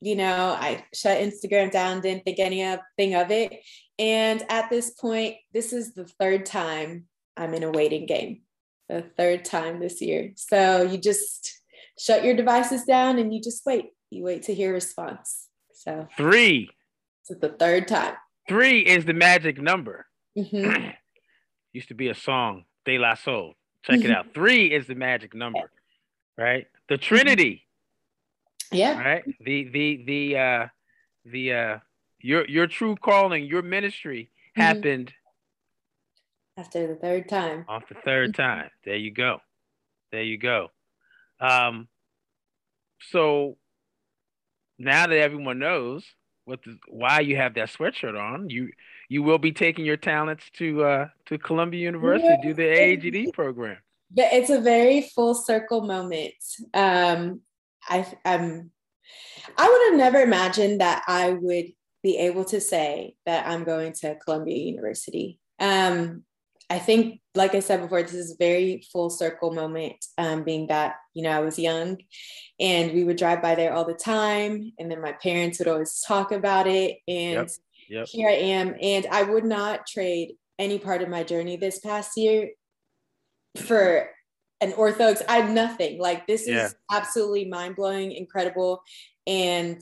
you 0.00 0.16
know, 0.16 0.56
I 0.58 0.84
shut 0.92 1.18
Instagram 1.18 1.70
down, 1.70 2.00
didn't 2.00 2.24
think 2.24 2.40
anything 2.40 3.14
of 3.14 3.30
it. 3.30 3.52
And 3.98 4.44
at 4.48 4.68
this 4.68 4.90
point, 4.90 5.36
this 5.52 5.72
is 5.72 5.94
the 5.94 6.06
third 6.06 6.44
time 6.44 7.04
I'm 7.36 7.54
in 7.54 7.62
a 7.62 7.70
waiting 7.70 8.06
game. 8.06 8.42
The 8.88 9.02
third 9.16 9.44
time 9.44 9.78
this 9.78 10.02
year. 10.02 10.32
So 10.34 10.82
you 10.82 10.98
just 10.98 11.60
shut 11.98 12.24
your 12.24 12.34
devices 12.34 12.82
down 12.84 13.20
and 13.20 13.32
you 13.32 13.40
just 13.40 13.64
wait 13.64 13.90
you 14.12 14.22
wait 14.22 14.42
to 14.44 14.54
hear 14.54 14.72
response. 14.72 15.48
So 15.72 16.06
three. 16.16 16.70
It's 17.28 17.40
the 17.40 17.48
third 17.48 17.88
time. 17.88 18.14
Three 18.48 18.80
is 18.80 19.04
the 19.04 19.14
magic 19.14 19.60
number. 19.60 20.06
Mm-hmm. 20.36 20.90
Used 21.72 21.88
to 21.88 21.94
be 21.94 22.08
a 22.08 22.14
song, 22.14 22.64
De 22.84 22.98
La 22.98 23.14
Soul. 23.14 23.54
Check 23.84 24.04
it 24.04 24.10
out. 24.10 24.34
Three 24.34 24.66
is 24.66 24.86
the 24.86 24.94
magic 24.94 25.34
number, 25.34 25.70
right? 26.36 26.66
The 26.88 26.96
mm-hmm. 26.96 27.02
Trinity. 27.02 27.66
Yeah. 28.70 29.00
Right. 29.00 29.24
The 29.40 29.64
the 29.64 30.04
the 30.06 30.38
uh 30.38 30.66
the 31.24 31.52
uh 31.52 31.78
your 32.20 32.46
your 32.48 32.66
true 32.66 32.96
calling, 32.96 33.44
your 33.44 33.62
ministry 33.62 34.30
mm-hmm. 34.56 34.60
happened 34.60 35.12
after 36.58 36.86
the 36.86 36.96
third 36.96 37.28
time. 37.28 37.64
Off 37.66 37.88
the 37.88 37.96
third 38.04 38.32
mm-hmm. 38.32 38.42
time. 38.42 38.70
There 38.84 38.96
you 38.96 39.10
go. 39.10 39.40
There 40.10 40.22
you 40.22 40.38
go. 40.38 40.68
Um 41.40 41.88
so 43.10 43.56
now 44.82 45.06
that 45.06 45.16
everyone 45.16 45.58
knows 45.58 46.04
what 46.44 46.62
the, 46.64 46.76
why 46.88 47.20
you 47.20 47.36
have 47.36 47.54
that 47.54 47.70
sweatshirt 47.70 48.18
on, 48.20 48.50
you 48.50 48.70
you 49.08 49.22
will 49.22 49.38
be 49.38 49.52
taking 49.52 49.84
your 49.84 49.96
talents 49.96 50.44
to 50.54 50.84
uh, 50.84 51.08
to 51.26 51.38
Columbia 51.38 51.80
University, 51.80 52.28
yeah. 52.28 52.42
do 52.42 52.54
the 52.54 52.62
AEGD 52.62 53.32
program. 53.32 53.78
But 54.10 54.32
it's 54.32 54.50
a 54.50 54.60
very 54.60 55.02
full 55.02 55.34
circle 55.34 55.82
moment. 55.82 56.34
Um, 56.74 57.40
I 57.88 58.06
I'm 58.24 58.70
I 59.56 59.68
would 59.68 59.92
have 59.92 59.98
never 59.98 60.20
imagined 60.20 60.80
that 60.80 61.04
I 61.06 61.30
would 61.30 61.66
be 62.02 62.18
able 62.18 62.44
to 62.46 62.60
say 62.60 63.14
that 63.26 63.46
I'm 63.46 63.64
going 63.64 63.92
to 64.00 64.16
Columbia 64.16 64.56
University. 64.56 65.38
Um, 65.60 66.24
I 66.70 66.78
think, 66.78 67.20
like 67.34 67.54
I 67.54 67.60
said 67.60 67.80
before, 67.80 68.02
this 68.02 68.14
is 68.14 68.32
a 68.32 68.36
very 68.36 68.82
full 68.92 69.10
circle 69.10 69.52
moment, 69.52 70.04
um, 70.16 70.42
being 70.42 70.68
that, 70.68 70.96
you 71.12 71.22
know, 71.22 71.30
I 71.30 71.40
was 71.40 71.58
young 71.58 71.98
and 72.58 72.92
we 72.92 73.04
would 73.04 73.18
drive 73.18 73.42
by 73.42 73.54
there 73.54 73.74
all 73.74 73.84
the 73.84 73.94
time. 73.94 74.72
And 74.78 74.90
then 74.90 75.02
my 75.02 75.12
parents 75.12 75.58
would 75.58 75.68
always 75.68 76.00
talk 76.06 76.32
about 76.32 76.66
it. 76.66 76.98
And 77.06 77.34
yep. 77.34 77.50
yep. 77.88 78.06
here 78.08 78.28
I 78.28 78.34
am. 78.34 78.74
And 78.80 79.06
I 79.10 79.22
would 79.22 79.44
not 79.44 79.86
trade 79.86 80.34
any 80.58 80.78
part 80.78 81.02
of 81.02 81.08
my 81.08 81.24
journey 81.24 81.56
this 81.56 81.78
past 81.80 82.16
year 82.16 82.50
for 83.56 84.08
an 84.60 84.72
ortho. 84.72 85.20
I 85.28 85.38
have 85.38 85.50
nothing. 85.50 85.98
Like 86.00 86.26
this 86.26 86.48
yeah. 86.48 86.66
is 86.66 86.74
absolutely 86.90 87.46
mind 87.46 87.76
blowing, 87.76 88.12
incredible. 88.12 88.82
And 89.26 89.80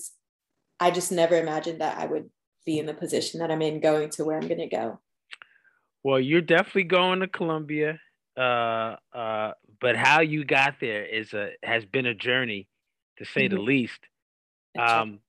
I 0.81 0.91
just 0.91 1.13
never 1.13 1.37
imagined 1.37 1.83
that 1.83 1.99
I 1.99 2.07
would 2.07 2.31
be 2.67 2.79
in 2.79 2.87
the 2.87 2.95
position 2.95 3.41
that 3.41 3.51
I'm 3.51 3.63
in 3.63 3.81
going 3.81 4.11
to 4.11 4.25
where 4.25 4.39
I'm 4.39 4.49
going 4.49 4.61
to 4.61 4.67
go. 4.67 4.99
Well, 6.03 6.21
you're 6.21 6.41
definitely 6.41 6.85
going 6.85 7.21
to 7.21 7.29
Columbia. 7.29 8.01
Uh, 8.37 8.97
uh, 9.13 9.53
but 9.81 9.97
how 9.97 10.21
you 10.21 10.45
got 10.45 10.77
there 10.81 11.05
is 11.05 11.33
a 11.35 11.51
has 11.63 11.85
been 11.85 12.07
a 12.07 12.15
journey, 12.15 12.69
to 13.19 13.25
say 13.25 13.47
mm-hmm. 13.47 13.57
the 13.57 13.63
least. 13.63 14.01
Um, 14.79 15.21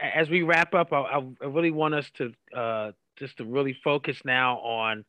as 0.00 0.28
we 0.30 0.42
wrap 0.42 0.74
up, 0.74 0.92
I, 0.92 1.22
I, 1.42 1.46
really 1.46 1.70
want 1.70 1.94
us 1.94 2.10
to 2.14 2.32
uh, 2.56 2.92
just 3.18 3.36
to 3.38 3.44
really 3.44 3.76
focus 3.84 4.18
now 4.24 4.58
on 4.58 5.04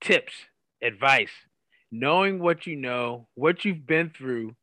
tips, 0.00 0.32
advice, 0.82 1.30
knowing 1.90 2.40
what 2.40 2.66
you 2.66 2.76
know, 2.76 3.28
what 3.34 3.64
you've 3.64 3.86
been 3.86 4.10
through 4.10 4.54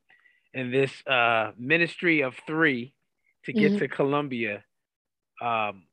in 0.53 0.71
this 0.71 0.91
uh, 1.07 1.51
ministry 1.57 2.21
of 2.21 2.35
three 2.45 2.93
to 3.45 3.53
get 3.53 3.71
mm-hmm. 3.71 3.79
to 3.79 3.87
Columbia. 3.87 4.63
Um, 5.41 5.83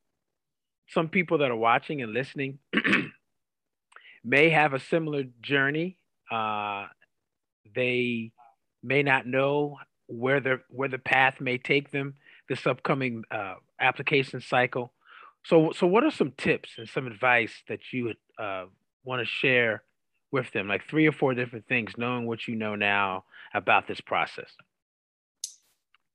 some 0.93 1.09
people 1.09 1.39
that 1.39 1.51
are 1.51 1.57
watching 1.57 2.03
and 2.03 2.13
listening 2.13 2.59
may 4.25 4.51
have 4.51 4.75
a 4.75 4.81
similar 4.81 5.25
journey. 5.41 5.97
Uh, 6.31 6.87
they 7.75 8.33
may 8.83 9.03
not 9.03 9.27
know 9.27 9.77
where 10.07 10.41
the 10.41 10.61
where 10.69 10.89
the 10.89 10.99
path 10.99 11.41
may 11.41 11.59
take 11.59 11.91
them 11.91 12.15
this 12.49 12.67
upcoming 12.67 13.25
uh, 13.31 13.55
application 13.81 14.41
cycle. 14.41 14.93
So, 15.45 15.73
so 15.75 15.87
what 15.87 16.05
are 16.05 16.11
some 16.11 16.33
tips 16.37 16.71
and 16.77 16.89
some 16.89 17.07
advice 17.07 17.53
that 17.69 17.81
you 17.93 18.05
would 18.05 18.17
uh, 18.39 18.65
want 19.05 19.21
to 19.21 19.27
share 19.27 19.83
with 20.33 20.51
them? 20.53 20.69
Like 20.69 20.87
three 20.89 21.07
or 21.07 21.13
four 21.13 21.33
different 21.35 21.67
things, 21.67 21.93
knowing 21.97 22.27
what 22.27 22.47
you 22.47 22.57
know 22.57 22.75
now 22.75 23.25
about 23.55 23.89
this 23.89 24.01
process. 24.01 24.51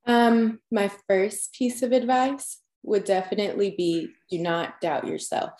Um, 0.05 0.59
my 0.71 0.91
first 1.07 1.53
piece 1.53 1.81
of 1.81 1.91
advice 1.91 2.61
would 2.85 3.03
definitely 3.03 3.73
be 3.77 4.09
do 4.29 4.39
not 4.39 4.79
doubt 4.81 5.07
yourself. 5.07 5.51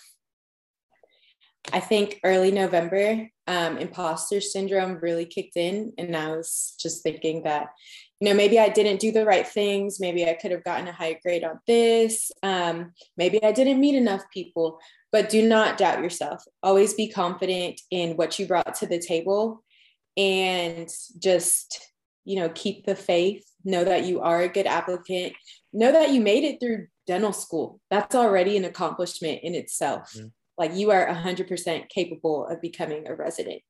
I 1.74 1.80
think 1.80 2.20
early 2.24 2.52
November, 2.52 3.28
um, 3.48 3.78
imposter 3.78 4.42
syndrome 4.42 5.00
really 5.02 5.26
kicked 5.26 5.58
in. 5.58 5.94
And 5.98 6.16
I 6.16 6.36
was 6.36 6.76
just 6.80 7.04
thinking 7.04 7.44
that, 7.44 7.70
you 8.20 8.30
know, 8.30 8.36
maybe 8.36 8.60
I 8.60 8.70
didn't 8.70 9.00
do 9.00 9.12
the 9.12 9.26
right 9.26 9.48
things. 9.48 10.00
Maybe 10.00 10.28
I 10.28 10.34
could 10.34 10.52
have 10.52 10.64
gotten 10.64 10.88
a 10.88 10.92
higher 10.94 11.18
grade 11.22 11.44
on 11.44 11.60
this. 11.68 12.32
Um, 12.44 12.94
maybe 13.18 13.44
I 13.44 13.52
didn't 13.52 13.80
meet 13.80 13.96
enough 13.96 14.24
people, 14.34 14.80
but 15.12 15.30
do 15.30 15.48
not 15.48 15.78
doubt 15.78 16.04
yourself. 16.04 16.44
Always 16.62 16.94
be 16.94 17.10
confident 17.10 17.82
in 17.92 18.16
what 18.16 18.38
you 18.38 18.48
brought 18.48 18.76
to 18.76 18.88
the 18.88 19.00
table 19.00 19.64
and 20.18 20.90
just, 21.20 21.92
you 22.26 22.38
know, 22.38 22.50
keep 22.50 22.86
the 22.86 22.96
faith. 22.96 23.44
Know 23.64 23.84
that 23.84 24.06
you 24.06 24.22
are 24.22 24.42
a 24.42 24.50
good 24.50 24.68
applicant. 24.68 25.34
Know 25.76 25.92
that 25.92 26.12
you 26.12 26.22
made 26.22 26.44
it 26.44 26.60
through 26.60 26.88
dental 27.06 27.34
school. 27.34 27.80
That's 27.92 28.16
already 28.16 28.58
an 28.58 28.66
accomplishment 28.66 29.42
in 29.44 29.54
itself. 29.54 30.14
Mm-hmm 30.16 30.28
like 30.58 30.76
you 30.76 30.92
are 30.92 31.08
100% 31.08 31.90
capable 31.90 32.48
of 32.48 32.62
becoming 32.62 33.08
a 33.08 33.16
resident. 33.16 33.62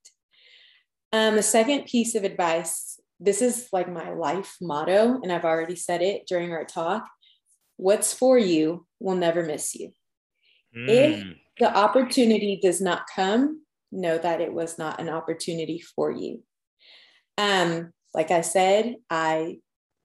Um, 1.12 1.36
the 1.36 1.44
second 1.44 1.86
piece 1.86 2.16
of 2.16 2.24
advice 2.24 3.00
this 3.18 3.42
is 3.42 3.70
like 3.72 3.90
my 3.90 4.12
life 4.12 4.58
motto, 4.62 5.22
and 5.24 5.32
I've 5.32 5.46
already 5.46 5.78
said 5.78 6.02
it 6.02 6.28
during 6.28 6.52
our 6.52 6.66
talk 6.66 7.08
what's 7.78 8.14
for 8.14 8.38
you 8.38 8.86
will 9.00 9.16
never 9.16 9.44
miss 9.44 9.74
you. 9.74 9.92
Mm. 10.78 10.90
If 10.90 11.26
the 11.58 11.74
opportunity 11.74 12.60
does 12.62 12.82
not 12.82 13.04
come, 13.14 13.64
know 13.90 14.18
that 14.18 14.42
it 14.42 14.52
was 14.52 14.78
not 14.78 15.00
an 15.00 15.08
opportunity 15.08 15.82
for 15.96 16.12
you. 16.12 16.44
Um, 17.38 17.94
like 18.14 18.32
I 18.32 18.42
said, 18.42 18.96
I 19.10 19.60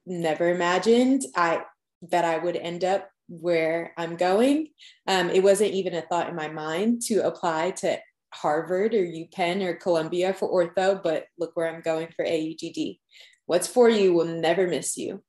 never 0.06 0.48
imagined 0.48 1.22
I 1.34 1.62
that 2.02 2.24
I 2.24 2.38
would 2.38 2.56
end 2.56 2.84
up 2.84 3.08
where 3.28 3.92
I'm 3.96 4.16
going. 4.16 4.68
Um, 5.06 5.30
it 5.30 5.42
wasn't 5.42 5.72
even 5.72 5.94
a 5.94 6.02
thought 6.02 6.28
in 6.28 6.36
my 6.36 6.48
mind 6.48 7.02
to 7.02 7.26
apply 7.26 7.72
to 7.72 7.98
Harvard 8.32 8.94
or 8.94 9.04
UPenn 9.04 9.62
or 9.62 9.74
Columbia 9.74 10.32
for 10.32 10.50
ortho, 10.50 11.02
but 11.02 11.26
look 11.38 11.52
where 11.54 11.68
I'm 11.68 11.80
going 11.80 12.08
for 12.14 12.24
AEGD. 12.24 12.98
What's 13.46 13.66
for 13.66 13.88
you 13.88 14.12
will 14.12 14.26
never 14.26 14.66
miss 14.66 14.96
you. 14.96 15.22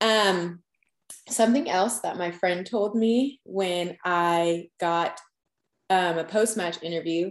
Um, 0.00 0.62
something 1.28 1.68
else 1.68 2.00
that 2.00 2.16
my 2.16 2.30
friend 2.30 2.66
told 2.66 2.94
me 2.94 3.40
when 3.44 3.96
I 4.04 4.68
got 4.78 5.20
um, 5.88 6.18
a 6.18 6.24
post 6.24 6.56
match 6.56 6.82
interview, 6.82 7.30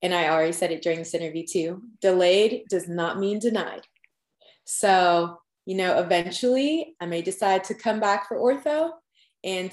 and 0.00 0.14
I 0.14 0.28
already 0.28 0.52
said 0.52 0.70
it 0.70 0.82
during 0.82 1.00
this 1.00 1.14
interview 1.14 1.44
too 1.46 1.82
delayed 2.00 2.64
does 2.70 2.88
not 2.88 3.18
mean 3.18 3.38
denied. 3.38 3.82
So 4.64 5.38
you 5.68 5.74
know, 5.74 5.98
eventually 5.98 6.96
I 6.98 7.04
may 7.04 7.20
decide 7.20 7.62
to 7.64 7.74
come 7.74 8.00
back 8.00 8.26
for 8.26 8.38
ortho 8.38 8.92
and 9.44 9.70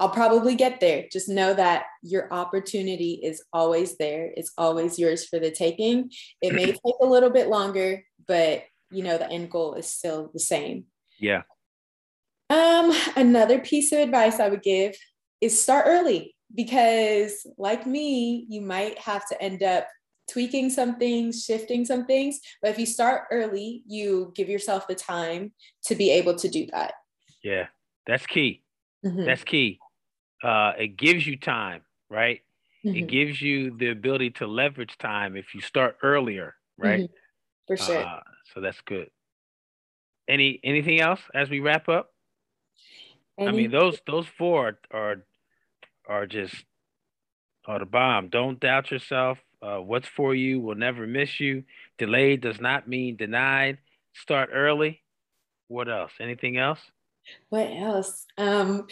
I'll 0.00 0.08
probably 0.10 0.56
get 0.56 0.80
there. 0.80 1.04
Just 1.12 1.28
know 1.28 1.54
that 1.54 1.84
your 2.02 2.26
opportunity 2.32 3.20
is 3.22 3.40
always 3.52 3.96
there. 3.96 4.32
It's 4.34 4.50
always 4.58 4.98
yours 4.98 5.24
for 5.24 5.38
the 5.38 5.52
taking. 5.52 6.10
It 6.42 6.52
may 6.52 6.66
take 6.72 6.96
a 7.00 7.06
little 7.06 7.30
bit 7.30 7.46
longer, 7.46 8.02
but 8.26 8.64
you 8.90 9.04
know, 9.04 9.18
the 9.18 9.30
end 9.30 9.52
goal 9.52 9.74
is 9.74 9.86
still 9.86 10.32
the 10.32 10.40
same. 10.40 10.86
Yeah. 11.20 11.42
Um, 12.48 12.92
another 13.14 13.60
piece 13.60 13.92
of 13.92 14.00
advice 14.00 14.40
I 14.40 14.48
would 14.48 14.64
give 14.64 14.96
is 15.40 15.62
start 15.62 15.84
early 15.86 16.34
because 16.52 17.46
like 17.56 17.86
me, 17.86 18.46
you 18.48 18.62
might 18.62 18.98
have 18.98 19.28
to 19.28 19.40
end 19.40 19.62
up 19.62 19.86
tweaking 20.30 20.70
some 20.70 20.96
things, 20.96 21.44
shifting 21.44 21.84
some 21.84 22.06
things. 22.06 22.40
But 22.62 22.70
if 22.70 22.78
you 22.78 22.86
start 22.86 23.24
early, 23.30 23.82
you 23.86 24.32
give 24.36 24.48
yourself 24.48 24.86
the 24.86 24.94
time 24.94 25.52
to 25.84 25.94
be 25.94 26.10
able 26.10 26.36
to 26.36 26.48
do 26.48 26.66
that. 26.72 26.94
Yeah, 27.42 27.66
that's 28.06 28.26
key. 28.26 28.62
Mm-hmm. 29.04 29.24
That's 29.24 29.44
key. 29.44 29.80
Uh, 30.42 30.72
it 30.78 30.96
gives 30.96 31.26
you 31.26 31.36
time, 31.38 31.82
right? 32.08 32.40
Mm-hmm. 32.84 32.96
It 32.96 33.06
gives 33.08 33.42
you 33.42 33.76
the 33.76 33.88
ability 33.88 34.30
to 34.30 34.46
leverage 34.46 34.96
time 34.98 35.36
if 35.36 35.54
you 35.54 35.60
start 35.60 35.98
earlier, 36.02 36.54
right? 36.78 37.00
Mm-hmm. 37.00 37.14
For 37.66 37.76
sure. 37.76 38.04
Uh, 38.04 38.20
so 38.54 38.60
that's 38.60 38.80
good. 38.82 39.10
Any 40.28 40.60
anything 40.62 41.00
else 41.00 41.20
as 41.34 41.50
we 41.50 41.60
wrap 41.60 41.88
up? 41.88 42.12
Any- 43.38 43.48
I 43.48 43.52
mean, 43.52 43.70
those 43.70 44.00
those 44.06 44.26
four 44.38 44.78
are 44.92 45.24
are 46.08 46.26
just 46.26 46.54
are 47.66 47.78
the 47.78 47.86
bomb. 47.86 48.28
Don't 48.28 48.60
doubt 48.60 48.90
yourself. 48.90 49.38
Uh, 49.62 49.78
what's 49.78 50.08
for 50.08 50.34
you 50.34 50.60
will 50.60 50.74
never 50.74 51.06
miss 51.06 51.38
you. 51.38 51.64
Delayed 51.98 52.40
does 52.40 52.60
not 52.60 52.88
mean 52.88 53.16
denied. 53.16 53.78
Start 54.14 54.50
early. 54.52 55.02
What 55.68 55.88
else? 55.88 56.12
Anything 56.20 56.56
else? 56.56 56.80
What 57.50 57.66
else? 57.66 58.26
Um, 58.38 58.86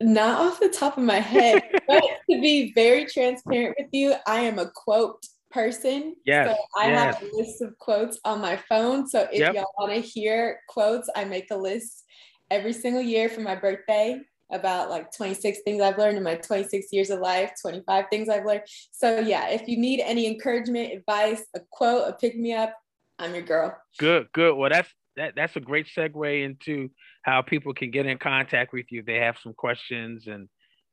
not 0.00 0.40
off 0.40 0.60
the 0.60 0.70
top 0.70 0.96
of 0.96 1.04
my 1.04 1.18
head, 1.18 1.62
but 1.86 2.02
to 2.02 2.40
be 2.40 2.72
very 2.72 3.04
transparent 3.04 3.76
with 3.78 3.88
you, 3.92 4.14
I 4.26 4.40
am 4.40 4.58
a 4.58 4.70
quote 4.70 5.24
person. 5.50 6.14
Yes. 6.24 6.48
So 6.48 6.80
I 6.80 6.88
yes. 6.88 7.14
have 7.16 7.22
a 7.22 7.36
list 7.36 7.60
of 7.60 7.76
quotes 7.78 8.18
on 8.24 8.40
my 8.40 8.56
phone. 8.56 9.06
So 9.06 9.28
if 9.32 9.40
yep. 9.40 9.54
y'all 9.54 9.72
want 9.78 9.92
to 9.92 10.00
hear 10.00 10.60
quotes, 10.68 11.10
I 11.14 11.24
make 11.24 11.50
a 11.50 11.56
list 11.56 12.04
every 12.50 12.72
single 12.72 13.02
year 13.02 13.28
for 13.28 13.40
my 13.40 13.54
birthday 13.54 14.20
about 14.52 14.90
like 14.90 15.14
26 15.14 15.58
things 15.64 15.80
I've 15.80 15.98
learned 15.98 16.16
in 16.16 16.22
my 16.22 16.36
26 16.36 16.88
years 16.92 17.10
of 17.10 17.20
life, 17.20 17.52
25 17.60 18.06
things 18.10 18.28
I've 18.28 18.44
learned. 18.44 18.62
So 18.92 19.20
yeah, 19.20 19.48
if 19.48 19.68
you 19.68 19.76
need 19.76 20.00
any 20.00 20.26
encouragement, 20.26 20.92
advice, 20.92 21.44
a 21.54 21.60
quote, 21.70 22.08
a 22.08 22.12
pick 22.12 22.36
me 22.36 22.54
up, 22.54 22.74
I'm 23.18 23.34
your 23.34 23.42
girl. 23.42 23.76
Good, 23.98 24.28
good. 24.32 24.54
Well, 24.56 24.70
that's 24.70 24.88
that 25.16 25.34
that's 25.36 25.56
a 25.56 25.60
great 25.60 25.86
segue 25.96 26.44
into 26.44 26.88
how 27.22 27.42
people 27.42 27.74
can 27.74 27.90
get 27.90 28.06
in 28.06 28.18
contact 28.18 28.72
with 28.72 28.86
you 28.90 29.00
if 29.00 29.06
they 29.06 29.16
have 29.16 29.36
some 29.42 29.52
questions 29.52 30.26
and 30.26 30.48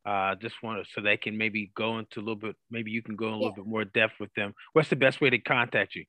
uh, 0.06 0.36
just 0.36 0.56
want 0.64 0.84
to 0.84 0.90
so 0.94 1.02
they 1.02 1.18
can 1.18 1.38
maybe 1.38 1.72
go 1.76 2.00
into 2.00 2.20
a 2.20 2.22
little 2.22 2.36
bit 2.36 2.56
maybe 2.72 2.92
you 2.92 3.02
can 3.02 3.16
go 3.16 3.28
in 3.28 3.34
a 3.34 3.36
little 3.36 3.50
yeah. 3.50 3.64
bit 3.64 3.68
more 3.68 3.86
depth 3.86 4.14
with 4.20 4.34
them 4.36 4.54
what's 4.74 4.90
the 4.90 4.96
best 4.96 5.20
way 5.20 5.30
to 5.30 5.38
contact 5.38 5.96
you 5.96 6.06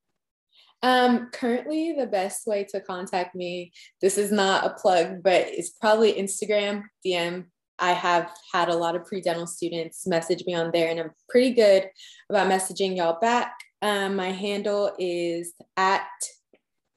um, 0.82 1.30
currently, 1.32 1.94
the 1.98 2.06
best 2.06 2.46
way 2.46 2.64
to 2.70 2.80
contact 2.80 3.34
me, 3.34 3.72
this 4.00 4.16
is 4.16 4.30
not 4.30 4.64
a 4.64 4.74
plug, 4.74 5.22
but 5.22 5.46
it's 5.48 5.70
probably 5.70 6.12
Instagram, 6.12 6.84
DM. 7.04 7.46
I 7.80 7.92
have 7.92 8.30
had 8.52 8.68
a 8.68 8.76
lot 8.76 8.96
of 8.96 9.04
pre 9.04 9.20
dental 9.20 9.46
students 9.46 10.06
message 10.06 10.44
me 10.46 10.54
on 10.54 10.70
there, 10.72 10.90
and 10.90 11.00
I'm 11.00 11.10
pretty 11.28 11.52
good 11.52 11.88
about 12.30 12.50
messaging 12.50 12.96
y'all 12.96 13.18
back. 13.20 13.54
Um, 13.82 14.16
my 14.16 14.30
handle 14.30 14.92
is 14.98 15.52
at 15.76 16.06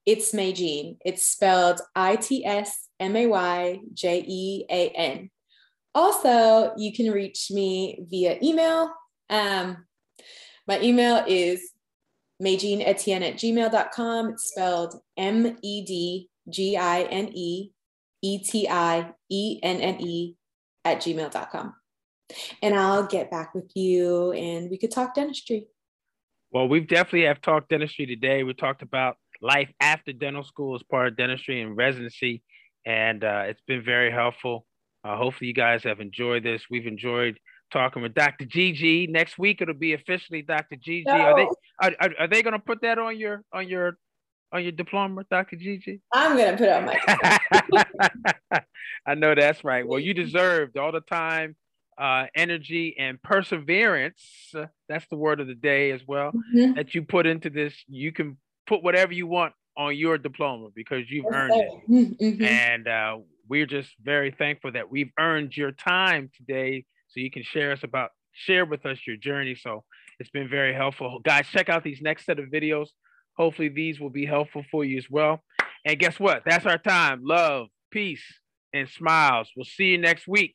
it's 0.06 0.32
Mayjean. 0.34 0.98
It's 1.06 1.26
spelled 1.26 1.80
I 1.96 2.16
T 2.16 2.46
S 2.46 2.88
M 3.00 3.16
A 3.16 3.28
Y 3.28 3.80
J 3.94 4.26
E 4.28 4.66
A 4.70 4.90
N. 4.90 5.30
Also, 5.94 6.74
you 6.78 6.94
can 6.94 7.12
reach 7.12 7.50
me 7.52 8.04
via 8.10 8.38
email. 8.42 8.92
Um, 9.30 9.86
my 10.68 10.80
email 10.82 11.24
is 11.28 11.71
Medgine 12.42 12.82
Etienne 12.82 13.24
at 13.24 13.36
gmail.com. 13.36 14.30
It's 14.32 14.50
spelled 14.50 14.96
M 15.16 15.58
E 15.62 15.86
D 15.86 16.30
G 16.50 16.76
I 16.76 17.04
N 17.04 17.30
E 17.34 17.72
E 18.22 18.40
T 18.40 18.68
I 18.68 19.14
E 19.30 19.60
N 19.62 19.80
N 19.80 20.02
E 20.02 20.36
at 20.84 21.02
gmail.com. 21.02 21.76
And 22.62 22.76
I'll 22.76 23.06
get 23.06 23.30
back 23.30 23.54
with 23.54 23.72
you 23.76 24.32
and 24.32 24.70
we 24.70 24.78
could 24.78 24.92
talk 24.92 25.14
dentistry. 25.14 25.68
Well, 26.52 26.68
we've 26.68 26.88
definitely 26.88 27.28
have 27.28 27.42
talked 27.42 27.70
dentistry 27.70 28.06
today. 28.06 28.44
We 28.44 28.54
talked 28.54 28.82
about 28.82 29.18
life 29.42 29.70
after 29.80 30.12
dental 30.12 30.44
school 30.44 30.76
as 30.76 30.84
part 30.84 31.08
of 31.08 31.18
dentistry 31.18 31.62
and 31.62 31.78
residency, 31.78 32.44
and 32.86 33.24
uh, 33.24 33.44
it's 33.46 33.62
been 33.68 33.84
very 33.84 34.12
helpful. 34.12 34.66
Uh, 35.04 35.16
hopefully, 35.16 35.48
you 35.48 35.54
guys 35.54 35.84
have 35.84 36.00
enjoyed 36.00 36.44
this. 36.44 36.64
We've 36.70 36.88
enjoyed 36.88 37.40
talking 37.72 38.02
with 38.02 38.14
Dr. 38.14 38.46
Gigi. 38.46 39.08
Next 39.08 39.40
week, 39.40 39.62
it'll 39.62 39.74
be 39.74 39.94
officially 39.94 40.42
Dr. 40.42 40.76
Gigi. 40.76 41.06
No. 41.08 41.14
Are 41.14 41.36
they 41.38 41.48
are, 41.82 41.92
are, 42.00 42.10
are 42.20 42.28
they 42.28 42.44
going 42.44 42.54
to 42.54 42.60
put 42.60 42.82
that 42.82 42.98
on 42.98 43.18
your 43.18 43.44
on 43.54 43.68
your 43.68 43.98
on 44.54 44.64
your 44.64 44.72
diploma, 44.72 45.24
Dr. 45.30 45.56
Gigi? 45.56 46.02
I'm 46.12 46.38
gonna 46.38 46.58
put 46.58 46.68
it 46.68 46.74
on 46.74 46.86
my. 46.86 48.62
I 49.06 49.16
know 49.16 49.34
that's 49.36 49.64
right. 49.64 49.88
Well, 49.88 50.00
you 50.00 50.14
deserved 50.26 50.78
all 50.78 50.92
the 50.92 51.02
time, 51.02 51.56
uh, 51.98 52.26
energy, 52.36 52.96
and 53.00 53.22
perseverance. 53.22 54.24
Uh, 54.56 54.66
that's 54.90 55.06
the 55.10 55.18
word 55.18 55.40
of 55.40 55.48
the 55.48 55.56
day 55.56 55.92
as 55.92 56.02
well. 56.06 56.32
Mm-hmm. 56.32 56.74
That 56.74 56.94
you 56.94 57.04
put 57.04 57.26
into 57.26 57.50
this. 57.50 57.74
You 57.88 58.12
can 58.12 58.38
put 58.68 58.84
whatever 58.84 59.14
you 59.14 59.28
want 59.28 59.54
on 59.78 59.96
your 59.96 60.18
diploma 60.18 60.68
because 60.76 61.10
you've 61.10 61.26
earned 61.32 61.54
it. 61.56 61.72
Mm-hmm. 61.90 62.44
And 62.44 62.88
uh, 62.88 63.18
we're 63.48 63.66
just 63.66 63.90
very 64.04 64.32
thankful 64.32 64.74
that 64.74 64.92
we've 64.92 65.12
earned 65.18 65.56
your 65.56 65.72
time 65.72 66.30
today, 66.36 66.86
so 67.08 67.20
you 67.20 67.32
can 67.32 67.44
share 67.44 67.72
us 67.72 67.84
about 67.84 68.12
share 68.34 68.66
with 68.66 68.86
us 68.86 68.98
your 69.06 69.18
journey. 69.18 69.56
So 69.56 69.84
it's 70.22 70.30
been 70.30 70.48
very 70.48 70.72
helpful, 70.72 71.20
guys. 71.26 71.48
Check 71.48 71.68
out 71.68 71.84
these 71.84 72.00
next 72.00 72.26
set 72.26 72.38
of 72.38 72.46
videos. 72.46 72.90
Hopefully, 73.38 73.70
these 73.70 74.00
will 74.00 74.12
be 74.12 74.28
helpful 74.28 74.64
for 74.70 74.86
you 74.86 75.00
as 75.00 75.10
well. 75.10 75.44
And 75.84 75.98
guess 75.98 76.20
what? 76.20 76.44
That's 76.46 76.68
our 76.68 76.78
time. 76.78 77.22
Love, 77.24 77.70
peace, 77.90 78.24
and 78.72 78.88
smiles. 78.88 79.50
We'll 79.58 79.66
see 79.66 79.86
you 79.86 79.98
next 79.98 80.28
week. 80.28 80.54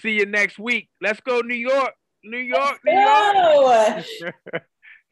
See 0.00 0.14
you 0.14 0.26
next 0.26 0.58
week. 0.58 0.88
Let's 1.00 1.20
go, 1.20 1.42
New 1.42 1.54
York. 1.54 1.92
New 2.24 2.38
York, 2.38 2.80
New 2.84 2.92
York. 2.92 4.04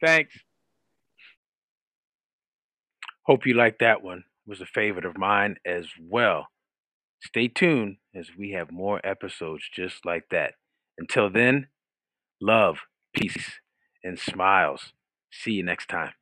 Thanks. 0.05 0.35
Hope 3.25 3.45
you 3.45 3.53
liked 3.53 3.79
that 3.79 4.03
one. 4.03 4.25
It 4.45 4.49
was 4.49 4.59
a 4.59 4.65
favorite 4.65 5.05
of 5.05 5.17
mine 5.17 5.55
as 5.65 5.85
well. 5.97 6.47
Stay 7.21 7.47
tuned 7.47 7.97
as 8.13 8.27
we 8.37 8.51
have 8.51 8.69
more 8.69 8.99
episodes 9.01 9.63
just 9.73 10.05
like 10.05 10.25
that. 10.31 10.55
Until 10.97 11.29
then, 11.29 11.67
love, 12.41 12.79
peace, 13.13 13.59
and 14.03 14.19
smiles. 14.19 14.93
See 15.31 15.53
you 15.53 15.63
next 15.63 15.87
time. 15.87 16.13